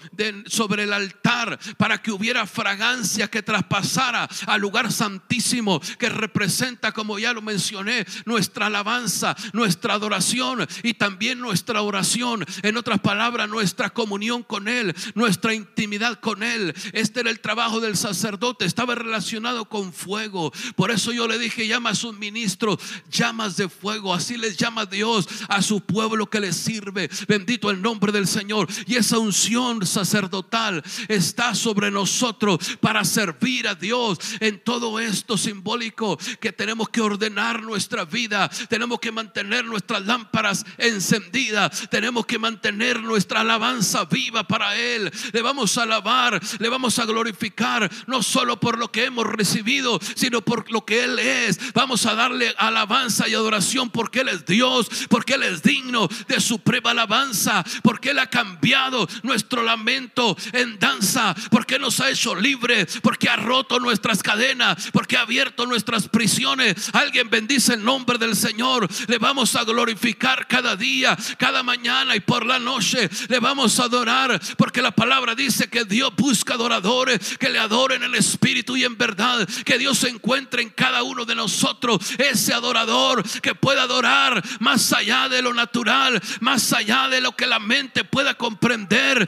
sobre 0.47 0.83
el 0.83 0.93
altar, 0.93 1.59
para 1.77 2.01
que 2.01 2.11
hubiera 2.11 2.45
fragancia 2.45 3.27
que 3.27 3.43
traspasara 3.43 4.27
al 4.47 4.61
lugar 4.61 4.91
santísimo 4.91 5.79
que 5.99 6.09
representa, 6.09 6.91
como 6.91 7.19
ya 7.19 7.33
lo 7.33 7.41
mencioné, 7.41 8.05
nuestra 8.25 8.38
alabanza, 8.65 9.35
nuestra 9.53 9.93
adoración 9.93 10.67
y 10.83 10.93
también 10.93 11.39
nuestra 11.39 11.81
oración. 11.81 12.45
En 12.63 12.77
otras 12.77 12.99
palabras, 12.99 13.49
nuestra 13.49 13.89
comunión 13.89 14.43
con 14.43 14.67
Él, 14.67 14.95
nuestra 15.15 15.53
intimidad 15.53 16.19
con 16.19 16.43
Él. 16.43 16.73
Este 16.93 17.21
era 17.21 17.29
el 17.29 17.39
trabajo 17.39 17.79
del 17.79 17.97
sacerdote, 17.97 18.65
estaba 18.65 18.95
relacionado 18.95 19.65
con 19.65 19.93
fuego. 19.93 20.51
Por 20.75 20.91
eso 20.91 21.11
yo 21.11 21.27
le 21.27 21.39
dije, 21.39 21.67
llama 21.67 21.91
a 21.91 21.95
sus 21.95 22.17
ministros 22.17 22.79
llamas 23.09 23.57
de 23.57 23.69
fuego. 23.69 24.13
Así 24.13 24.37
les 24.37 24.57
llama 24.57 24.85
Dios 24.85 25.27
a 25.47 25.61
su 25.61 25.81
pueblo 25.81 26.29
que 26.29 26.39
les 26.39 26.55
sirve. 26.55 27.09
Bendito 27.27 27.69
el 27.69 27.81
nombre 27.81 28.11
del 28.11 28.27
Señor. 28.27 28.67
Y 28.87 28.95
esa 28.95 29.19
unción 29.19 29.85
sacerdotal 29.85 30.83
está 31.07 31.55
sobre 31.55 31.91
nosotros 31.91 32.59
para 32.79 33.03
servir 33.05 33.67
a 33.67 33.75
Dios 33.75 34.19
en 34.39 34.59
todo 34.59 34.99
esto 34.99 35.37
simbólico 35.37 36.17
que 36.39 36.51
tenemos 36.51 36.89
que 36.89 37.01
ordenar 37.01 37.63
nuestra 37.63 38.05
vida 38.05 38.28
tenemos 38.67 38.99
que 38.99 39.11
mantener 39.11 39.65
nuestras 39.65 40.05
lámparas 40.05 40.65
encendidas. 40.77 41.89
Tenemos 41.89 42.25
que 42.25 42.39
mantener 42.39 43.01
nuestra 43.01 43.41
alabanza 43.41 44.05
viva 44.05 44.43
para 44.43 44.75
Él. 44.75 45.11
Le 45.31 45.41
vamos 45.41 45.77
a 45.77 45.83
alabar, 45.83 46.39
le 46.59 46.69
vamos 46.69 46.99
a 46.99 47.05
glorificar, 47.05 47.89
no 48.07 48.23
solo 48.23 48.59
por 48.59 48.77
lo 48.77 48.91
que 48.91 49.05
hemos 49.05 49.25
recibido, 49.25 49.99
sino 50.15 50.41
por 50.41 50.71
lo 50.71 50.85
que 50.85 51.03
Él 51.03 51.19
es. 51.19 51.73
Vamos 51.73 52.05
a 52.05 52.15
darle 52.15 52.53
alabanza 52.57 53.27
y 53.27 53.33
adoración 53.33 53.89
porque 53.89 54.21
Él 54.21 54.29
es 54.29 54.45
Dios, 54.45 54.89
porque 55.09 55.33
Él 55.33 55.43
es 55.43 55.63
digno 55.63 56.07
de 56.27 56.39
suprema 56.39 56.91
alabanza, 56.91 57.63
porque 57.83 58.11
Él 58.11 58.19
ha 58.19 58.29
cambiado 58.29 59.07
nuestro 59.23 59.63
lamento 59.63 60.37
en 60.53 60.77
danza, 60.79 61.35
porque 61.49 61.79
nos 61.79 61.99
ha 61.99 62.09
hecho 62.09 62.35
libres, 62.35 62.99
porque 63.01 63.29
ha 63.29 63.35
roto 63.35 63.79
nuestras 63.79 64.21
cadenas, 64.21 64.89
porque 64.91 65.17
ha 65.17 65.21
abierto 65.21 65.65
nuestras 65.65 66.07
prisiones. 66.07 66.89
Alguien 66.93 67.29
bendice 67.29 67.73
el 67.73 67.83
nombre 67.83 68.17
del 68.19 68.35
Señor. 68.35 68.87
Le 69.07 69.17
vamos 69.17 69.55
a 69.55 69.63
glorificar 69.63 70.47
cada 70.47 70.75
día, 70.75 71.17
cada 71.37 71.63
mañana 71.63 72.15
y 72.15 72.19
por 72.19 72.45
la 72.45 72.59
noche. 72.59 73.09
Le 73.27 73.39
vamos 73.39 73.79
a 73.79 73.85
adorar 73.85 74.39
porque 74.57 74.81
la 74.81 74.91
palabra 74.91 75.35
dice 75.35 75.69
que 75.69 75.85
Dios 75.85 76.11
busca 76.15 76.53
adoradores 76.53 77.37
que 77.37 77.49
le 77.49 77.59
adoren 77.59 78.03
en 78.03 78.15
espíritu 78.15 78.77
y 78.77 78.83
en 78.83 78.97
verdad. 78.97 79.47
Que 79.65 79.77
Dios 79.77 79.97
se 79.97 80.09
encuentre 80.09 80.61
en 80.61 80.69
cada 80.69 81.03
uno 81.03 81.25
de 81.25 81.35
nosotros 81.35 81.99
ese 82.17 82.53
adorador 82.53 83.23
que 83.41 83.55
pueda 83.55 83.83
adorar 83.83 84.43
más 84.59 84.93
allá 84.93 85.29
de 85.29 85.41
lo 85.41 85.53
natural, 85.53 86.21
más 86.41 86.73
allá 86.73 87.07
de 87.07 87.21
lo 87.21 87.35
que 87.35 87.47
la 87.47 87.59
mente 87.59 88.03
pueda 88.03 88.35
comprender. 88.35 89.27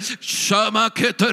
Que 0.94 1.14
te 1.14 1.32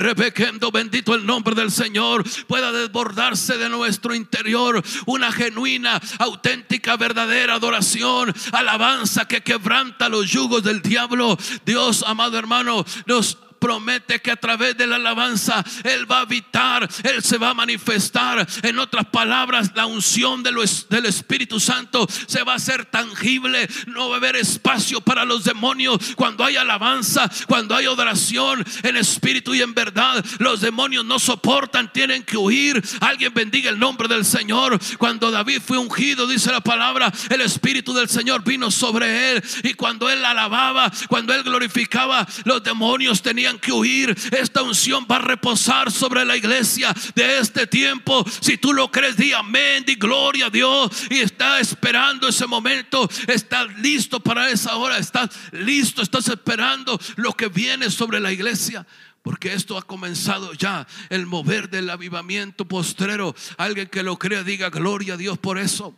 bendito 0.73 1.15
el 1.15 1.27
nombre 1.27 1.55
del 1.55 1.71
Señor, 1.71 2.25
pueda 2.47 2.73
desbordarse 2.73 3.59
de 3.59 3.69
nuestro 3.69 4.15
interior 4.15 4.83
una 5.07 5.33
genuina, 5.33 6.01
auténtica, 6.19 6.97
verdadera 6.97 7.48
adoración, 7.51 8.35
alabanza 8.53 9.27
que 9.27 9.43
quebranta 9.43 10.09
los 10.09 10.31
yugos 10.31 10.63
del 10.63 10.83
diablo. 10.83 11.37
Dios, 11.65 12.05
amado 12.07 12.39
hermano, 12.39 12.85
nos 13.07 13.39
promete 13.59 14.21
que 14.21 14.31
a 14.31 14.37
través 14.37 14.77
de 14.77 14.87
la 14.87 14.97
alabanza 14.97 15.65
Él 15.85 16.11
va 16.11 16.19
a 16.19 16.23
habitar, 16.23 16.89
Él 17.05 17.23
se 17.23 17.39
va 17.39 17.51
a 17.51 17.55
manifestar. 17.55 18.47
En 18.63 18.79
otras 18.79 19.07
palabras, 19.07 19.73
la 19.75 19.87
unción 19.87 20.43
del 20.43 21.07
Espíritu 21.07 21.61
Santo 21.61 22.07
se 22.27 22.43
va 22.43 22.53
a 22.53 22.57
hacer 22.57 22.87
tangible. 22.87 23.69
No 23.87 24.09
va 24.09 24.17
a 24.17 24.19
haber 24.19 24.37
espacio 24.37 25.01
para 25.01 25.25
los 25.25 25.45
demonios 25.45 25.99
cuando 26.17 26.45
hay 26.45 26.57
alabanza, 26.57 27.31
cuando 27.47 27.75
hay 27.75 27.87
adoración 27.87 28.65
en 28.83 28.97
espíritu 28.97 29.55
y 29.55 29.63
en 29.63 29.75
verdad. 29.75 30.25
Los 30.39 30.61
demonios 30.61 31.05
no 31.05 31.19
soportan, 31.19 31.93
tienen 31.93 32.23
que 32.23 32.37
huir. 32.37 32.83
Alguien 33.01 33.33
bendiga 33.35 33.71
el 33.71 33.79
nombre 33.79 34.09
del 34.09 34.25
Señor. 34.25 34.79
Cuando 34.99 35.31
David 35.31 35.61
fue 35.65 35.79
ungido, 35.79 36.27
dice 36.27 36.51
la 36.53 36.61
palabra, 36.61 37.13
el 37.31 37.41
Espíritu 37.41 37.93
del 37.93 38.09
Señor 38.09 38.45
vino 38.45 38.71
sobre 38.71 39.33
él. 39.33 39.43
Y 39.63 39.75
cuando 39.75 40.09
él 40.11 40.25
alababa, 40.25 40.91
cuando 41.09 41.35
él 41.35 41.43
glorificaba, 41.43 42.27
los 42.45 42.63
demonios 42.63 43.23
tenían 43.23 43.48
que 43.57 43.73
huir. 43.73 44.15
Esta 44.33 44.63
unción 44.63 45.07
va 45.11 45.17
a 45.17 45.21
reposar 45.21 45.91
sobre 45.91 46.25
la 46.25 46.37
iglesia 46.37 46.93
de 47.15 47.39
este 47.39 47.67
tiempo. 47.67 48.25
Si 48.41 48.59
tú 48.59 48.75
lo 48.75 48.91
crees, 48.91 49.17
di 49.17 49.33
amén, 49.33 49.85
di 49.87 49.95
gloria 49.95 50.47
a 50.47 50.51
Dios. 50.51 50.91
Y 51.09 51.21
está 51.21 51.61
esperando 51.61 52.29
ese 52.29 52.47
momento. 52.47 53.09
Estás 53.29 53.69
listo 53.79 54.21
para 54.21 54.51
esa 54.51 54.77
hora. 54.77 54.99
Estás 54.99 55.31
listo, 55.53 56.03
estás 56.03 56.29
esperando 56.29 57.01
lo 57.17 57.33
que 57.33 57.49
viene 57.49 57.91
sobre 57.91 58.21
la 58.21 58.33
iglesia. 58.33 58.87
Porque 59.23 59.53
esto 59.53 59.77
ha 59.77 59.83
comenzado 59.83 60.53
ya, 60.55 60.87
el 61.11 61.27
mover 61.27 61.71
del 61.71 61.91
avivamiento 61.91 62.67
postrero. 62.67 63.35
Alguien 63.57 63.89
que 63.89 64.03
lo 64.03 64.19
crea, 64.19 64.43
diga 64.43 64.71
gloria 64.71 65.15
a 65.15 65.17
Dios 65.17 65.39
por 65.39 65.59
eso. 65.59 65.95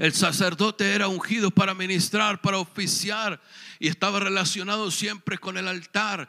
El 0.00 0.14
sacerdote 0.14 0.94
era 0.94 1.08
ungido 1.08 1.50
para 1.50 1.74
ministrar, 1.74 2.40
para 2.40 2.56
oficiar 2.56 3.38
y 3.78 3.88
estaba 3.88 4.18
relacionado 4.18 4.90
siempre 4.90 5.36
con 5.36 5.58
el 5.58 5.68
altar, 5.68 6.26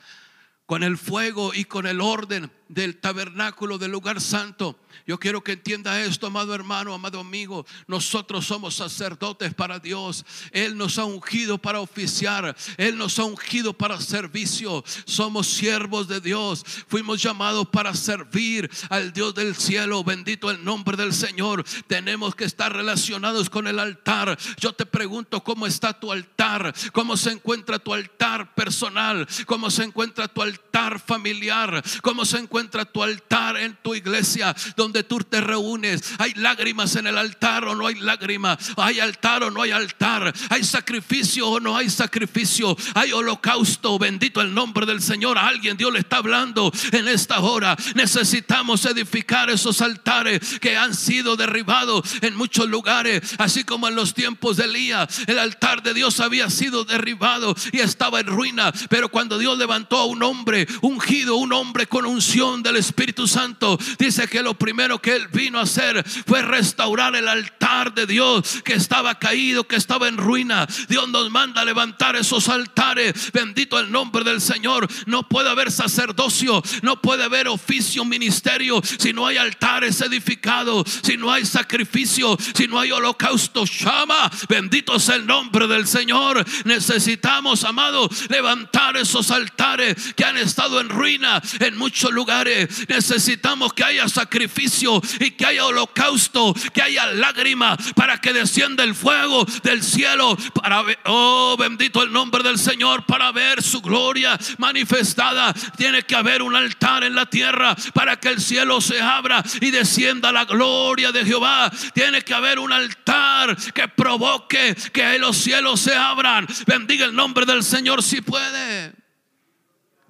con 0.65 0.83
el 0.83 0.97
fuego 0.97 1.53
y 1.53 1.63
con 1.63 1.87
el 1.87 2.01
orden 2.01 2.51
del 2.71 2.97
tabernáculo, 2.97 3.77
del 3.77 3.91
lugar 3.91 4.21
santo. 4.21 4.79
Yo 5.05 5.19
quiero 5.19 5.43
que 5.43 5.53
entienda 5.53 6.01
esto, 6.01 6.27
amado 6.27 6.53
hermano, 6.55 6.93
amado 6.93 7.19
amigo. 7.19 7.65
Nosotros 7.87 8.45
somos 8.45 8.75
sacerdotes 8.75 9.53
para 9.53 9.79
Dios. 9.79 10.25
Él 10.51 10.77
nos 10.77 10.97
ha 10.97 11.05
ungido 11.05 11.57
para 11.57 11.81
oficiar. 11.81 12.55
Él 12.77 12.97
nos 12.97 13.19
ha 13.19 13.25
ungido 13.25 13.73
para 13.73 13.99
servicio. 13.99 14.83
Somos 15.05 15.47
siervos 15.47 16.07
de 16.07 16.21
Dios. 16.21 16.63
Fuimos 16.87 17.21
llamados 17.21 17.67
para 17.67 17.93
servir 17.93 18.69
al 18.89 19.11
Dios 19.11 19.35
del 19.35 19.55
cielo. 19.55 20.03
Bendito 20.03 20.49
el 20.49 20.63
nombre 20.63 20.95
del 20.95 21.13
Señor. 21.13 21.65
Tenemos 21.87 22.35
que 22.35 22.45
estar 22.45 22.73
relacionados 22.73 23.49
con 23.49 23.67
el 23.67 23.79
altar. 23.79 24.37
Yo 24.59 24.71
te 24.73 24.85
pregunto 24.85 25.43
cómo 25.43 25.67
está 25.67 25.99
tu 25.99 26.11
altar. 26.11 26.73
Cómo 26.93 27.17
se 27.17 27.31
encuentra 27.31 27.79
tu 27.79 27.93
altar 27.93 28.53
personal. 28.55 29.27
Cómo 29.45 29.69
se 29.69 29.83
encuentra 29.83 30.27
tu 30.27 30.41
altar 30.41 30.99
familiar. 30.99 31.83
Cómo 32.01 32.23
se 32.23 32.37
encuentra 32.37 32.60
tu 32.69 33.03
altar 33.03 33.57
en 33.57 33.77
tu 33.81 33.95
iglesia 33.95 34.55
donde 34.75 35.03
tú 35.03 35.19
te 35.19 35.41
reúnes. 35.41 36.01
Hay 36.17 36.33
lágrimas 36.35 36.95
en 36.95 37.07
el 37.07 37.17
altar 37.17 37.65
o 37.65 37.75
no 37.75 37.87
hay 37.87 37.95
lágrimas. 37.95 38.57
Hay 38.77 38.99
altar 38.99 39.43
o 39.43 39.51
no 39.51 39.61
hay 39.61 39.71
altar. 39.71 40.33
Hay 40.49 40.63
sacrificio 40.63 41.47
o 41.47 41.59
no 41.59 41.75
hay 41.75 41.89
sacrificio. 41.89 42.75
Hay 42.93 43.11
holocausto. 43.11 43.97
Bendito 43.97 44.41
el 44.41 44.53
nombre 44.53 44.85
del 44.85 45.01
Señor. 45.01 45.37
Alguien 45.37 45.77
Dios 45.77 45.93
le 45.93 45.99
está 45.99 46.17
hablando 46.17 46.71
en 46.91 47.07
esta 47.07 47.39
hora. 47.39 47.75
Necesitamos 47.95 48.85
edificar 48.85 49.49
esos 49.49 49.81
altares 49.81 50.59
que 50.59 50.77
han 50.77 50.93
sido 50.93 51.35
derribados 51.35 52.03
en 52.21 52.35
muchos 52.35 52.67
lugares. 52.67 53.35
Así 53.37 53.63
como 53.63 53.87
en 53.87 53.95
los 53.95 54.13
tiempos 54.13 54.57
de 54.57 54.65
Elías. 54.65 55.21
El 55.27 55.39
altar 55.39 55.83
de 55.83 55.93
Dios 55.93 56.19
había 56.19 56.49
sido 56.49 56.83
derribado 56.83 57.55
y 57.71 57.79
estaba 57.79 58.19
en 58.19 58.27
ruina. 58.27 58.71
Pero 58.89 59.09
cuando 59.09 59.37
Dios 59.37 59.57
levantó 59.57 59.97
a 59.97 60.05
un 60.05 60.23
hombre 60.23 60.67
ungido, 60.81 61.35
un 61.35 61.53
hombre 61.53 61.87
con 61.87 62.05
unción 62.05 62.50
del 62.59 62.75
Espíritu 62.75 63.27
Santo, 63.27 63.79
dice 63.97 64.27
que 64.27 64.43
lo 64.43 64.53
primero 64.55 64.99
que 64.99 65.15
él 65.15 65.27
vino 65.29 65.59
a 65.59 65.63
hacer 65.63 66.03
fue 66.27 66.41
restaurar 66.41 67.15
el 67.15 67.27
altar 67.27 67.93
de 67.93 68.05
Dios 68.05 68.61
que 68.65 68.73
estaba 68.73 69.17
caído, 69.17 69.65
que 69.65 69.77
estaba 69.77 70.09
en 70.09 70.17
ruina. 70.17 70.67
Dios 70.89 71.07
nos 71.09 71.31
manda 71.31 71.61
a 71.61 71.65
levantar 71.65 72.15
esos 72.15 72.49
altares. 72.49 73.31
Bendito 73.31 73.79
el 73.79 73.91
nombre 73.91 74.23
del 74.23 74.41
Señor. 74.41 74.87
No 75.05 75.27
puede 75.27 75.49
haber 75.49 75.71
sacerdocio, 75.71 76.61
no 76.81 77.01
puede 77.01 77.23
haber 77.23 77.47
oficio, 77.47 78.03
ministerio, 78.03 78.81
si 78.99 79.13
no 79.13 79.25
hay 79.25 79.37
altares 79.37 80.01
edificados, 80.01 80.83
si 81.03 81.15
no 81.15 81.31
hay 81.31 81.45
sacrificio, 81.45 82.37
si 82.53 82.67
no 82.67 82.79
hay 82.79 82.91
holocausto. 82.91 83.63
Llama, 83.65 84.29
bendito 84.49 84.95
es 84.95 85.07
el 85.09 85.25
nombre 85.25 85.67
del 85.67 85.87
Señor. 85.87 86.45
Necesitamos, 86.65 87.63
amado, 87.63 88.09
levantar 88.29 88.97
esos 88.97 89.31
altares 89.31 90.13
que 90.15 90.25
han 90.25 90.37
estado 90.37 90.79
en 90.79 90.89
ruina 90.89 91.41
en 91.59 91.77
muchos 91.77 92.11
lugares. 92.11 92.40
Necesitamos 92.87 93.73
que 93.73 93.83
haya 93.83 94.07
sacrificio 94.07 95.01
y 95.19 95.31
que 95.31 95.45
haya 95.45 95.65
holocausto, 95.65 96.53
que 96.73 96.81
haya 96.81 97.05
lágrima 97.07 97.77
para 97.95 98.19
que 98.19 98.33
descienda 98.33 98.83
el 98.83 98.95
fuego 98.95 99.45
del 99.63 99.83
cielo 99.83 100.37
para 100.53 100.81
ver, 100.81 100.99
oh 101.05 101.55
bendito 101.57 102.01
el 102.03 102.11
nombre 102.11 102.43
del 102.43 102.57
Señor 102.57 103.05
para 103.05 103.31
ver 103.31 103.61
su 103.61 103.81
gloria 103.81 104.37
manifestada. 104.57 105.53
Tiene 105.77 106.03
que 106.03 106.15
haber 106.15 106.41
un 106.41 106.55
altar 106.55 107.03
en 107.03 107.15
la 107.15 107.25
tierra 107.25 107.75
para 107.93 108.19
que 108.19 108.29
el 108.29 108.41
cielo 108.41 108.81
se 108.81 109.01
abra 109.01 109.43
y 109.59 109.71
descienda 109.71 110.31
la 110.31 110.45
gloria 110.45 111.11
de 111.11 111.25
Jehová. 111.25 111.71
Tiene 111.93 112.21
que 112.23 112.33
haber 112.33 112.59
un 112.59 112.71
altar 112.71 113.55
que 113.73 113.87
provoque 113.87 114.75
que 114.91 115.19
los 115.19 115.37
cielos 115.37 115.81
se 115.81 115.95
abran. 115.95 116.47
Bendiga 116.65 117.05
el 117.05 117.15
nombre 117.15 117.45
del 117.45 117.63
Señor 117.63 118.03
si 118.03 118.21
puede. 118.21 119.00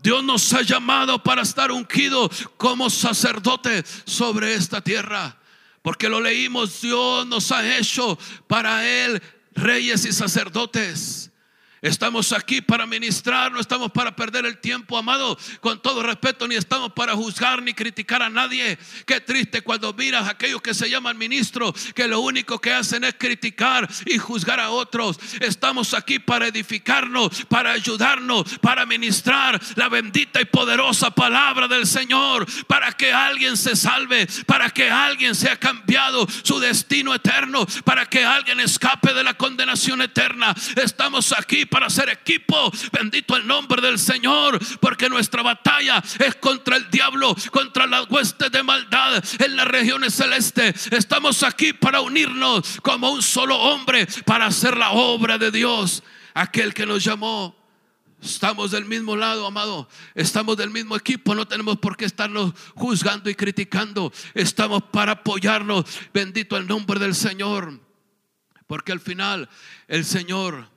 Dios 0.02 0.24
nos 0.24 0.52
ha 0.54 0.62
llamado 0.62 1.22
para 1.22 1.44
estar 1.44 1.72
ungido 1.72 2.30
como 2.58 2.90
sacerdote 2.90 3.84
sobre 4.06 4.54
esta 4.54 4.82
tierra. 4.82 5.38
Porque 5.82 6.10
lo 6.10 6.22
leímos, 6.22 6.82
Dios 6.82 7.26
nos 7.28 7.52
ha 7.52 7.78
hecho 7.78 8.18
para 8.48 8.88
Él 8.88 9.22
reyes 9.54 10.06
y 10.06 10.14
sacerdotes. 10.14 11.31
Estamos 11.82 12.32
aquí 12.32 12.62
para 12.62 12.86
ministrar, 12.86 13.52
no 13.52 13.60
estamos 13.60 13.92
para 13.92 14.16
perder 14.16 14.46
el 14.46 14.60
tiempo, 14.60 15.00
amado, 15.00 15.36
con 15.62 15.82
todo 15.82 16.04
respeto, 16.04 16.48
ni 16.48 16.54
estamos 16.54 16.94
para 16.94 17.14
juzgar 17.14 17.64
ni 17.64 17.74
criticar 17.74 18.22
a 18.22 18.30
nadie. 18.30 18.78
Qué 19.08 19.20
triste 19.20 19.64
cuando 19.64 19.92
miras 19.92 20.28
a 20.28 20.32
aquellos 20.32 20.62
que 20.62 20.76
se 20.76 20.92
llaman 20.92 21.18
ministros, 21.18 21.74
que 21.96 22.08
lo 22.08 22.20
único 22.20 22.60
que 22.60 22.72
hacen 22.72 23.04
es 23.04 23.16
criticar 23.18 23.90
y 24.06 24.20
juzgar 24.20 24.60
a 24.60 24.70
otros. 24.70 25.18
Estamos 25.40 25.96
aquí 25.96 26.20
para 26.20 26.50
edificarnos, 26.50 27.46
para 27.46 27.72
ayudarnos, 27.72 28.60
para 28.60 28.86
ministrar 28.86 29.60
la 29.76 29.90
bendita 29.90 30.40
y 30.40 30.46
poderosa 30.46 31.10
palabra 31.10 31.68
del 31.68 31.88
Señor, 31.88 32.46
para 32.68 32.92
que 32.92 33.12
alguien 33.12 33.58
se 33.58 33.76
salve, 33.76 34.28
para 34.46 34.70
que 34.70 34.88
alguien 34.88 35.34
sea 35.34 35.58
cambiado 35.58 36.28
su 36.44 36.60
destino 36.60 37.16
eterno, 37.16 37.66
para 37.84 38.06
que 38.06 38.24
alguien 38.24 38.60
escape 38.60 39.16
de 39.16 39.24
la 39.24 39.34
condenación 39.34 40.04
eterna. 40.04 40.54
Estamos 40.76 41.32
aquí 41.32 41.66
para 41.72 41.90
ser 41.90 42.10
equipo. 42.10 42.70
Bendito 42.92 43.38
el 43.38 43.48
nombre 43.48 43.82
del 43.82 43.98
Señor, 43.98 44.60
porque 44.82 45.10
nuestra 45.10 45.42
batalla 45.42 46.04
es 46.20 46.36
contra 46.36 46.76
el 46.76 46.92
diablo, 46.92 47.34
contra 47.50 47.88
las 47.88 48.08
huestes 48.12 48.52
de 48.52 48.62
maldad 48.62 49.24
en 49.40 49.56
las 49.56 49.68
regiones 49.68 50.14
celestes. 50.14 50.92
Estamos 50.92 51.42
aquí 51.44 51.72
para 51.72 52.02
unirnos 52.02 52.80
como 52.82 53.10
un 53.12 53.22
solo 53.22 53.58
hombre 53.58 54.06
para 54.26 54.48
hacer 54.48 54.76
la 54.76 54.92
obra 54.92 55.38
de 55.38 55.50
Dios, 55.50 56.04
aquel 56.34 56.74
que 56.74 56.86
nos 56.86 57.04
llamó. 57.04 57.56
Estamos 58.22 58.72
del 58.72 58.86
mismo 58.86 59.16
lado, 59.16 59.48
amado. 59.48 59.88
Estamos 60.14 60.58
del 60.58 60.70
mismo 60.70 60.96
equipo. 60.96 61.34
No 61.34 61.48
tenemos 61.48 61.80
por 61.80 61.98
qué 61.98 62.06
estarnos 62.06 62.54
juzgando 62.76 63.30
y 63.30 63.36
criticando. 63.36 64.14
Estamos 64.36 64.84
para 64.92 65.14
apoyarnos. 65.14 65.86
Bendito 66.14 66.58
el 66.58 66.68
nombre 66.68 67.00
del 67.00 67.16
Señor. 67.16 67.80
Porque 68.68 68.92
al 68.92 69.00
final 69.00 69.50
el 69.88 70.06
Señor 70.06 70.71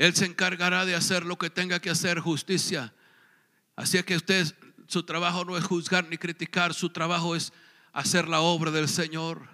él 0.00 0.16
se 0.16 0.24
encargará 0.24 0.86
de 0.86 0.94
hacer 0.94 1.26
lo 1.26 1.36
que 1.36 1.50
tenga 1.50 1.78
que 1.78 1.90
hacer, 1.90 2.20
justicia. 2.20 2.94
Así 3.76 4.02
que 4.02 4.16
usted, 4.16 4.46
su 4.86 5.02
trabajo 5.02 5.44
no 5.44 5.58
es 5.58 5.64
juzgar 5.64 6.08
ni 6.08 6.16
criticar, 6.16 6.72
su 6.72 6.88
trabajo 6.88 7.36
es 7.36 7.52
hacer 7.92 8.26
la 8.26 8.40
obra 8.40 8.70
del 8.70 8.88
Señor. 8.88 9.46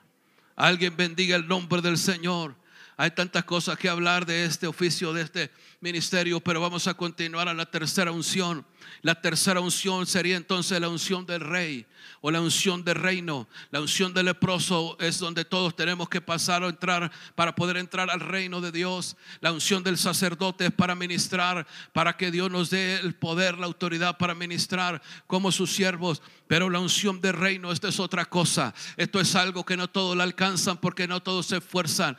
Alguien 0.55 0.97
bendiga 0.97 1.35
el 1.35 1.49
nombre 1.49 1.83
del 1.83 1.99
Señor. 1.99 2.55
Hay 2.99 3.11
tantas 3.11 3.45
cosas 3.45 3.79
que 3.79 3.91
hablar 3.91 4.25
de 4.25 4.47
este 4.47 4.67
oficio, 4.67 5.13
de 5.13 5.23
este 5.23 5.51
ministerio, 5.81 6.41
pero 6.41 6.61
vamos 6.61 6.87
a 6.87 6.95
continuar 6.95 7.49
a 7.49 7.55
la 7.55 7.67
tercera 7.67 8.11
unción. 8.11 8.65
La 9.03 9.21
tercera 9.21 9.61
unción 9.61 10.07
sería 10.07 10.37
entonces 10.37 10.81
la 10.81 10.89
unción 10.89 11.27
del 11.27 11.41
rey 11.41 11.87
o 12.21 12.31
la 12.31 12.41
unción 12.41 12.83
del 12.85 12.95
reino. 12.97 13.49
La 13.71 13.81
unción 13.81 14.15
del 14.15 14.27
leproso 14.27 14.97
es 14.99 15.19
donde 15.19 15.45
todos 15.45 15.77
tenemos 15.77 16.09
que 16.09 16.21
pasar 16.21 16.63
o 16.63 16.69
entrar 16.69 17.13
para 17.35 17.55
poder 17.55 17.77
entrar 17.77 18.11
al 18.11 18.21
reino 18.21 18.61
de 18.61 18.73
Dios. 18.73 19.17
La 19.41 19.53
unción 19.53 19.83
del 19.83 19.99
sacerdote 19.99 20.67
es 20.67 20.73
para 20.73 20.95
ministrar, 20.95 21.67
para 21.93 22.17
que 22.17 22.31
Dios 22.31 22.51
nos 22.51 22.71
dé 22.71 22.97
el 23.01 23.15
poder, 23.15 23.59
la 23.59 23.67
autoridad 23.67 24.17
para 24.19 24.35
ministrar 24.35 25.03
como 25.27 25.53
sus 25.53 25.73
siervos. 25.73 26.23
Pero 26.49 26.71
la 26.71 26.79
unción 26.79 27.21
del 27.21 27.35
reino, 27.35 27.73
esto 27.73 27.89
es 27.89 28.01
otra 28.01 28.25
cosa. 28.25 28.73
Esto 28.97 29.21
es 29.21 29.35
algo 29.35 29.65
que 29.65 29.77
no 29.77 29.89
todos 29.89 30.17
la 30.17 30.25
alcanzan 30.25 30.79
porque 30.79 31.09
no 31.09 31.21
todos 31.23 31.47
se 31.47 31.57
esfuerzan. 31.59 32.17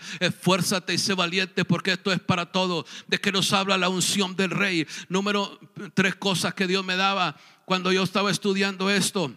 Y 0.87 0.97
sé 0.97 1.13
valiente 1.13 1.65
porque 1.65 1.93
esto 1.93 2.11
es 2.11 2.19
para 2.19 2.51
todos. 2.51 2.85
De 3.07 3.19
que 3.19 3.31
nos 3.31 3.53
habla 3.53 3.77
la 3.77 3.89
unción 3.89 4.35
del 4.35 4.51
rey. 4.51 4.87
Número 5.09 5.59
tres 5.93 6.15
cosas 6.15 6.53
que 6.53 6.67
Dios 6.67 6.83
me 6.83 6.95
daba 6.95 7.35
cuando 7.65 7.91
yo 7.91 8.03
estaba 8.03 8.31
estudiando 8.31 8.89
esto. 8.89 9.33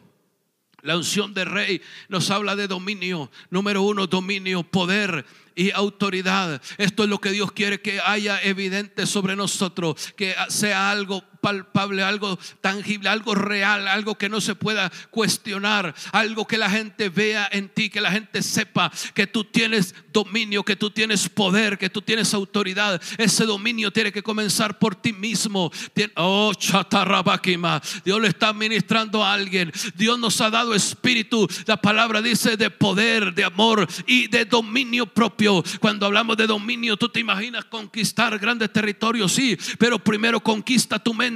La 0.83 0.97
unción 0.97 1.35
del 1.35 1.47
rey 1.47 1.83
nos 2.09 2.31
habla 2.31 2.57
de 2.57 2.67
dominio. 2.67 3.31
Número 3.51 3.83
uno, 3.83 4.07
dominio, 4.07 4.63
poder 4.63 5.27
y 5.55 5.71
autoridad. 5.73 6.61
Esto 6.79 7.05
es 7.05 7.09
lo 7.11 7.21
que 7.21 7.31
Dios 7.31 7.53
quiere 7.53 7.81
que 7.81 8.01
haya 8.01 8.43
evidente 8.43 9.07
sobre 9.07 9.37
nosotros, 9.37 10.13
que 10.17 10.35
sea 10.49 10.91
algo 10.91 11.23
palpable, 11.41 12.03
algo 12.03 12.39
tangible, 12.61 13.09
algo 13.09 13.35
real, 13.35 13.89
algo 13.89 14.17
que 14.17 14.29
no 14.29 14.41
se 14.41 14.55
pueda 14.55 14.91
cuestionar, 15.11 15.95
algo 16.13 16.47
que 16.47 16.59
la 16.59 16.71
gente 16.71 17.09
vea 17.09 17.49
en 17.53 17.69
ti, 17.69 17.91
que 17.91 18.01
la 18.01 18.11
gente 18.11 18.43
sepa 18.43 18.91
que 19.15 19.27
tú 19.27 19.45
tienes 19.45 19.95
dominio, 20.13 20.65
que 20.65 20.77
tú 20.77 20.91
tienes 20.91 21.29
poder, 21.29 21.79
que 21.79 21.91
tú 21.91 22.03
tienes 22.03 22.35
autoridad. 22.35 23.01
Ese 23.19 23.47
dominio 23.47 23.91
tiene 23.91 24.13
que 24.13 24.23
comenzar 24.23 24.79
por 24.79 24.95
ti 24.95 25.13
mismo. 25.13 25.71
Oh, 26.17 26.53
chatarrabakima. 26.55 27.81
Dios 28.05 28.21
le 28.21 28.29
está 28.29 28.53
ministrando 28.53 29.25
a 29.25 29.33
alguien. 29.33 29.73
Dios 29.95 30.19
nos 30.19 30.41
ha 30.41 30.51
dado 30.51 30.75
espíritu. 30.75 31.49
La 31.67 31.77
palabra 31.77 32.23
dice 32.23 32.57
de 32.57 32.71
poder, 32.71 33.35
de 33.35 33.45
amor 33.45 33.87
y 34.07 34.29
de 34.29 34.45
dominio 34.45 35.07
propio. 35.07 35.63
Cuando 35.81 36.07
hablamos 36.07 36.37
de 36.37 36.47
dominio, 36.47 36.97
tú 36.97 37.09
te 37.09 37.21
imaginas 37.21 37.65
conquistar 37.65 38.39
grandes 38.39 38.73
territorios, 38.73 39.33
sí, 39.33 39.57
pero 39.79 39.99
primero 39.99 40.41
conquista 40.41 40.99
tu 40.99 41.15
mente, 41.15 41.30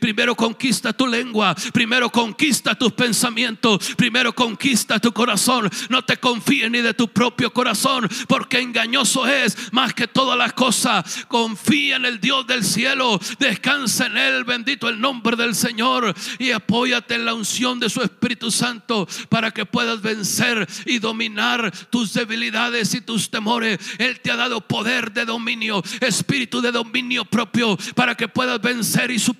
primero 0.00 0.34
conquista 0.34 0.92
tu 0.92 1.06
lengua, 1.06 1.54
primero 1.72 2.10
conquista 2.10 2.74
tus 2.74 2.92
pensamientos, 2.92 3.94
primero 3.96 4.32
conquista 4.34 4.98
tu 4.98 5.12
corazón. 5.12 5.68
No 5.88 6.04
te 6.04 6.18
confíes 6.18 6.70
ni 6.70 6.80
de 6.80 6.94
tu 6.94 7.08
propio 7.08 7.52
corazón, 7.52 8.08
porque 8.28 8.60
engañoso 8.60 9.26
es 9.26 9.72
más 9.72 9.94
que 9.94 10.06
todas 10.06 10.38
las 10.38 10.52
cosas. 10.52 11.26
Confía 11.28 11.96
en 11.96 12.04
el 12.04 12.20
Dios 12.20 12.46
del 12.46 12.64
cielo, 12.64 13.20
descansa 13.38 14.06
en 14.06 14.16
él, 14.16 14.44
bendito 14.44 14.88
el 14.88 15.00
nombre 15.00 15.36
del 15.36 15.54
Señor 15.54 16.14
y 16.38 16.50
apóyate 16.52 17.14
en 17.14 17.24
la 17.24 17.34
unción 17.34 17.80
de 17.80 17.90
su 17.90 18.02
Espíritu 18.02 18.50
Santo 18.50 19.08
para 19.28 19.50
que 19.50 19.66
puedas 19.66 20.00
vencer 20.00 20.66
y 20.86 20.98
dominar 20.98 21.72
tus 21.90 22.12
debilidades 22.12 22.94
y 22.94 23.00
tus 23.00 23.30
temores. 23.30 23.78
Él 23.98 24.20
te 24.20 24.30
ha 24.30 24.36
dado 24.36 24.60
poder 24.60 25.12
de 25.12 25.24
dominio, 25.24 25.82
espíritu 26.00 26.60
de 26.60 26.72
dominio 26.72 27.24
propio 27.24 27.76
para 27.94 28.14
que 28.14 28.28
puedas 28.28 28.60
vencer 28.60 29.10
y 29.10 29.18
superar 29.18 29.39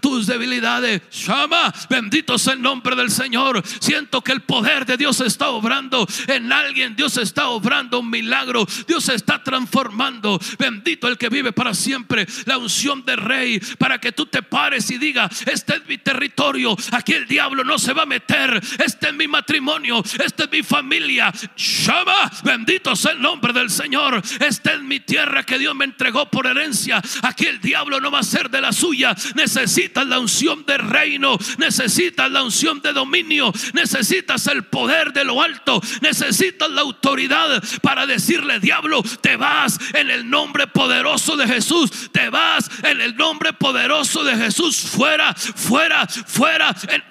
tus 0.00 0.26
debilidades. 0.26 1.02
Llama, 1.10 1.72
bendito 1.88 2.38
sea 2.38 2.54
el 2.54 2.62
nombre 2.62 2.94
del 2.94 3.10
Señor. 3.10 3.62
Siento 3.80 4.22
que 4.22 4.32
el 4.32 4.42
poder 4.42 4.86
de 4.86 4.96
Dios 4.96 5.20
está 5.20 5.50
obrando 5.50 6.06
en 6.28 6.52
alguien. 6.52 6.94
Dios 6.94 7.16
está 7.16 7.48
obrando 7.48 8.00
un 8.00 8.10
milagro. 8.10 8.66
Dios 8.86 9.08
está 9.08 9.42
transformando. 9.42 10.38
Bendito 10.58 11.08
el 11.08 11.18
que 11.18 11.28
vive 11.28 11.52
para 11.52 11.74
siempre. 11.74 12.26
La 12.46 12.58
unción 12.58 13.04
del 13.04 13.18
rey 13.18 13.60
para 13.78 13.98
que 13.98 14.12
tú 14.12 14.26
te 14.26 14.42
pares 14.42 14.90
y 14.90 14.98
diga, 14.98 15.28
este 15.46 15.76
es 15.76 15.86
mi 15.86 15.98
territorio. 15.98 16.76
Aquí 16.92 17.14
el 17.14 17.26
diablo 17.26 17.64
no 17.64 17.78
se 17.78 17.92
va 17.92 18.02
a 18.02 18.06
meter. 18.06 18.60
Este 18.78 19.08
es 19.08 19.14
mi 19.14 19.26
matrimonio. 19.26 20.02
Este 20.24 20.44
es 20.44 20.50
mi 20.50 20.62
familia. 20.62 21.32
Llama, 21.56 22.30
bendito 22.44 22.94
sea 22.94 23.12
el 23.12 23.20
nombre 23.20 23.52
del 23.52 23.70
Señor. 23.70 24.22
Esta 24.40 24.74
es 24.74 24.82
mi 24.82 25.00
tierra 25.00 25.44
que 25.44 25.58
Dios 25.58 25.74
me 25.74 25.84
entregó 25.84 26.30
por 26.30 26.46
herencia. 26.46 27.02
Aquí 27.22 27.46
el 27.46 27.60
diablo 27.60 28.00
no 28.00 28.10
va 28.10 28.20
a 28.20 28.24
ser 28.24 28.50
de 28.50 28.60
la 28.60 28.72
suya. 28.72 29.14
Necesitas 29.34 30.06
la 30.06 30.18
unción 30.18 30.64
de 30.66 30.78
reino. 30.78 31.38
Necesitas 31.58 32.30
la 32.30 32.42
unción 32.42 32.80
de 32.80 32.92
dominio. 32.92 33.52
Necesitas 33.74 34.46
el 34.46 34.64
poder 34.64 35.12
de 35.12 35.24
lo 35.24 35.42
alto. 35.42 35.80
Necesitas 36.00 36.70
la 36.70 36.82
autoridad 36.82 37.62
para 37.82 38.06
decirle, 38.06 38.60
diablo, 38.60 39.02
te 39.20 39.36
vas 39.36 39.78
en 39.94 40.10
el 40.10 40.28
nombre 40.28 40.66
poderoso 40.66 41.36
de 41.36 41.46
Jesús. 41.46 42.10
Te 42.12 42.28
vas 42.30 42.70
en 42.82 43.00
el 43.00 43.16
nombre 43.16 43.52
poderoso 43.52 44.24
de 44.24 44.36
Jesús. 44.36 44.76
Fuera, 44.76 45.34
fuera, 45.34 46.06
fuera. 46.06 46.74
En 46.88 47.02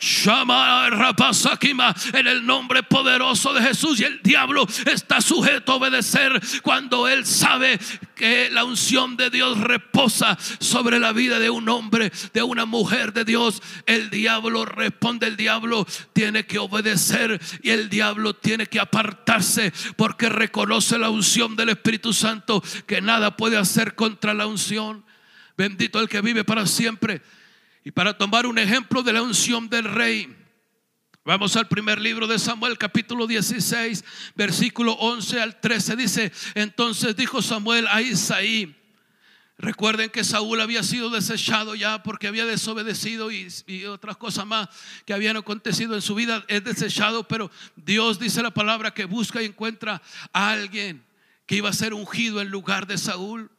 en 2.13 2.27
el 2.27 2.45
nombre 2.45 2.83
poderoso 2.83 3.53
de 3.53 3.61
Jesús. 3.61 3.99
Y 3.99 4.03
el 4.03 4.21
diablo 4.21 4.67
está 4.85 5.21
sujeto 5.21 5.73
a 5.73 5.75
obedecer 5.75 6.39
cuando 6.61 7.07
él 7.07 7.25
sabe 7.25 7.79
que 8.15 8.49
la 8.51 8.63
unción 8.63 9.17
de 9.17 9.29
Dios 9.29 9.59
reposa 9.59 10.37
sobre 10.59 10.99
la 10.99 11.11
vida 11.11 11.39
de 11.39 11.49
un 11.49 11.67
hombre, 11.69 12.10
de 12.33 12.43
una 12.43 12.65
mujer 12.65 13.13
de 13.13 13.25
Dios. 13.25 13.61
El 13.85 14.09
diablo 14.09 14.65
responde, 14.65 15.27
el 15.27 15.37
diablo 15.37 15.85
tiene 16.13 16.45
que 16.45 16.59
obedecer 16.59 17.39
y 17.63 17.69
el 17.69 17.89
diablo 17.89 18.35
tiene 18.35 18.67
que 18.67 18.79
apartarse 18.79 19.73
porque 19.95 20.29
reconoce 20.29 20.97
la 20.97 21.09
unción 21.09 21.55
del 21.55 21.69
Espíritu 21.69 22.13
Santo 22.13 22.63
que 22.85 23.01
nada 23.01 23.37
puede 23.37 23.57
hacer 23.57 23.95
contra 23.95 24.33
la 24.33 24.47
unción. 24.47 25.05
Bendito 25.57 25.99
el 25.99 26.09
que 26.09 26.21
vive 26.21 26.43
para 26.43 26.65
siempre. 26.65 27.21
Y 27.83 27.91
para 27.91 28.17
tomar 28.17 28.45
un 28.45 28.59
ejemplo 28.59 29.03
de 29.03 29.13
la 29.13 29.21
unción 29.21 29.69
del 29.69 29.85
rey, 29.85 30.35
Vamos 31.23 31.55
al 31.55 31.67
primer 31.67 32.01
libro 32.01 32.25
de 32.25 32.39
Samuel, 32.39 32.79
capítulo 32.79 33.27
16, 33.27 34.03
versículo 34.33 34.93
11 34.93 35.39
al 35.39 35.61
13. 35.61 35.95
Dice, 35.95 36.31
entonces 36.55 37.15
dijo 37.15 37.43
Samuel 37.43 37.85
a 37.89 38.01
Isaí, 38.01 38.75
recuerden 39.61 40.09
que 40.09 40.23
Saúl 40.23 40.59
había 40.59 40.83
sido 40.83 41.09
desechado 41.09 41.75
ya 41.75 42.03
porque 42.03 42.27
había 42.27 42.45
desobedecido 42.45 43.31
y, 43.31 43.47
otras 43.85 44.17
cosas 44.17 44.45
más 44.45 44.67
que 45.05 45.13
habían 45.13 45.37
acontecido 45.37 45.95
en 45.95 46.01
su 46.01 46.15
vida. 46.15 46.43
Es 46.47 46.63
desechado, 46.63 47.27
pero 47.27 47.51
Dios 47.75 48.19
dice 48.19 48.41
la 48.41 48.51
palabra 48.51 48.93
que 48.93 49.05
busca 49.05 49.41
y 49.41 49.45
encuentra 49.45 50.01
a 50.33 50.51
alguien 50.51 51.03
que 51.45 51.55
iba 51.55 51.69
a 51.69 51.73
ser 51.73 51.93
ungido 51.93 52.41
en 52.41 52.49
lugar 52.49 52.87
de 52.87 52.97
Saúl. 52.97 53.51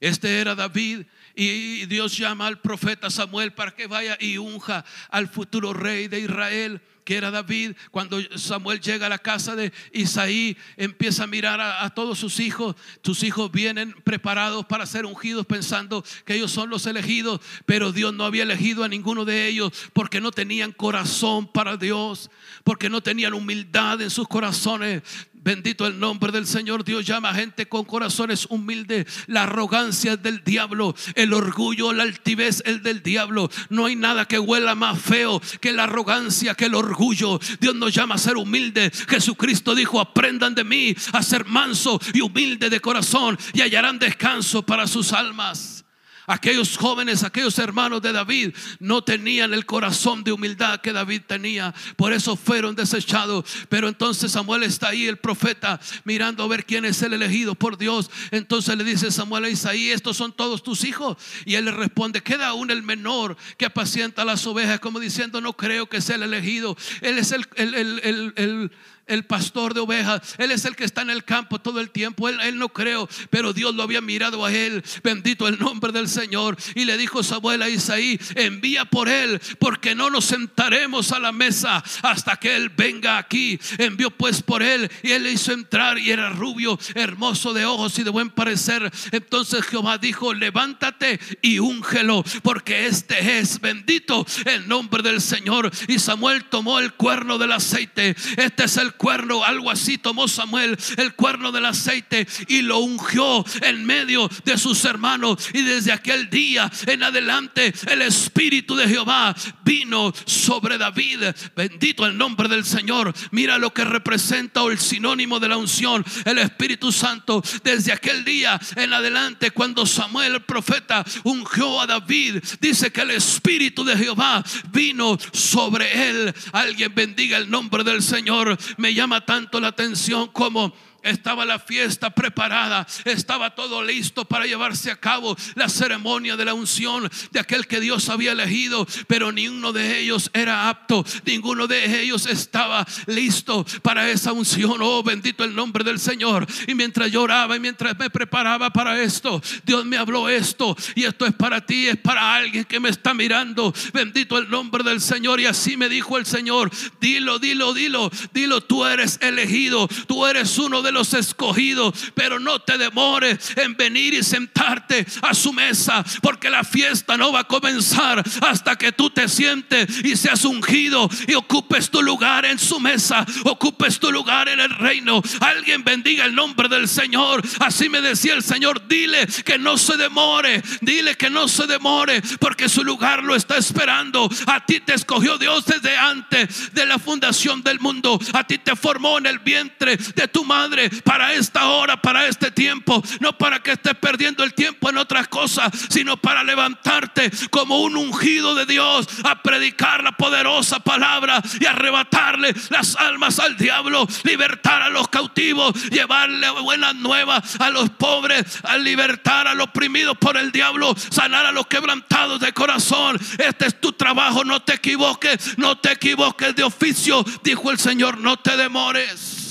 Este 0.00 0.40
era 0.40 0.54
David 0.54 1.06
y 1.34 1.86
Dios 1.86 2.16
llama 2.16 2.46
al 2.46 2.60
profeta 2.60 3.10
Samuel 3.10 3.52
para 3.52 3.72
que 3.72 3.86
vaya 3.86 4.16
y 4.20 4.38
unja 4.38 4.84
al 5.10 5.28
futuro 5.28 5.72
rey 5.72 6.08
de 6.08 6.20
Israel 6.20 6.80
que 7.04 7.16
era 7.16 7.30
David, 7.30 7.72
cuando 7.90 8.18
Samuel 8.36 8.80
llega 8.80 9.06
a 9.06 9.08
la 9.08 9.18
casa 9.18 9.56
de 9.56 9.72
Isaí, 9.92 10.56
empieza 10.76 11.24
a 11.24 11.26
mirar 11.26 11.60
a, 11.60 11.88
todos 11.90 12.18
sus 12.18 12.40
hijos. 12.40 12.76
Sus 13.02 13.22
hijos 13.22 13.50
vienen 13.50 13.94
preparados 14.04 14.66
para 14.66 14.86
ser 14.86 15.06
ungidos 15.06 15.46
pensando 15.46 16.04
que 16.24 16.34
ellos 16.34 16.50
son 16.50 16.70
los 16.70 16.86
elegidos, 16.86 17.40
pero 17.66 17.92
Dios 17.92 18.14
no 18.14 18.24
había 18.24 18.44
elegido 18.44 18.84
a 18.84 18.88
ninguno 18.88 19.24
de 19.24 19.48
ellos 19.48 19.72
porque 19.92 20.20
no 20.20 20.30
tenían 20.30 20.72
corazón 20.72 21.50
para 21.50 21.76
Dios, 21.76 22.30
porque 22.64 22.88
no 22.88 23.02
tenían 23.02 23.34
humildad 23.34 24.00
en 24.00 24.10
sus 24.10 24.28
corazones. 24.28 25.02
Bendito 25.44 25.88
el 25.88 25.98
nombre 25.98 26.30
del 26.30 26.46
Señor. 26.46 26.84
Dios 26.84 27.04
llama 27.04 27.30
a 27.30 27.34
gente 27.34 27.66
con 27.66 27.84
corazones 27.84 28.46
humildes. 28.48 29.06
La 29.26 29.42
arrogancia 29.42 30.12
es 30.12 30.22
del 30.22 30.44
diablo. 30.44 30.94
El 31.16 31.32
orgullo, 31.32 31.92
la 31.92 32.04
altivez 32.04 32.62
es 32.64 32.82
del 32.84 33.02
diablo. 33.02 33.50
No 33.68 33.86
hay 33.86 33.96
nada 33.96 34.26
que 34.26 34.38
huela 34.38 34.76
más 34.76 35.00
feo 35.00 35.42
que 35.60 35.72
la 35.72 35.84
arrogancia, 35.84 36.54
que 36.54 36.66
el 36.66 36.76
orgullo. 36.76 37.40
Dios 37.58 37.74
nos 37.74 37.92
llama 37.92 38.14
a 38.14 38.18
ser 38.18 38.36
humildes. 38.36 39.04
Jesucristo 39.08 39.74
dijo, 39.74 40.00
aprendan 40.00 40.54
de 40.54 40.62
mí 40.62 40.94
a 41.12 41.22
ser 41.24 41.44
manso 41.46 42.00
y 42.14 42.20
humilde 42.20 42.70
de 42.70 42.80
corazón 42.80 43.36
y 43.52 43.62
hallarán 43.62 43.98
descanso 43.98 44.64
para 44.64 44.86
sus 44.86 45.12
almas. 45.12 45.81
Aquellos 46.26 46.76
jóvenes, 46.76 47.24
aquellos 47.24 47.58
hermanos 47.58 48.00
de 48.00 48.12
David 48.12 48.54
no 48.78 49.02
tenían 49.02 49.52
el 49.52 49.66
corazón 49.66 50.22
de 50.22 50.32
humildad 50.32 50.80
que 50.80 50.92
David 50.92 51.22
tenía. 51.26 51.74
Por 51.96 52.12
eso 52.12 52.36
fueron 52.36 52.76
desechados. 52.76 53.44
Pero 53.68 53.88
entonces 53.88 54.32
Samuel 54.32 54.62
está 54.62 54.88
ahí, 54.88 55.06
el 55.06 55.18
profeta, 55.18 55.80
mirando 56.04 56.44
a 56.44 56.48
ver 56.48 56.64
quién 56.64 56.84
es 56.84 57.02
el 57.02 57.12
elegido 57.12 57.54
por 57.54 57.76
Dios. 57.76 58.10
Entonces 58.30 58.76
le 58.76 58.84
dice 58.84 59.10
Samuel 59.10 59.44
a 59.44 59.48
Isaí, 59.48 59.90
estos 59.90 60.16
son 60.16 60.32
todos 60.32 60.62
tus 60.62 60.84
hijos. 60.84 61.16
Y 61.44 61.56
él 61.56 61.64
le 61.64 61.72
responde, 61.72 62.22
queda 62.22 62.48
aún 62.48 62.70
el 62.70 62.82
menor 62.82 63.36
que 63.56 63.66
apacienta 63.66 64.24
las 64.24 64.46
ovejas, 64.46 64.80
como 64.80 65.00
diciendo, 65.00 65.40
no 65.40 65.54
creo 65.54 65.88
que 65.88 66.00
sea 66.00 66.16
el 66.16 66.22
elegido. 66.22 66.76
Él 67.00 67.18
es 67.18 67.32
el, 67.32 67.46
el, 67.56 67.74
el, 67.74 68.32
el 68.36 68.72
el 69.06 69.24
pastor 69.24 69.74
de 69.74 69.80
ovejas. 69.80 70.34
Él 70.38 70.50
es 70.50 70.64
el 70.64 70.76
que 70.76 70.84
está 70.84 71.02
en 71.02 71.10
el 71.10 71.24
campo 71.24 71.60
todo 71.60 71.80
el 71.80 71.90
tiempo. 71.90 72.28
Él, 72.28 72.58
no 72.58 72.68
creo, 72.68 73.08
pero 73.30 73.52
Dios 73.52 73.74
lo 73.74 73.82
había 73.82 74.00
mirado 74.00 74.44
a 74.44 74.52
él. 74.52 74.82
Bendito 75.02 75.48
el 75.48 75.58
nombre 75.58 75.92
del 75.92 76.08
Señor. 76.08 76.56
Y 76.74 76.84
le 76.84 76.96
dijo 76.96 77.22
Samuel 77.22 77.62
a 77.62 77.68
Isaí, 77.68 78.18
envía 78.34 78.84
por 78.84 79.08
él, 79.08 79.40
porque 79.58 79.94
no 79.94 80.10
nos 80.10 80.26
sentaremos 80.26 81.12
a 81.12 81.18
la 81.18 81.32
mesa 81.32 81.82
hasta 82.02 82.36
que 82.36 82.56
él 82.56 82.70
venga 82.70 83.18
aquí. 83.18 83.58
Envió 83.78 84.10
pues 84.10 84.42
por 84.42 84.62
él 84.62 84.90
y 85.02 85.12
él 85.12 85.24
le 85.24 85.32
hizo 85.32 85.52
entrar 85.52 85.98
y 85.98 86.10
era 86.10 86.30
rubio, 86.30 86.78
hermoso 86.94 87.52
de 87.52 87.64
ojos 87.64 87.98
y 87.98 88.02
de 88.04 88.10
buen 88.10 88.30
parecer. 88.30 88.90
Entonces 89.10 89.64
Jehová 89.66 89.98
dijo, 89.98 90.32
levántate 90.34 91.20
y 91.40 91.58
úngelo, 91.58 92.24
porque 92.42 92.86
este 92.86 93.38
es 93.38 93.60
bendito 93.60 94.26
el 94.44 94.68
nombre 94.68 95.02
del 95.02 95.20
Señor. 95.20 95.70
Y 95.88 95.98
Samuel 95.98 96.44
tomó 96.44 96.78
el 96.78 96.94
cuerno 96.94 97.38
del 97.38 97.52
aceite. 97.52 98.16
Este 98.36 98.64
es 98.64 98.76
el 98.76 98.91
cuerno, 98.92 99.44
algo 99.44 99.70
así 99.70 99.98
tomó 99.98 100.28
Samuel 100.28 100.76
el 100.96 101.14
cuerno 101.14 101.52
del 101.52 101.66
aceite 101.66 102.26
y 102.48 102.62
lo 102.62 102.78
ungió 102.78 103.44
en 103.62 103.84
medio 103.84 104.28
de 104.44 104.58
sus 104.58 104.84
hermanos. 104.84 105.48
Y 105.52 105.62
desde 105.62 105.92
aquel 105.92 106.30
día 106.30 106.70
en 106.86 107.02
adelante 107.02 107.72
el 107.88 108.02
Espíritu 108.02 108.74
de 108.74 108.88
Jehová 108.88 109.34
vino 109.64 110.12
sobre 110.24 110.78
David. 110.78 111.24
Bendito 111.54 112.06
el 112.06 112.16
nombre 112.16 112.48
del 112.48 112.64
Señor. 112.64 113.12
Mira 113.30 113.58
lo 113.58 113.72
que 113.72 113.84
representa 113.84 114.62
o 114.62 114.70
el 114.70 114.78
sinónimo 114.78 115.40
de 115.40 115.48
la 115.48 115.56
unción, 115.56 116.04
el 116.24 116.38
Espíritu 116.38 116.92
Santo. 116.92 117.42
Desde 117.62 117.92
aquel 117.92 118.24
día 118.24 118.60
en 118.76 118.92
adelante, 118.92 119.50
cuando 119.50 119.86
Samuel 119.86 120.22
el 120.32 120.42
profeta 120.42 121.04
ungió 121.24 121.80
a 121.80 121.86
David, 121.86 122.42
dice 122.60 122.90
que 122.90 123.02
el 123.02 123.12
Espíritu 123.12 123.84
de 123.84 123.96
Jehová 123.96 124.42
vino 124.70 125.18
sobre 125.32 126.08
él. 126.08 126.34
Alguien 126.52 126.94
bendiga 126.94 127.38
el 127.38 127.50
nombre 127.50 127.84
del 127.84 128.02
Señor. 128.02 128.56
Me 128.82 128.94
llama 128.94 129.24
tanto 129.24 129.60
la 129.60 129.68
atención 129.68 130.26
como 130.32 130.72
estaba 131.02 131.44
la 131.44 131.58
fiesta 131.58 132.10
preparada, 132.10 132.86
estaba 133.04 133.54
todo 133.54 133.82
listo 133.82 134.24
para 134.24 134.46
llevarse 134.46 134.90
a 134.90 134.96
cabo 134.96 135.36
la 135.54 135.68
ceremonia 135.68 136.36
de 136.36 136.44
la 136.44 136.54
unción 136.54 137.10
de 137.30 137.40
aquel 137.40 137.66
que 137.66 137.80
Dios 137.80 138.08
había 138.08 138.32
elegido, 138.32 138.86
pero 139.06 139.32
ninguno 139.32 139.72
de 139.72 140.00
ellos 140.00 140.30
era 140.32 140.68
apto, 140.68 141.04
ninguno 141.24 141.66
de 141.66 142.02
ellos 142.02 142.26
estaba 142.26 142.86
listo 143.06 143.64
para 143.82 144.08
esa 144.10 144.32
unción. 144.32 144.76
Oh, 144.80 145.02
bendito 145.02 145.44
el 145.44 145.54
nombre 145.54 145.84
del 145.84 145.98
Señor. 145.98 146.46
Y 146.66 146.74
mientras 146.74 147.10
lloraba 147.10 147.56
y 147.56 147.60
mientras 147.60 147.98
me 147.98 148.10
preparaba 148.10 148.70
para 148.70 149.00
esto, 149.00 149.42
Dios 149.64 149.84
me 149.84 149.96
habló 149.96 150.28
esto 150.28 150.76
y 150.94 151.04
esto 151.04 151.26
es 151.26 151.34
para 151.34 151.64
ti, 151.64 151.88
es 151.88 151.96
para 151.96 152.34
alguien 152.34 152.64
que 152.64 152.80
me 152.80 152.88
está 152.88 153.14
mirando. 153.14 153.74
Bendito 153.92 154.38
el 154.38 154.48
nombre 154.50 154.82
del 154.84 155.00
Señor 155.00 155.40
y 155.40 155.46
así 155.46 155.76
me 155.76 155.88
dijo 155.88 156.18
el 156.18 156.26
Señor, 156.26 156.70
dilo, 157.00 157.38
dilo, 157.38 157.74
dilo, 157.74 158.10
dilo, 158.32 158.60
tú 158.60 158.84
eres 158.84 159.18
elegido, 159.20 159.88
tú 160.06 160.26
eres 160.26 160.58
uno 160.58 160.82
de 160.82 160.91
los 160.92 161.14
escogidos, 161.14 161.94
pero 162.14 162.38
no 162.38 162.60
te 162.60 162.78
demores 162.78 163.52
en 163.56 163.74
venir 163.76 164.14
y 164.14 164.22
sentarte 164.22 165.06
a 165.22 165.34
su 165.34 165.52
mesa, 165.52 166.04
porque 166.20 166.50
la 166.50 166.64
fiesta 166.64 167.16
no 167.16 167.32
va 167.32 167.40
a 167.40 167.48
comenzar 167.48 168.22
hasta 168.42 168.76
que 168.76 168.92
tú 168.92 169.10
te 169.10 169.28
sientes 169.28 169.88
y 170.04 170.16
seas 170.16 170.44
ungido 170.44 171.08
y 171.26 171.34
ocupes 171.34 171.90
tu 171.90 172.02
lugar 172.02 172.44
en 172.44 172.58
su 172.58 172.80
mesa, 172.80 173.24
ocupes 173.44 173.98
tu 173.98 174.10
lugar 174.10 174.48
en 174.48 174.60
el 174.60 174.70
reino. 174.70 175.22
Alguien 175.40 175.84
bendiga 175.84 176.24
el 176.24 176.34
nombre 176.34 176.68
del 176.68 176.88
Señor. 176.88 177.42
Así 177.60 177.88
me 177.88 178.00
decía 178.00 178.34
el 178.34 178.42
Señor, 178.42 178.86
dile 178.86 179.26
que 179.44 179.58
no 179.58 179.78
se 179.78 179.96
demore, 179.96 180.62
dile 180.80 181.16
que 181.16 181.30
no 181.30 181.48
se 181.48 181.66
demore, 181.66 182.22
porque 182.38 182.68
su 182.68 182.84
lugar 182.84 183.22
lo 183.24 183.34
está 183.34 183.56
esperando. 183.56 184.28
A 184.46 184.64
ti 184.64 184.80
te 184.80 184.94
escogió 184.94 185.38
Dios 185.38 185.66
desde 185.66 185.96
antes 185.96 186.72
de 186.72 186.86
la 186.86 186.98
fundación 186.98 187.62
del 187.62 187.80
mundo. 187.80 188.18
A 188.32 188.46
ti 188.46 188.58
te 188.58 188.76
formó 188.76 189.18
en 189.18 189.26
el 189.26 189.38
vientre 189.38 189.96
de 189.96 190.28
tu 190.28 190.44
madre 190.44 190.81
para 191.04 191.32
esta 191.32 191.66
hora, 191.66 192.00
para 192.00 192.26
este 192.26 192.50
tiempo, 192.50 193.02
no 193.20 193.36
para 193.36 193.62
que 193.62 193.72
estés 193.72 193.94
perdiendo 193.94 194.44
el 194.44 194.54
tiempo 194.54 194.90
en 194.90 194.98
otras 194.98 195.28
cosas, 195.28 195.72
sino 195.90 196.16
para 196.16 196.44
levantarte 196.44 197.30
como 197.50 197.80
un 197.80 197.96
ungido 197.96 198.54
de 198.54 198.66
Dios 198.66 199.06
a 199.24 199.42
predicar 199.42 200.02
la 200.02 200.12
poderosa 200.12 200.80
palabra 200.80 201.42
y 201.60 201.66
arrebatarle 201.66 202.54
las 202.70 202.96
almas 202.96 203.38
al 203.38 203.56
diablo, 203.56 204.06
libertar 204.24 204.82
a 204.82 204.90
los 204.90 205.08
cautivos, 205.08 205.72
llevarle 205.90 206.50
buenas 206.50 206.94
nuevas 206.94 207.60
a 207.60 207.70
los 207.70 207.90
pobres, 207.90 208.60
a 208.64 208.76
libertar 208.76 209.48
a 209.48 209.54
los 209.54 209.62
oprimidos 209.72 210.18
por 210.18 210.36
el 210.36 210.52
diablo, 210.52 210.94
sanar 211.10 211.46
a 211.46 211.52
los 211.52 211.66
quebrantados 211.66 212.40
de 212.40 212.52
corazón. 212.52 213.18
Este 213.38 213.66
es 213.66 213.80
tu 213.80 213.92
trabajo, 213.92 214.44
no 214.44 214.60
te 214.60 214.74
equivoques, 214.74 215.56
no 215.56 215.78
te 215.78 215.92
equivoques 215.92 216.54
de 216.54 216.62
oficio, 216.62 217.24
dijo 217.42 217.70
el 217.70 217.78
Señor, 217.78 218.18
no 218.18 218.36
te 218.36 218.56
demores. 218.56 219.41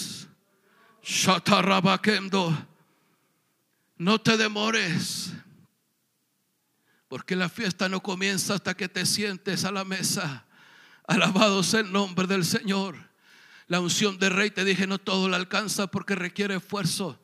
No 3.97 4.20
te 4.20 4.38
demores. 4.38 5.34
Porque 7.08 7.36
la 7.36 7.49
fiesta 7.49 7.89
no 7.89 8.02
comienza 8.02 8.54
hasta 8.54 8.74
que 8.76 8.88
te 8.88 9.06
sientes 9.06 9.66
a 9.66 9.72
la 9.72 9.84
mesa. 9.84 10.45
Alabado 11.08 11.64
sea 11.64 11.82
el 11.82 11.91
nombre 11.91 12.28
del 12.28 12.45
Señor. 12.45 12.95
La 13.68 13.80
unción 13.80 14.18
de 14.18 14.30
rey, 14.30 14.52
te 14.52 14.64
dije, 14.64 14.88
no 14.88 14.97
todo 14.97 15.28
la 15.28 15.38
alcanza 15.38 15.88
porque 15.88 16.16
requiere 16.16 16.56
esfuerzo. 16.56 17.20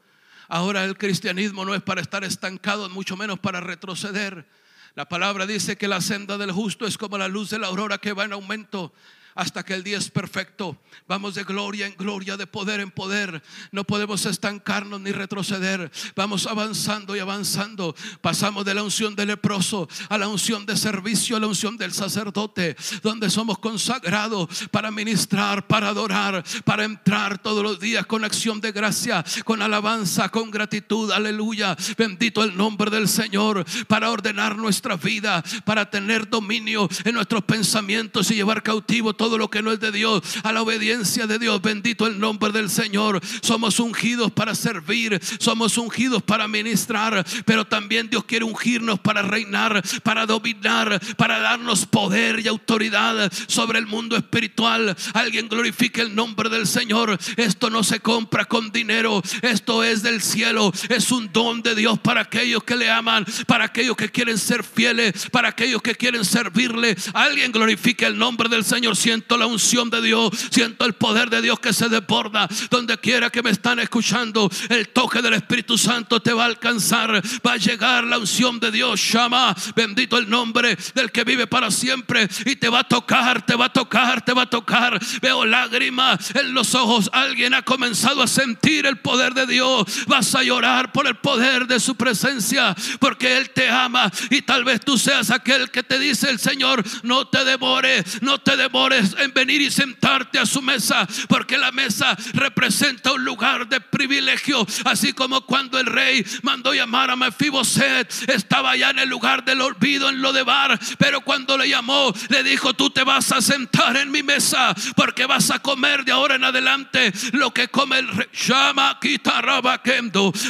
Ahora 0.48 0.84
el 0.86 0.98
cristianismo 0.98 1.66
no 1.66 1.76
es 1.76 1.82
para 1.82 2.02
estar 2.02 2.24
estancado, 2.24 2.90
mucho 2.90 3.18
menos 3.18 3.40
para 3.40 3.60
retroceder. 3.60 4.48
La 4.96 5.08
palabra 5.08 5.46
dice 5.46 5.78
que 5.78 5.88
la 5.88 6.02
senda 6.02 6.38
del 6.38 6.52
justo 6.52 6.88
es 6.88 6.98
como 6.98 7.18
la 7.18 7.28
luz 7.28 7.50
de 7.50 7.60
la 7.60 7.68
aurora 7.68 7.98
que 7.98 8.14
va 8.14 8.26
en 8.26 8.34
aumento 8.34 8.94
hasta 9.38 9.64
que 9.64 9.76
el 9.76 9.84
día 9.84 10.00
es 10.00 10.10
perfecto. 10.10 10.76
Vamos 11.08 11.36
de 11.36 11.44
gloria 11.44 11.86
en 11.86 11.96
gloria, 11.96 12.36
de 12.38 12.48
poder 12.48 12.80
en 12.80 12.90
poder. 12.90 13.44
No 13.72 13.84
podemos 13.84 14.26
estancarnos 14.26 15.00
ni 15.00 15.12
retroceder. 15.12 15.92
Vamos 16.16 16.48
avanzando 16.48 17.16
y 17.16 17.20
avanzando. 17.20 17.96
Pasamos 18.20 18.66
de 18.66 18.74
la 18.74 18.82
unción 18.82 19.16
del 19.16 19.28
leproso 19.28 19.88
a 20.10 20.18
la 20.18 20.28
unción 20.28 20.66
de 20.66 20.76
servicio, 20.76 21.38
a 21.38 21.40
la 21.40 21.46
unción 21.46 21.78
del 21.78 21.94
sacerdote, 21.94 22.76
donde 23.04 23.30
somos 23.30 23.60
consagrados 23.60 24.50
para 24.72 24.90
ministrar, 24.90 25.68
para 25.68 25.90
adorar, 25.90 26.44
para 26.66 26.84
entrar 26.84 27.38
todos 27.38 27.62
los 27.62 27.80
días 27.80 28.08
con 28.08 28.26
acción 28.26 28.60
de 28.60 28.72
gracia, 28.72 29.24
con 29.46 29.62
alabanza, 29.62 30.30
con 30.30 30.50
gratitud. 30.50 31.12
Aleluya. 31.12 31.78
Bendito 31.96 32.44
el 32.44 32.58
nombre 32.58 32.90
del 32.90 33.08
Señor 33.08 33.64
para 33.88 34.10
ordenar 34.10 34.58
nuestra 34.58 34.96
vida, 34.96 35.44
para 35.64 35.88
tener 35.92 36.28
dominio 36.28 36.90
en 37.06 37.14
nuestros 37.14 37.44
pensamientos 37.44 38.32
y 38.32 38.36
llevar 38.36 38.64
cautivo 38.64 39.14
todo 39.14 39.27
todo 39.28 39.38
lo 39.38 39.50
que 39.50 39.62
no 39.62 39.74
es 39.74 39.82
de 39.82 39.92
Dios, 39.92 40.24
a 40.42 40.54
la 40.54 40.62
obediencia 40.62 41.28
de 41.28 41.38
Dios. 41.38 41.62
Bendito 41.62 42.08
el 42.08 42.18
nombre 42.18 42.50
del 42.54 42.70
Señor. 42.70 43.20
Somos 43.42 43.78
ungidos 43.78 44.32
para 44.32 44.56
servir, 44.56 45.20
somos 45.38 45.78
ungidos 45.78 46.24
para 46.24 46.48
ministrar, 46.48 47.26
pero 47.44 47.66
también 47.66 48.10
Dios 48.10 48.24
quiere 48.24 48.46
ungirnos 48.46 49.02
para 49.02 49.24
reinar, 49.24 49.84
para 50.02 50.26
dominar, 50.26 51.02
para 51.18 51.40
darnos 51.40 51.86
poder 51.86 52.40
y 52.40 52.48
autoridad 52.48 53.30
sobre 53.48 53.80
el 53.80 53.86
mundo 53.86 54.16
espiritual. 54.16 54.96
Alguien 55.14 55.50
glorifique 55.50 56.00
el 56.00 56.16
nombre 56.16 56.48
del 56.48 56.66
Señor. 56.66 57.20
Esto 57.36 57.70
no 57.70 57.84
se 57.84 58.00
compra 58.00 58.46
con 58.46 58.72
dinero, 58.72 59.22
esto 59.42 59.84
es 59.84 60.04
del 60.04 60.22
cielo, 60.22 60.72
es 60.88 61.12
un 61.12 61.34
don 61.34 61.62
de 61.62 61.76
Dios 61.76 62.00
para 62.00 62.22
aquellos 62.22 62.64
que 62.64 62.78
le 62.78 62.90
aman, 62.90 63.26
para 63.46 63.66
aquellos 63.66 63.98
que 63.98 64.10
quieren 64.10 64.38
ser 64.38 64.64
fieles, 64.64 65.28
para 65.34 65.50
aquellos 65.50 65.82
que 65.82 65.96
quieren 65.96 66.24
servirle. 66.24 66.96
Alguien 67.14 67.52
glorifique 67.52 68.06
el 68.06 68.18
nombre 68.18 68.48
del 68.48 68.64
Señor 68.64 68.96
siento 69.18 69.38
la 69.38 69.48
unción 69.48 69.90
de 69.90 70.00
Dios, 70.00 70.30
siento 70.52 70.86
el 70.86 70.94
poder 70.94 71.32
de 71.32 71.42
Dios 71.42 71.60
que 71.60 71.74
se 71.74 71.90
desborda. 71.90 72.48
Donde 72.70 73.00
quiera 73.00 73.32
que 73.32 73.42
me 73.42 73.50
están 73.50 73.80
escuchando, 73.80 74.48
el 74.70 74.90
toque 74.90 75.24
del 75.24 75.34
Espíritu 75.34 75.76
Santo 75.76 76.22
te 76.22 76.34
va 76.34 76.44
a 76.44 76.46
alcanzar. 76.46 77.20
Va 77.46 77.54
a 77.54 77.58
llegar 77.58 78.04
la 78.04 78.20
unción 78.20 78.60
de 78.60 78.70
Dios. 78.70 79.02
Llama, 79.12 79.56
bendito 79.76 80.20
el 80.20 80.30
nombre 80.30 80.78
del 80.94 81.12
que 81.12 81.24
vive 81.24 81.48
para 81.48 81.72
siempre. 81.72 82.28
Y 82.46 82.58
te 82.58 82.70
va 82.70 82.82
a 82.82 82.84
tocar, 82.84 83.44
te 83.44 83.56
va 83.56 83.66
a 83.66 83.74
tocar, 83.74 84.24
te 84.24 84.34
va 84.34 84.44
a 84.44 84.50
tocar. 84.50 85.00
Veo 85.20 85.46
lágrimas 85.46 86.36
en 86.36 86.54
los 86.54 86.76
ojos. 86.76 87.10
Alguien 87.12 87.56
ha 87.56 87.64
comenzado 87.64 88.22
a 88.22 88.28
sentir 88.28 88.86
el 88.86 89.00
poder 89.00 89.34
de 89.34 89.48
Dios. 89.48 90.06
Vas 90.06 90.36
a 90.36 90.44
llorar 90.44 90.92
por 90.92 91.08
el 91.08 91.16
poder 91.16 91.66
de 91.66 91.80
su 91.80 91.96
presencia, 91.96 92.76
porque 93.00 93.36
Él 93.38 93.50
te 93.50 93.68
ama. 93.68 94.12
Y 94.30 94.44
tal 94.44 94.64
vez 94.64 94.82
tú 94.82 94.96
seas 94.96 95.32
aquel 95.32 95.72
que 95.72 95.82
te 95.82 95.98
dice 95.98 96.30
el 96.30 96.38
Señor, 96.38 96.84
no 97.02 97.28
te 97.28 97.44
demores, 97.44 98.22
no 98.22 98.38
te 98.38 98.56
demores 98.56 99.07
en 99.18 99.34
venir 99.34 99.62
y 99.62 99.72
sentarte 99.72 100.40
a 100.40 100.46
su 100.46 100.62
mesa, 100.62 101.08
porque 101.28 101.58
la 101.58 101.72
mesa 101.72 102.18
representa 102.34 103.14
un 103.14 103.24
lugar 103.24 103.68
de 103.68 103.82
privilegio, 103.82 104.66
así 104.86 105.14
como 105.14 105.42
cuando 105.42 105.80
el 105.80 105.86
rey 105.86 106.26
mandó 106.44 106.74
llamar 106.74 107.12
a 107.12 107.16
Mefiboset, 107.16 108.12
estaba 108.30 108.76
ya 108.76 108.90
en 108.90 109.00
el 109.00 109.10
lugar 109.10 109.44
del 109.44 109.62
olvido 109.62 110.10
en 110.10 110.22
lo 110.22 110.34
de 110.34 110.44
bar, 110.44 110.80
pero 110.98 111.22
cuando 111.22 111.58
le 111.58 111.70
llamó, 111.70 112.14
le 112.30 112.44
dijo, 112.44 112.74
tú 112.74 112.90
te 112.90 113.04
vas 113.04 113.32
a 113.32 113.42
sentar 113.42 113.98
en 113.98 114.12
mi 114.12 114.24
mesa, 114.24 114.74
porque 114.96 115.26
vas 115.26 115.52
a 115.52 115.60
comer 115.60 116.04
de 116.06 116.12
ahora 116.12 116.36
en 116.36 116.44
adelante 116.44 117.14
lo 117.34 117.54
que 117.54 117.68
come 117.68 118.00
el 118.00 118.08
rey. 118.08 118.28
Llama 118.48 119.00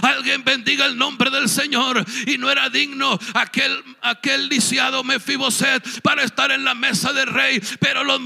Alguien 0.01 0.43
bendiga 0.43 0.85
el 0.85 0.97
nombre 0.97 1.29
del 1.29 1.49
Señor. 1.49 2.03
Y 2.25 2.37
no 2.37 2.49
era 2.49 2.69
digno 2.69 3.19
aquel, 3.33 3.83
aquel 4.01 4.49
lisiado 4.49 5.03
Mefiboset 5.03 6.01
para 6.01 6.23
estar 6.23 6.51
en 6.51 6.63
la 6.63 6.73
mesa 6.73 7.13
del 7.13 7.27
rey, 7.27 7.61
pero 7.79 8.03
los 8.03 8.19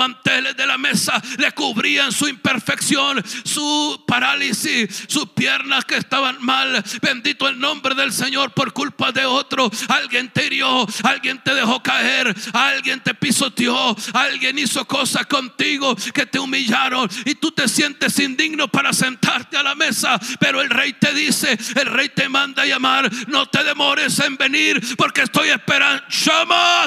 de 0.55 0.67
la 0.67 0.77
mesa 0.77 1.21
le 1.37 1.51
cubrían 1.51 2.11
su 2.11 2.27
imperfección, 2.27 3.23
su 3.43 4.03
parálisis, 4.07 5.05
sus 5.07 5.29
piernas 5.29 5.85
que 5.85 5.97
estaban 5.97 6.37
mal. 6.43 6.83
Bendito 7.01 7.47
el 7.47 7.59
nombre 7.59 7.95
del 7.95 8.11
Señor 8.11 8.51
por 8.51 8.73
culpa 8.73 9.11
de 9.11 9.25
otro. 9.25 9.69
Alguien 9.89 10.29
te 10.29 10.47
hirió, 10.47 10.87
alguien 11.03 11.41
te 11.43 11.53
dejó 11.53 11.81
caer, 11.83 12.33
alguien 12.53 13.01
te 13.01 13.13
pisoteó, 13.13 13.95
alguien 14.13 14.57
hizo 14.59 14.85
cosas 14.85 15.25
contigo 15.27 15.95
que 16.13 16.25
te 16.25 16.39
humillaron 16.39 17.09
y 17.25 17.35
tú 17.35 17.51
te 17.51 17.67
sientes 17.67 18.17
indigno 18.19 18.67
para 18.67 18.93
sentarte 18.93 19.57
a 19.57 19.63
la 19.63 19.75
mesa. 19.75 20.19
Pero 20.39 20.61
el 20.61 20.69
rey 20.69 20.93
te 20.93 21.13
dice, 21.13 21.57
el 21.75 21.87
rey 21.87 22.09
te 22.09 22.29
manda 22.29 22.65
llamar, 22.65 23.09
no 23.27 23.47
te 23.47 23.63
demores 23.63 24.19
en 24.19 24.37
venir 24.37 24.81
porque 24.95 25.23
estoy 25.23 25.49
esperando. 25.49 26.03
Llama, 26.09 26.85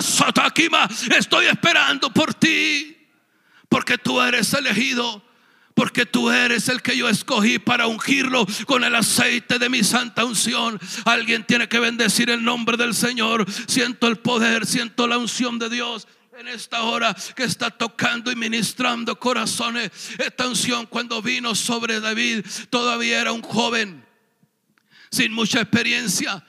estoy 1.17 1.47
esperando 1.47 2.13
por 2.13 2.35
ti 2.35 2.94
porque 3.75 3.99
tú 3.99 4.21
eres 4.21 4.55
elegido. 4.55 5.21
Porque 5.75 6.07
tú 6.07 6.31
eres 6.31 6.69
el 6.69 6.81
que 6.81 6.97
yo 6.97 7.09
escogí 7.09 7.59
para 7.59 7.89
ungirlo 7.89 8.47
con 8.67 8.85
el 8.85 8.95
aceite 8.95 9.59
de 9.59 9.69
mi 9.69 9.83
santa 9.83 10.25
unción. 10.25 10.79
Alguien 11.05 11.43
tiene 11.43 11.69
que 11.69 11.81
bendecir 11.81 12.31
el 12.31 12.45
nombre 12.45 12.77
del 12.77 12.95
Señor. 12.95 13.45
Siento 13.67 14.07
el 14.07 14.19
poder, 14.19 14.65
siento 14.65 15.09
la 15.09 15.19
unción 15.19 15.59
de 15.59 15.71
Dios 15.71 16.07
en 16.39 16.47
esta 16.47 16.83
hora 16.83 17.17
que 17.35 17.43
está 17.43 17.69
tocando 17.69 18.31
y 18.31 18.37
ministrando 18.37 19.19
corazones. 19.19 19.91
Esta 20.25 20.47
unción 20.47 20.87
cuando 20.87 21.21
vino 21.21 21.57
sobre 21.57 21.99
David 21.99 22.47
todavía 22.71 23.23
era 23.23 23.33
un 23.33 23.43
joven 23.43 24.07
sin 25.11 25.33
mucha 25.33 25.63
experiencia 25.63 26.45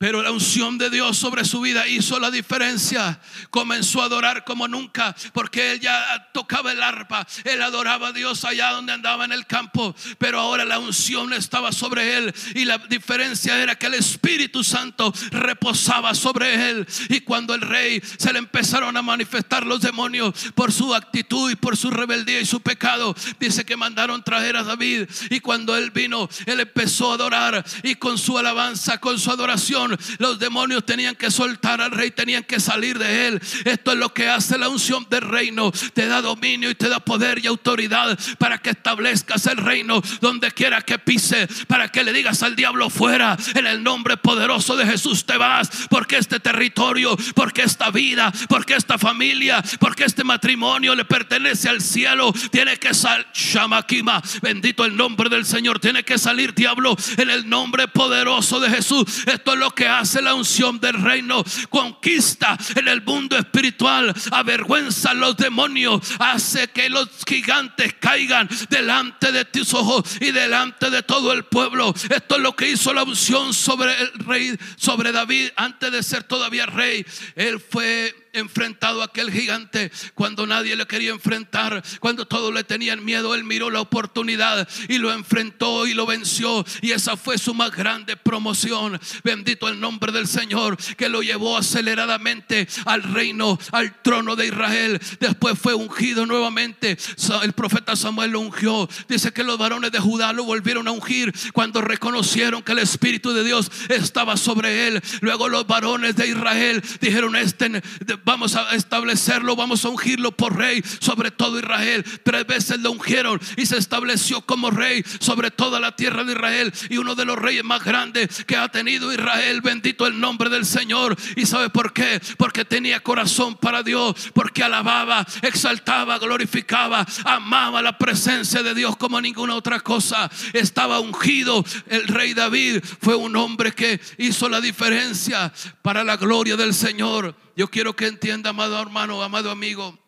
pero 0.00 0.22
la 0.22 0.32
unción 0.32 0.78
de 0.78 0.88
Dios 0.88 1.18
sobre 1.18 1.44
su 1.44 1.60
vida 1.60 1.86
hizo 1.86 2.18
la 2.18 2.30
diferencia. 2.30 3.20
Comenzó 3.50 4.00
a 4.00 4.06
adorar 4.06 4.44
como 4.46 4.66
nunca, 4.66 5.14
porque 5.34 5.72
él 5.72 5.80
ya 5.80 6.30
tocaba 6.32 6.72
el 6.72 6.82
arpa. 6.82 7.26
Él 7.44 7.60
adoraba 7.60 8.08
a 8.08 8.12
Dios 8.12 8.46
allá 8.46 8.70
donde 8.70 8.94
andaba 8.94 9.26
en 9.26 9.32
el 9.32 9.46
campo. 9.46 9.94
Pero 10.16 10.40
ahora 10.40 10.64
la 10.64 10.78
unción 10.78 11.34
estaba 11.34 11.70
sobre 11.70 12.16
él. 12.16 12.34
Y 12.54 12.64
la 12.64 12.78
diferencia 12.78 13.62
era 13.62 13.74
que 13.74 13.88
el 13.88 13.94
Espíritu 13.94 14.64
Santo 14.64 15.12
reposaba 15.32 16.14
sobre 16.14 16.70
él. 16.70 16.86
Y 17.10 17.20
cuando 17.20 17.52
el 17.52 17.60
rey 17.60 18.00
se 18.16 18.32
le 18.32 18.38
empezaron 18.38 18.96
a 18.96 19.02
manifestar 19.02 19.66
los 19.66 19.82
demonios 19.82 20.32
por 20.54 20.72
su 20.72 20.94
actitud 20.94 21.50
y 21.50 21.56
por 21.56 21.76
su 21.76 21.90
rebeldía 21.90 22.40
y 22.40 22.46
su 22.46 22.62
pecado, 22.62 23.14
dice 23.38 23.66
que 23.66 23.76
mandaron 23.76 24.24
traer 24.24 24.56
a 24.56 24.62
David. 24.62 25.10
Y 25.28 25.40
cuando 25.40 25.76
él 25.76 25.90
vino, 25.90 26.26
él 26.46 26.60
empezó 26.60 27.10
a 27.10 27.16
adorar. 27.16 27.62
Y 27.82 27.96
con 27.96 28.16
su 28.16 28.38
alabanza, 28.38 28.96
con 28.96 29.18
su 29.18 29.30
adoración, 29.30 29.89
los 30.18 30.38
demonios 30.38 30.84
tenían 30.84 31.14
que 31.14 31.30
soltar 31.30 31.80
al 31.80 31.90
rey, 31.90 32.10
tenían 32.10 32.44
que 32.44 32.60
salir 32.60 32.98
de 32.98 33.28
él. 33.28 33.40
Esto 33.64 33.92
es 33.92 33.98
lo 33.98 34.12
que 34.12 34.28
hace 34.28 34.58
la 34.58 34.68
unción 34.68 35.06
del 35.10 35.22
reino. 35.22 35.72
Te 35.94 36.06
da 36.06 36.20
dominio 36.22 36.70
y 36.70 36.74
te 36.74 36.88
da 36.88 37.00
poder 37.00 37.38
y 37.38 37.46
autoridad 37.46 38.18
para 38.38 38.58
que 38.58 38.70
establezcas 38.70 39.46
el 39.46 39.58
reino 39.58 40.02
donde 40.20 40.50
quiera 40.52 40.82
que 40.82 40.98
pise, 40.98 41.48
para 41.66 41.88
que 41.88 42.04
le 42.04 42.12
digas 42.12 42.42
al 42.42 42.56
diablo 42.56 42.90
fuera. 42.90 43.36
En 43.54 43.66
el 43.66 43.82
nombre 43.82 44.16
poderoso 44.16 44.76
de 44.76 44.86
Jesús 44.86 45.24
te 45.24 45.36
vas, 45.36 45.70
porque 45.88 46.16
este 46.16 46.40
territorio, 46.40 47.16
porque 47.34 47.62
esta 47.62 47.90
vida, 47.90 48.32
porque 48.48 48.74
esta 48.74 48.98
familia, 48.98 49.62
porque 49.78 50.04
este 50.04 50.24
matrimonio 50.24 50.94
le 50.94 51.04
pertenece 51.04 51.68
al 51.68 51.80
cielo. 51.80 52.32
Tiene 52.50 52.76
que 52.78 52.94
salir, 52.94 53.26
Shamakima, 53.32 54.22
bendito 54.42 54.84
el 54.84 54.96
nombre 54.96 55.28
del 55.28 55.44
Señor. 55.44 55.78
Tiene 55.78 56.04
que 56.04 56.18
salir 56.18 56.54
diablo 56.54 56.96
en 57.16 57.30
el 57.30 57.48
nombre 57.48 57.88
poderoso 57.88 58.60
de 58.60 58.70
Jesús. 58.70 59.04
Esto 59.26 59.52
es 59.52 59.58
lo 59.58 59.70
que 59.74 59.79
hace 59.88 60.22
la 60.22 60.34
unción 60.34 60.80
del 60.80 61.02
reino. 61.02 61.42
Conquista 61.68 62.58
en 62.74 62.88
el 62.88 63.02
mundo 63.02 63.36
espiritual, 63.36 64.14
avergüenza 64.30 65.10
a 65.10 65.14
los 65.14 65.36
demonios, 65.36 66.00
hace 66.18 66.68
que 66.68 66.88
los 66.88 67.08
gigantes 67.26 67.94
caigan 68.00 68.48
delante 68.68 69.32
de 69.32 69.44
tus 69.44 69.74
ojos 69.74 70.04
y 70.20 70.30
delante 70.30 70.90
de 70.90 71.02
todo 71.02 71.32
el 71.32 71.44
pueblo. 71.44 71.94
Esto 72.08 72.36
es 72.36 72.42
lo 72.42 72.54
que 72.54 72.70
hizo 72.70 72.92
la 72.92 73.02
unción 73.02 73.52
sobre 73.54 73.92
el 74.00 74.12
rey, 74.20 74.58
sobre 74.76 75.12
David 75.12 75.50
antes 75.56 75.92
de 75.92 76.02
ser 76.02 76.24
todavía 76.24 76.66
rey. 76.66 77.04
Él 77.36 77.60
fue 77.60 78.14
enfrentado 78.32 79.02
a 79.02 79.06
aquel 79.06 79.30
gigante 79.30 79.90
cuando 80.14 80.46
nadie 80.46 80.76
le 80.76 80.86
quería 80.86 81.10
enfrentar, 81.10 81.82
cuando 82.00 82.26
todos 82.26 82.52
le 82.52 82.64
tenían 82.64 83.04
miedo, 83.04 83.34
él 83.34 83.44
miró 83.44 83.70
la 83.70 83.80
oportunidad 83.80 84.68
y 84.88 84.98
lo 84.98 85.12
enfrentó 85.12 85.86
y 85.86 85.94
lo 85.94 86.06
venció. 86.06 86.64
Y 86.80 86.92
esa 86.92 87.16
fue 87.16 87.38
su 87.38 87.54
más 87.54 87.70
grande 87.70 88.16
promoción. 88.16 89.00
Bendito 89.24 89.68
el 89.68 89.80
nombre 89.80 90.12
del 90.12 90.26
Señor 90.26 90.76
que 90.96 91.08
lo 91.08 91.22
llevó 91.22 91.56
aceleradamente 91.56 92.68
al 92.84 93.02
reino, 93.02 93.58
al 93.72 94.00
trono 94.02 94.36
de 94.36 94.46
Israel. 94.46 95.00
Después 95.18 95.58
fue 95.58 95.74
ungido 95.74 96.26
nuevamente. 96.26 96.96
El 97.42 97.52
profeta 97.52 97.96
Samuel 97.96 98.32
lo 98.32 98.40
ungió. 98.40 98.88
Dice 99.08 99.32
que 99.32 99.44
los 99.44 99.58
varones 99.58 99.92
de 99.92 99.98
Judá 99.98 100.32
lo 100.32 100.44
volvieron 100.44 100.88
a 100.88 100.92
ungir 100.92 101.32
cuando 101.52 101.80
reconocieron 101.80 102.62
que 102.62 102.72
el 102.72 102.78
Espíritu 102.78 103.32
de 103.32 103.44
Dios 103.44 103.70
estaba 103.88 104.36
sobre 104.36 104.88
él. 104.88 105.02
Luego 105.20 105.48
los 105.48 105.66
varones 105.66 106.16
de 106.16 106.28
Israel 106.28 106.82
dijeron, 107.00 107.36
este 107.36 107.82
vamos 108.24 108.56
a 108.56 108.74
establecerlo, 108.74 109.56
vamos 109.56 109.84
a 109.84 109.88
ungirlo 109.88 110.32
por 110.32 110.56
rey 110.56 110.82
sobre 111.00 111.30
todo 111.30 111.58
Israel. 111.58 112.04
Tres 112.22 112.46
veces 112.46 112.80
lo 112.80 112.92
ungieron 112.92 113.40
y 113.56 113.66
se 113.66 113.78
estableció 113.78 114.40
como 114.42 114.70
rey 114.70 115.04
sobre 115.20 115.50
toda 115.50 115.80
la 115.80 115.96
tierra 115.96 116.24
de 116.24 116.32
Israel 116.32 116.72
y 116.88 116.98
uno 116.98 117.14
de 117.14 117.24
los 117.24 117.36
reyes 117.36 117.64
más 117.64 117.84
grandes 117.84 118.44
que 118.44 118.56
ha 118.56 118.68
tenido 118.68 119.12
Israel. 119.12 119.60
Bendito 119.60 120.06
el 120.06 120.18
nombre 120.20 120.50
del 120.50 120.64
Señor. 120.64 121.16
¿Y 121.36 121.46
sabe 121.46 121.70
por 121.70 121.92
qué? 121.92 122.20
Porque 122.36 122.64
tenía 122.64 123.00
corazón 123.00 123.56
para 123.56 123.82
Dios, 123.82 124.14
porque 124.34 124.62
alababa, 124.62 125.26
exaltaba, 125.42 126.18
glorificaba, 126.18 127.06
amaba 127.24 127.82
la 127.82 127.98
presencia 127.98 128.62
de 128.62 128.74
Dios 128.74 128.96
como 128.96 129.20
ninguna 129.20 129.54
otra 129.54 129.80
cosa. 129.80 130.30
Estaba 130.52 131.00
ungido. 131.00 131.64
El 131.86 132.06
rey 132.08 132.34
David 132.34 132.82
fue 133.00 133.14
un 133.14 133.36
hombre 133.36 133.72
que 133.72 134.00
hizo 134.18 134.48
la 134.48 134.60
diferencia 134.60 135.52
para 135.82 136.04
la 136.04 136.16
gloria 136.16 136.56
del 136.56 136.74
Señor. 136.74 137.34
Yo 137.60 137.70
quiero 137.70 137.94
que 137.94 138.06
entienda, 138.06 138.48
amado 138.48 138.80
hermano, 138.80 139.22
amado 139.22 139.50
amigo, 139.50 139.98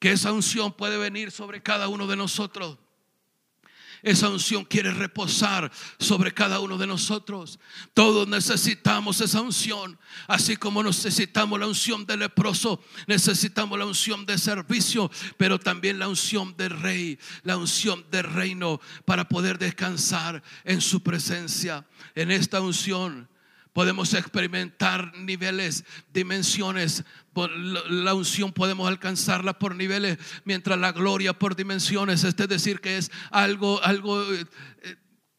que 0.00 0.10
esa 0.10 0.32
unción 0.32 0.72
puede 0.72 0.98
venir 0.98 1.30
sobre 1.30 1.62
cada 1.62 1.86
uno 1.86 2.08
de 2.08 2.16
nosotros. 2.16 2.78
Esa 4.02 4.28
unción 4.28 4.64
quiere 4.64 4.90
reposar 4.90 5.70
sobre 6.00 6.34
cada 6.34 6.58
uno 6.58 6.76
de 6.76 6.88
nosotros. 6.88 7.60
Todos 7.94 8.26
necesitamos 8.26 9.20
esa 9.20 9.40
unción. 9.40 9.96
Así 10.26 10.56
como 10.56 10.82
necesitamos 10.82 11.60
la 11.60 11.68
unción 11.68 12.06
del 12.06 12.18
leproso, 12.18 12.82
necesitamos 13.06 13.78
la 13.78 13.86
unción 13.86 14.26
de 14.26 14.36
servicio, 14.36 15.12
pero 15.36 15.60
también 15.60 16.00
la 16.00 16.08
unción 16.08 16.56
del 16.56 16.70
rey, 16.70 17.20
la 17.44 17.56
unción 17.56 18.04
del 18.10 18.24
reino 18.24 18.80
para 19.04 19.28
poder 19.28 19.60
descansar 19.60 20.42
en 20.64 20.80
su 20.80 21.04
presencia. 21.04 21.86
En 22.16 22.32
esta 22.32 22.60
unción 22.60 23.28
podemos 23.74 24.14
experimentar 24.14 25.14
niveles, 25.18 25.84
dimensiones. 26.14 27.04
La 27.90 28.14
unción 28.14 28.52
podemos 28.52 28.88
alcanzarla 28.88 29.58
por 29.58 29.74
niveles, 29.74 30.16
mientras 30.44 30.78
la 30.78 30.92
gloria 30.92 31.34
por 31.34 31.56
dimensiones. 31.56 32.24
Es 32.24 32.36
decir, 32.36 32.80
que 32.80 32.96
es 32.96 33.10
algo, 33.30 33.82
algo 33.82 34.22
eh, 34.32 34.46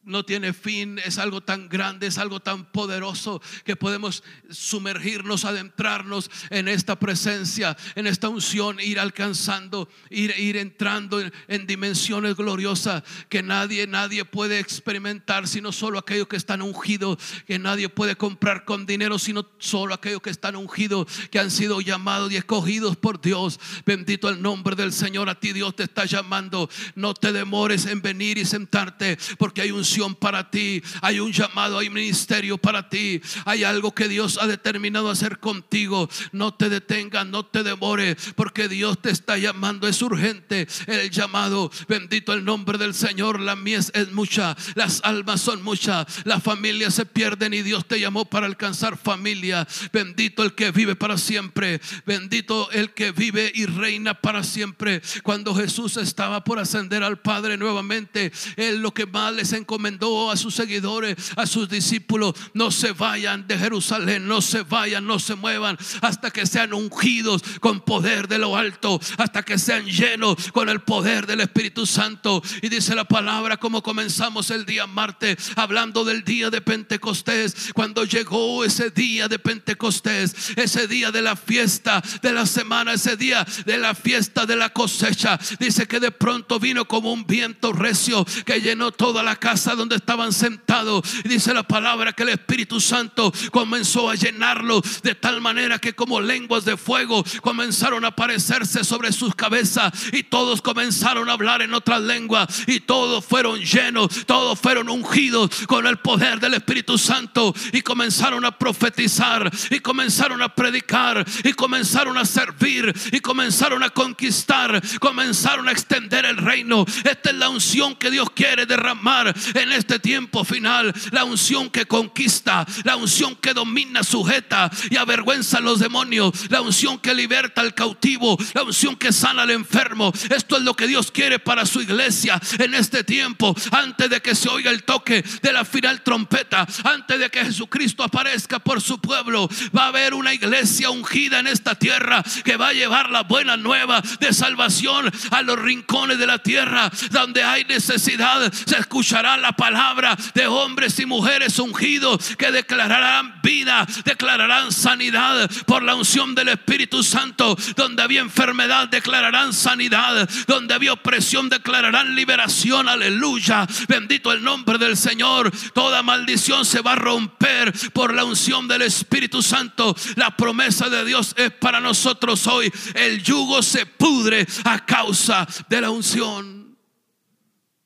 no 0.06 0.24
tiene 0.24 0.52
fin, 0.52 0.98
es 1.04 1.18
algo 1.18 1.42
tan 1.42 1.68
grande, 1.68 2.06
es 2.06 2.16
algo 2.16 2.40
tan 2.40 2.64
poderoso 2.64 3.42
que 3.64 3.76
podemos 3.76 4.22
sumergirnos, 4.48 5.44
adentrarnos 5.44 6.30
en 6.50 6.68
esta 6.68 6.96
presencia, 6.96 7.76
en 7.96 8.06
esta 8.06 8.28
unción, 8.28 8.78
ir 8.80 9.00
alcanzando, 9.00 9.88
ir, 10.08 10.32
ir 10.38 10.56
entrando 10.56 11.20
en, 11.48 11.66
dimensiones 11.66 12.36
gloriosas 12.36 13.02
que 13.28 13.42
nadie, 13.42 13.88
nadie 13.88 14.24
puede 14.24 14.60
experimentar, 14.60 15.48
sino 15.48 15.72
solo 15.72 15.98
aquellos 15.98 16.28
que 16.28 16.36
están 16.36 16.62
ungidos, 16.62 17.18
que 17.44 17.58
nadie 17.58 17.88
puede 17.88 18.14
comprar 18.14 18.64
con 18.64 18.86
dinero, 18.86 19.18
sino 19.18 19.48
solo 19.58 19.92
aquellos 19.92 20.22
que 20.22 20.30
están 20.30 20.54
ungidos, 20.54 21.06
que 21.32 21.40
han 21.40 21.50
sido 21.50 21.80
llamados 21.80 22.30
y 22.30 22.36
escogidos 22.36 22.96
por 22.96 23.20
Dios. 23.20 23.58
Bendito 23.84 24.28
el 24.28 24.40
nombre 24.40 24.76
del 24.76 24.92
Señor, 24.92 25.28
a 25.28 25.40
ti 25.40 25.52
Dios 25.52 25.74
te 25.74 25.82
está 25.82 26.04
llamando. 26.04 26.70
No 26.94 27.12
te 27.12 27.32
demores 27.32 27.86
en 27.86 28.00
venir 28.00 28.38
y 28.38 28.44
sentarte, 28.44 29.18
porque 29.38 29.62
hay 29.62 29.72
para 30.14 30.50
ti, 30.50 30.82
hay 31.00 31.20
un 31.20 31.32
llamado, 31.32 31.78
hay 31.78 31.90
ministerio 31.90 32.58
para 32.58 32.88
ti, 32.88 33.20
hay 33.44 33.64
algo 33.64 33.94
que 33.94 34.08
Dios 34.08 34.38
ha 34.40 34.46
determinado 34.46 35.10
hacer 35.10 35.38
contigo. 35.38 36.08
No 36.32 36.54
te 36.54 36.68
detengas, 36.68 37.26
no 37.26 37.46
te 37.46 37.62
demore, 37.62 38.16
porque 38.34 38.68
Dios 38.68 39.00
te 39.00 39.10
está 39.10 39.38
llamando, 39.38 39.88
es 39.88 40.02
urgente 40.02 40.68
el 40.86 41.10
llamado. 41.10 41.70
Bendito 41.88 42.32
el 42.32 42.44
nombre 42.44 42.78
del 42.78 42.94
Señor, 42.94 43.40
la 43.40 43.56
mies 43.56 43.90
es 43.94 44.12
mucha, 44.12 44.56
las 44.74 45.00
almas 45.02 45.40
son 45.40 45.62
muchas, 45.62 46.06
las 46.24 46.42
familias 46.42 46.94
se 46.94 47.06
pierden 47.06 47.54
y 47.54 47.62
Dios 47.62 47.86
te 47.86 47.98
llamó 47.98 48.24
para 48.26 48.46
alcanzar 48.46 48.96
familia. 48.96 49.66
Bendito 49.92 50.42
el 50.42 50.54
que 50.54 50.70
vive 50.70 50.94
para 50.94 51.18
siempre, 51.18 51.80
bendito 52.04 52.70
el 52.70 52.92
que 52.92 53.12
vive 53.12 53.50
y 53.54 53.66
reina 53.66 54.14
para 54.14 54.44
siempre. 54.44 55.00
Cuando 55.22 55.54
Jesús 55.54 55.96
estaba 55.96 56.44
por 56.44 56.58
ascender 56.58 57.02
al 57.02 57.18
Padre 57.18 57.56
nuevamente, 57.56 58.32
él 58.56 58.80
lo 58.80 58.92
que 58.92 59.06
más 59.06 59.32
les 59.32 59.52
encomendó 59.52 59.85
a 60.30 60.36
sus 60.36 60.54
seguidores, 60.54 61.16
a 61.36 61.46
sus 61.46 61.68
discípulos, 61.68 62.34
no 62.54 62.70
se 62.70 62.92
vayan 62.92 63.46
de 63.46 63.58
Jerusalén, 63.58 64.26
no 64.26 64.40
se 64.40 64.62
vayan, 64.62 65.06
no 65.06 65.18
se 65.18 65.34
muevan 65.34 65.78
hasta 66.02 66.30
que 66.30 66.46
sean 66.46 66.74
ungidos 66.74 67.42
con 67.60 67.80
poder 67.80 68.28
de 68.28 68.38
lo 68.38 68.56
alto, 68.56 69.00
hasta 69.16 69.42
que 69.42 69.58
sean 69.58 69.86
llenos 69.86 70.36
con 70.52 70.68
el 70.68 70.80
poder 70.80 71.26
del 71.26 71.40
Espíritu 71.40 71.86
Santo. 71.86 72.42
Y 72.62 72.68
dice 72.68 72.94
la 72.94 73.04
palabra 73.04 73.56
como 73.56 73.82
comenzamos 73.82 74.50
el 74.50 74.66
día 74.66 74.86
martes, 74.86 75.52
hablando 75.56 76.04
del 76.04 76.24
día 76.24 76.50
de 76.50 76.60
Pentecostés, 76.60 77.70
cuando 77.74 78.04
llegó 78.04 78.64
ese 78.64 78.90
día 78.90 79.28
de 79.28 79.38
Pentecostés, 79.38 80.34
ese 80.56 80.88
día 80.88 81.10
de 81.10 81.22
la 81.22 81.36
fiesta 81.36 82.02
de 82.22 82.32
la 82.32 82.46
semana, 82.46 82.94
ese 82.94 83.16
día 83.16 83.46
de 83.64 83.78
la 83.78 83.94
fiesta 83.94 84.46
de 84.46 84.56
la 84.56 84.70
cosecha, 84.70 85.38
dice 85.60 85.86
que 85.86 86.00
de 86.00 86.10
pronto 86.10 86.58
vino 86.58 86.86
como 86.86 87.12
un 87.12 87.26
viento 87.26 87.72
recio 87.72 88.24
que 88.44 88.60
llenó 88.60 88.90
toda 88.90 89.22
la 89.22 89.36
casa 89.36 89.75
donde 89.76 89.96
estaban 89.96 90.32
sentados. 90.32 91.02
Y 91.24 91.28
dice 91.28 91.54
la 91.54 91.62
palabra 91.62 92.12
que 92.12 92.22
el 92.22 92.30
Espíritu 92.30 92.80
Santo 92.80 93.32
comenzó 93.50 94.10
a 94.10 94.14
llenarlo 94.14 94.82
de 95.02 95.14
tal 95.14 95.40
manera 95.40 95.78
que 95.78 95.94
como 95.94 96.20
lenguas 96.20 96.64
de 96.64 96.76
fuego 96.76 97.24
comenzaron 97.42 98.04
a 98.04 98.08
aparecerse 98.08 98.84
sobre 98.84 99.12
sus 99.12 99.34
cabezas 99.34 99.92
y 100.12 100.22
todos 100.22 100.62
comenzaron 100.62 101.28
a 101.28 101.32
hablar 101.32 101.62
en 101.62 101.74
otras 101.74 102.00
lenguas 102.00 102.64
y 102.66 102.80
todos 102.80 103.24
fueron 103.24 103.60
llenos, 103.60 104.08
todos 104.26 104.58
fueron 104.58 104.88
ungidos 104.88 105.50
con 105.66 105.86
el 105.86 105.98
poder 105.98 106.40
del 106.40 106.54
Espíritu 106.54 106.98
Santo 106.98 107.54
y 107.72 107.82
comenzaron 107.82 108.44
a 108.44 108.58
profetizar 108.58 109.50
y 109.70 109.80
comenzaron 109.80 110.42
a 110.42 110.54
predicar 110.54 111.24
y 111.44 111.52
comenzaron 111.52 112.18
a 112.18 112.24
servir 112.24 112.92
y 113.12 113.20
comenzaron 113.20 113.82
a 113.82 113.90
conquistar, 113.90 114.80
comenzaron 115.00 115.68
a 115.68 115.72
extender 115.72 116.24
el 116.24 116.36
reino. 116.36 116.84
Esta 117.04 117.30
es 117.30 117.36
la 117.36 117.48
unción 117.48 117.96
que 117.96 118.10
Dios 118.10 118.30
quiere 118.30 118.66
derramar 118.66 119.34
en 119.62 119.72
este 119.72 119.98
tiempo 119.98 120.44
final. 120.44 120.92
La 121.10 121.24
unción 121.24 121.70
que 121.70 121.86
conquista, 121.86 122.66
la 122.84 122.96
unción 122.96 123.36
que 123.36 123.54
domina, 123.54 124.02
sujeta 124.02 124.70
y 124.90 124.96
avergüenza 124.96 125.58
a 125.58 125.60
los 125.60 125.80
demonios, 125.80 126.50
la 126.50 126.60
unción 126.60 126.98
que 126.98 127.14
liberta 127.14 127.60
al 127.60 127.74
cautivo, 127.74 128.36
la 128.54 128.62
unción 128.62 128.96
que 128.96 129.12
sana 129.12 129.42
al 129.42 129.50
enfermo. 129.50 130.12
Esto 130.30 130.56
es 130.56 130.62
lo 130.62 130.74
que 130.74 130.86
Dios 130.86 131.10
quiere 131.10 131.38
para 131.38 131.66
su 131.66 131.80
iglesia 131.80 132.40
en 132.58 132.74
este 132.74 133.04
tiempo, 133.04 133.54
antes 133.70 134.10
de 134.10 134.20
que 134.20 134.34
se 134.34 134.48
oiga 134.48 134.70
el 134.70 134.84
toque 134.84 135.22
de 135.42 135.52
la 135.52 135.64
final 135.64 136.02
trompeta, 136.02 136.66
antes 136.84 137.18
de 137.18 137.30
que 137.30 137.44
Jesucristo 137.44 138.02
aparezca 138.02 138.58
por 138.58 138.80
su 138.80 139.00
pueblo. 139.00 139.48
Va 139.76 139.84
a 139.84 139.88
haber 139.88 140.14
una 140.14 140.34
iglesia 140.34 140.90
ungida 140.90 141.40
en 141.40 141.46
esta 141.46 141.74
tierra 141.74 142.22
que 142.44 142.56
va 142.56 142.68
a 142.68 142.72
llevar 142.72 143.10
la 143.10 143.22
buena 143.22 143.56
nueva 143.56 144.02
de 144.20 144.32
salvación 144.32 145.10
a 145.30 145.42
los 145.42 145.58
rincones 145.58 146.18
de 146.18 146.26
la 146.26 146.38
tierra 146.38 146.90
donde 147.10 147.42
hay 147.42 147.64
necesidad. 147.64 148.52
Se 148.52 148.78
escuchará 148.78 149.36
la 149.36 149.45
la 149.46 149.52
palabra 149.52 150.16
de 150.34 150.48
hombres 150.48 150.98
y 150.98 151.06
mujeres 151.06 151.60
ungidos 151.60 152.34
que 152.36 152.50
declararán 152.50 153.40
vida, 153.42 153.86
declararán 154.04 154.72
sanidad 154.72 155.48
por 155.66 155.84
la 155.84 155.94
unción 155.94 156.34
del 156.34 156.48
Espíritu 156.48 157.04
Santo. 157.04 157.56
Donde 157.76 158.02
había 158.02 158.22
enfermedad, 158.22 158.88
declararán 158.88 159.52
sanidad. 159.52 160.28
Donde 160.48 160.74
había 160.74 160.94
opresión, 160.94 161.48
declararán 161.48 162.16
liberación. 162.16 162.88
Aleluya. 162.88 163.68
Bendito 163.86 164.32
el 164.32 164.42
nombre 164.42 164.78
del 164.78 164.96
Señor. 164.96 165.52
Toda 165.72 166.02
maldición 166.02 166.64
se 166.64 166.80
va 166.80 166.94
a 166.94 166.96
romper 166.96 167.72
por 167.92 168.14
la 168.14 168.24
unción 168.24 168.66
del 168.66 168.82
Espíritu 168.82 169.42
Santo. 169.42 169.94
La 170.16 170.36
promesa 170.36 170.88
de 170.88 171.04
Dios 171.04 171.34
es 171.36 171.52
para 171.52 171.78
nosotros 171.78 172.44
hoy. 172.48 172.72
El 172.94 173.22
yugo 173.22 173.62
se 173.62 173.86
pudre 173.86 174.44
a 174.64 174.84
causa 174.84 175.46
de 175.68 175.80
la 175.80 175.90
unción. 175.90 176.65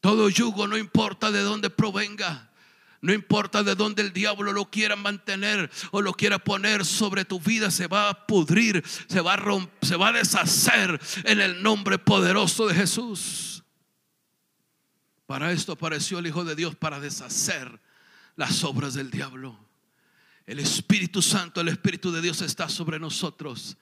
Todo 0.01 0.29
yugo, 0.29 0.67
no 0.67 0.77
importa 0.77 1.31
de 1.31 1.41
dónde 1.41 1.71
provenga. 1.71 2.51
No 3.03 3.15
importa 3.15 3.63
de 3.63 3.75
dónde 3.75 4.03
el 4.03 4.13
diablo 4.13 4.53
lo 4.53 4.71
quiera 4.71 4.95
mantener 4.95 5.71
o 5.91 6.03
lo 6.03 6.13
quiera 6.13 6.39
poner 6.39 6.85
sobre 6.85 7.25
tu 7.25 7.41
vida, 7.41 7.71
se 7.71 7.87
va 7.87 8.11
a 8.11 8.27
pudrir, 8.27 8.85
se 9.09 9.23
va 9.23 9.35
a 9.35 9.37
romper, 9.37 9.89
se 9.89 9.97
va 9.97 10.09
a 10.09 10.13
deshacer 10.13 11.01
en 11.25 11.41
el 11.41 11.63
nombre 11.63 11.99
poderoso 11.99 12.67
de 12.67 12.75
Jesús. 12.75 13.63
Para 15.25 15.51
esto 15.53 15.73
apareció 15.73 16.19
el 16.19 16.27
Hijo 16.27 16.45
de 16.45 16.55
Dios, 16.55 16.77
para 16.77 17.01
deshacer 17.01 17.81
las 18.37 18.65
obras 18.65 18.95
del 18.95 19.11
diablo. 19.11 19.59
El 20.45 20.59
Espíritu 20.59 21.23
Santo, 21.23 21.61
el 21.61 21.69
Espíritu 21.69 22.11
de 22.13 22.21
Dios 22.21 22.43
está 22.43 22.69
sobre 22.69 22.99
nosotros. 22.99 23.79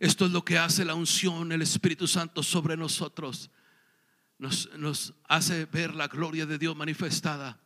Esto 0.00 0.26
es 0.26 0.32
lo 0.32 0.44
que 0.44 0.58
hace 0.58 0.84
la 0.84 0.94
unción, 0.94 1.52
el 1.52 1.62
Espíritu 1.62 2.08
Santo 2.08 2.42
sobre 2.42 2.76
nosotros. 2.76 3.50
Nos, 4.38 4.70
nos 4.76 5.14
hace 5.28 5.64
ver 5.66 5.94
la 5.94 6.08
gloria 6.08 6.46
de 6.46 6.58
Dios 6.58 6.76
manifestada 6.76 7.58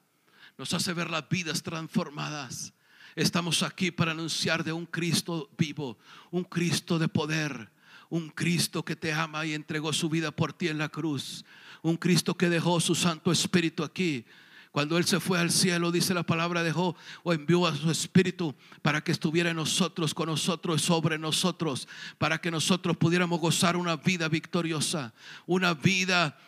nos 0.61 0.75
hace 0.75 0.93
ver 0.93 1.09
las 1.09 1.27
vidas 1.27 1.63
transformadas. 1.63 2.75
Estamos 3.17 3.63
aquí 3.63 3.91
para 3.91 4.13
anunciar 4.13 4.63
de 4.63 4.75
un 4.75 4.85
Cristo 4.85 5.49
vivo, 5.57 5.99
un 6.31 6.45
Cristo 6.45 6.99
de 6.99 7.09
poder, 7.09 7.71
un 8.11 8.29
Cristo 8.29 8.85
que 8.85 8.95
te 8.95 9.11
ama 9.11 9.47
y 9.47 9.55
entregó 9.55 9.91
su 9.95 10.11
vida 10.11 10.31
por 10.31 10.53
ti 10.53 10.69
en 10.69 10.77
la 10.77 10.91
cruz, 10.91 11.47
un 11.81 11.97
Cristo 11.97 12.37
que 12.37 12.51
dejó 12.51 12.79
su 12.79 12.95
Santo 12.95 13.33
Espíritu 13.33 13.83
aquí. 13.83 14.27
Cuando 14.71 14.99
Él 14.99 15.07
se 15.07 15.19
fue 15.19 15.39
al 15.39 15.51
cielo, 15.51 15.91
dice 15.91 16.13
la 16.13 16.25
palabra, 16.25 16.63
dejó 16.63 16.95
o 17.23 17.33
envió 17.33 17.67
a 17.67 17.75
su 17.75 17.91
Espíritu 17.91 18.55
para 18.83 19.03
que 19.03 19.13
estuviera 19.13 19.49
en 19.49 19.57
nosotros, 19.57 20.13
con 20.13 20.29
nosotros, 20.29 20.83
sobre 20.83 21.19
nosotros, 21.19 21.89
para 22.19 22.39
que 22.39 22.51
nosotros 22.51 22.99
pudiéramos 22.99 23.41
gozar 23.41 23.79
una 23.79 23.97
vida 23.97 24.29
victoriosa, 24.29 25.15
una 25.47 25.73
vida 25.73 26.39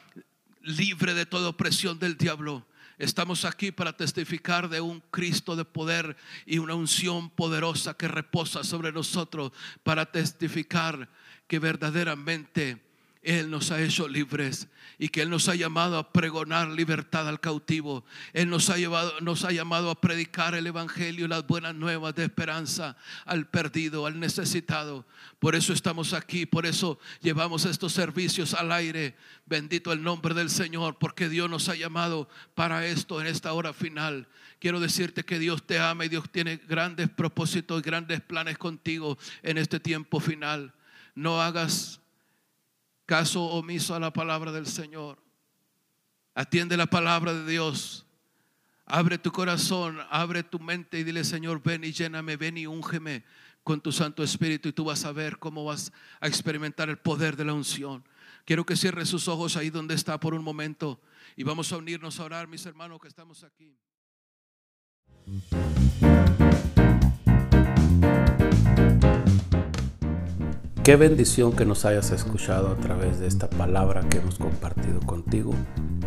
libre 0.63 1.15
de 1.15 1.27
toda 1.27 1.49
opresión 1.49 1.99
del 1.99 2.17
diablo. 2.17 2.67
Estamos 2.99 3.45
aquí 3.45 3.73
para 3.73 3.97
testificar 3.97 4.69
de 4.69 4.81
un 4.81 5.01
Cristo 5.11 5.57
de 5.57 5.65
poder 5.65 6.17
y 6.47 6.59
una 6.59 6.75
unción 6.75 7.31
poderosa 7.31 7.95
que 7.95 8.07
reposa 8.07 8.63
sobre 8.63 8.93
nosotros 8.93 9.53
para 9.83 10.07
testificar 10.07 11.09
que 11.49 11.59
verdaderamente 11.59 12.81
él 13.23 13.51
nos 13.51 13.71
ha 13.71 13.81
hecho 13.81 14.09
libres 14.09 14.69
y 14.99 15.09
que 15.09 15.23
Él 15.23 15.31
nos 15.31 15.49
ha 15.49 15.55
llamado 15.55 15.97
a 15.97 16.13
pregonar 16.13 16.69
libertad 16.69 17.29
al 17.29 17.41
cautivo. 17.41 18.05
Él 18.33 18.51
nos 18.51 18.69
ha, 18.69 18.77
llevado, 18.77 19.13
nos 19.21 19.45
ha 19.45 19.53
llamado 19.53 19.91
a 19.91 20.01
predicar 20.01 20.57
el 20.57 20.67
Evangelio 20.67 21.25
y 21.25 21.29
las 21.29 21.47
buenas 21.47 21.75
nuevas 21.75 22.17
de 22.17 22.25
esperanza 22.25 22.97
al 23.25 23.49
perdido, 23.49 24.07
al 24.07 24.19
necesitado. 24.19 25.07
Por 25.39 25.55
eso 25.55 25.73
estamos 25.73 26.15
aquí, 26.15 26.47
por 26.47 26.67
eso 26.67 26.99
llevamos 27.21 27.65
estos 27.65 27.93
servicios 27.93 28.55
al 28.55 28.73
aire. 28.73 29.17
Bendito 29.47 29.93
el 29.93 30.03
nombre 30.03 30.35
del 30.35 30.51
Señor, 30.51 30.99
porque 30.99 31.29
Dios 31.29 31.49
nos 31.49 31.69
ha 31.69 31.77
llamado 31.77 32.29
para 32.57 32.87
esto 32.87 33.21
en 33.21 33.29
esta 33.29 33.53
hora 33.53 33.73
final. 33.73 34.27
Quiero 34.59 34.81
decirte 34.81 35.25
que 35.25 35.39
Dios 35.39 35.65
te 35.65 35.79
ama 35.79 36.05
y 36.05 36.09
Dios 36.09 36.29
tiene 36.31 36.57
grandes 36.57 37.09
propósitos 37.09 37.81
y 37.81 37.85
grandes 37.85 38.21
planes 38.21 38.59
contigo 38.59 39.17
en 39.45 39.59
este 39.59 39.79
tiempo 39.79 40.19
final. 40.19 40.75
No 41.15 41.41
hagas 41.41 42.02
caso 43.13 43.45
omiso 43.45 43.95
a 43.95 44.01
la 44.01 44.11
palabra 44.11 44.53
del 44.53 44.67
Señor. 44.67 45.19
Atiende 46.35 46.79
la 46.79 46.87
palabra 46.87 47.35
de 47.35 47.45
Dios. 47.45 48.07
Abre 48.87 49.19
tu 49.19 49.31
corazón, 49.31 49.99
abre 50.09 50.43
tu 50.43 50.59
mente 50.59 50.99
y 50.99 51.05
dile, 51.05 51.23
Señor, 51.23 51.63
ven 51.63 51.85
y 51.85 51.93
lléname, 51.93 52.39
ven 52.39 52.57
y 52.57 52.67
úngeme 52.67 53.23
con 53.63 53.83
tu 53.83 53.93
Santo 53.93 54.23
Espíritu 54.23 54.71
y 54.71 54.73
tú 54.73 54.85
vas 54.85 55.05
a 55.05 55.13
ver 55.13 55.39
cómo 55.39 55.63
vas 55.63 55.93
a 56.21 56.27
experimentar 56.27 56.89
el 56.89 56.97
poder 56.97 57.37
de 57.37 57.45
la 57.45 57.53
unción. 57.53 58.03
Quiero 58.47 58.65
que 58.65 58.77
cierre 58.77 59.05
sus 59.05 59.29
ojos 59.29 59.59
ahí 59.59 59.69
donde 59.69 59.95
está 59.95 60.19
por 60.19 60.33
un 60.33 60.43
momento 60.43 60.99
y 61.37 61.43
vamos 61.43 61.71
a 61.71 61.77
unirnos 61.77 62.19
a 62.19 62.25
orar, 62.25 62.49
mis 62.49 62.65
hermanos 62.65 62.99
que 62.99 63.09
estamos 63.09 63.45
aquí. 63.45 63.77
Qué 70.85 70.97
bendición 70.97 71.53
que 71.53 71.65
nos 71.65 71.85
hayas 71.85 72.11
escuchado 72.11 72.67
a 72.67 72.75
través 72.75 73.21
de 73.21 73.29
esta 73.29 73.49
palabra 73.49 74.03
que 74.09 74.19
hemos 74.19 74.37
compartido 74.37 74.99
contigo. 74.99 75.55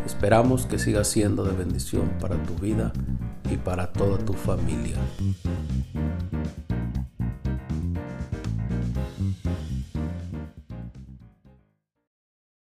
Esperamos 0.05 0.65
que 0.65 0.79
siga 0.79 1.05
siendo 1.05 1.45
de 1.45 1.53
bendición 1.53 2.09
para 2.19 2.35
tu 2.43 2.55
vida 2.55 2.91
y 3.49 3.55
para 3.55 3.93
toda 3.93 4.17
tu 4.17 4.33
familia. 4.33 4.97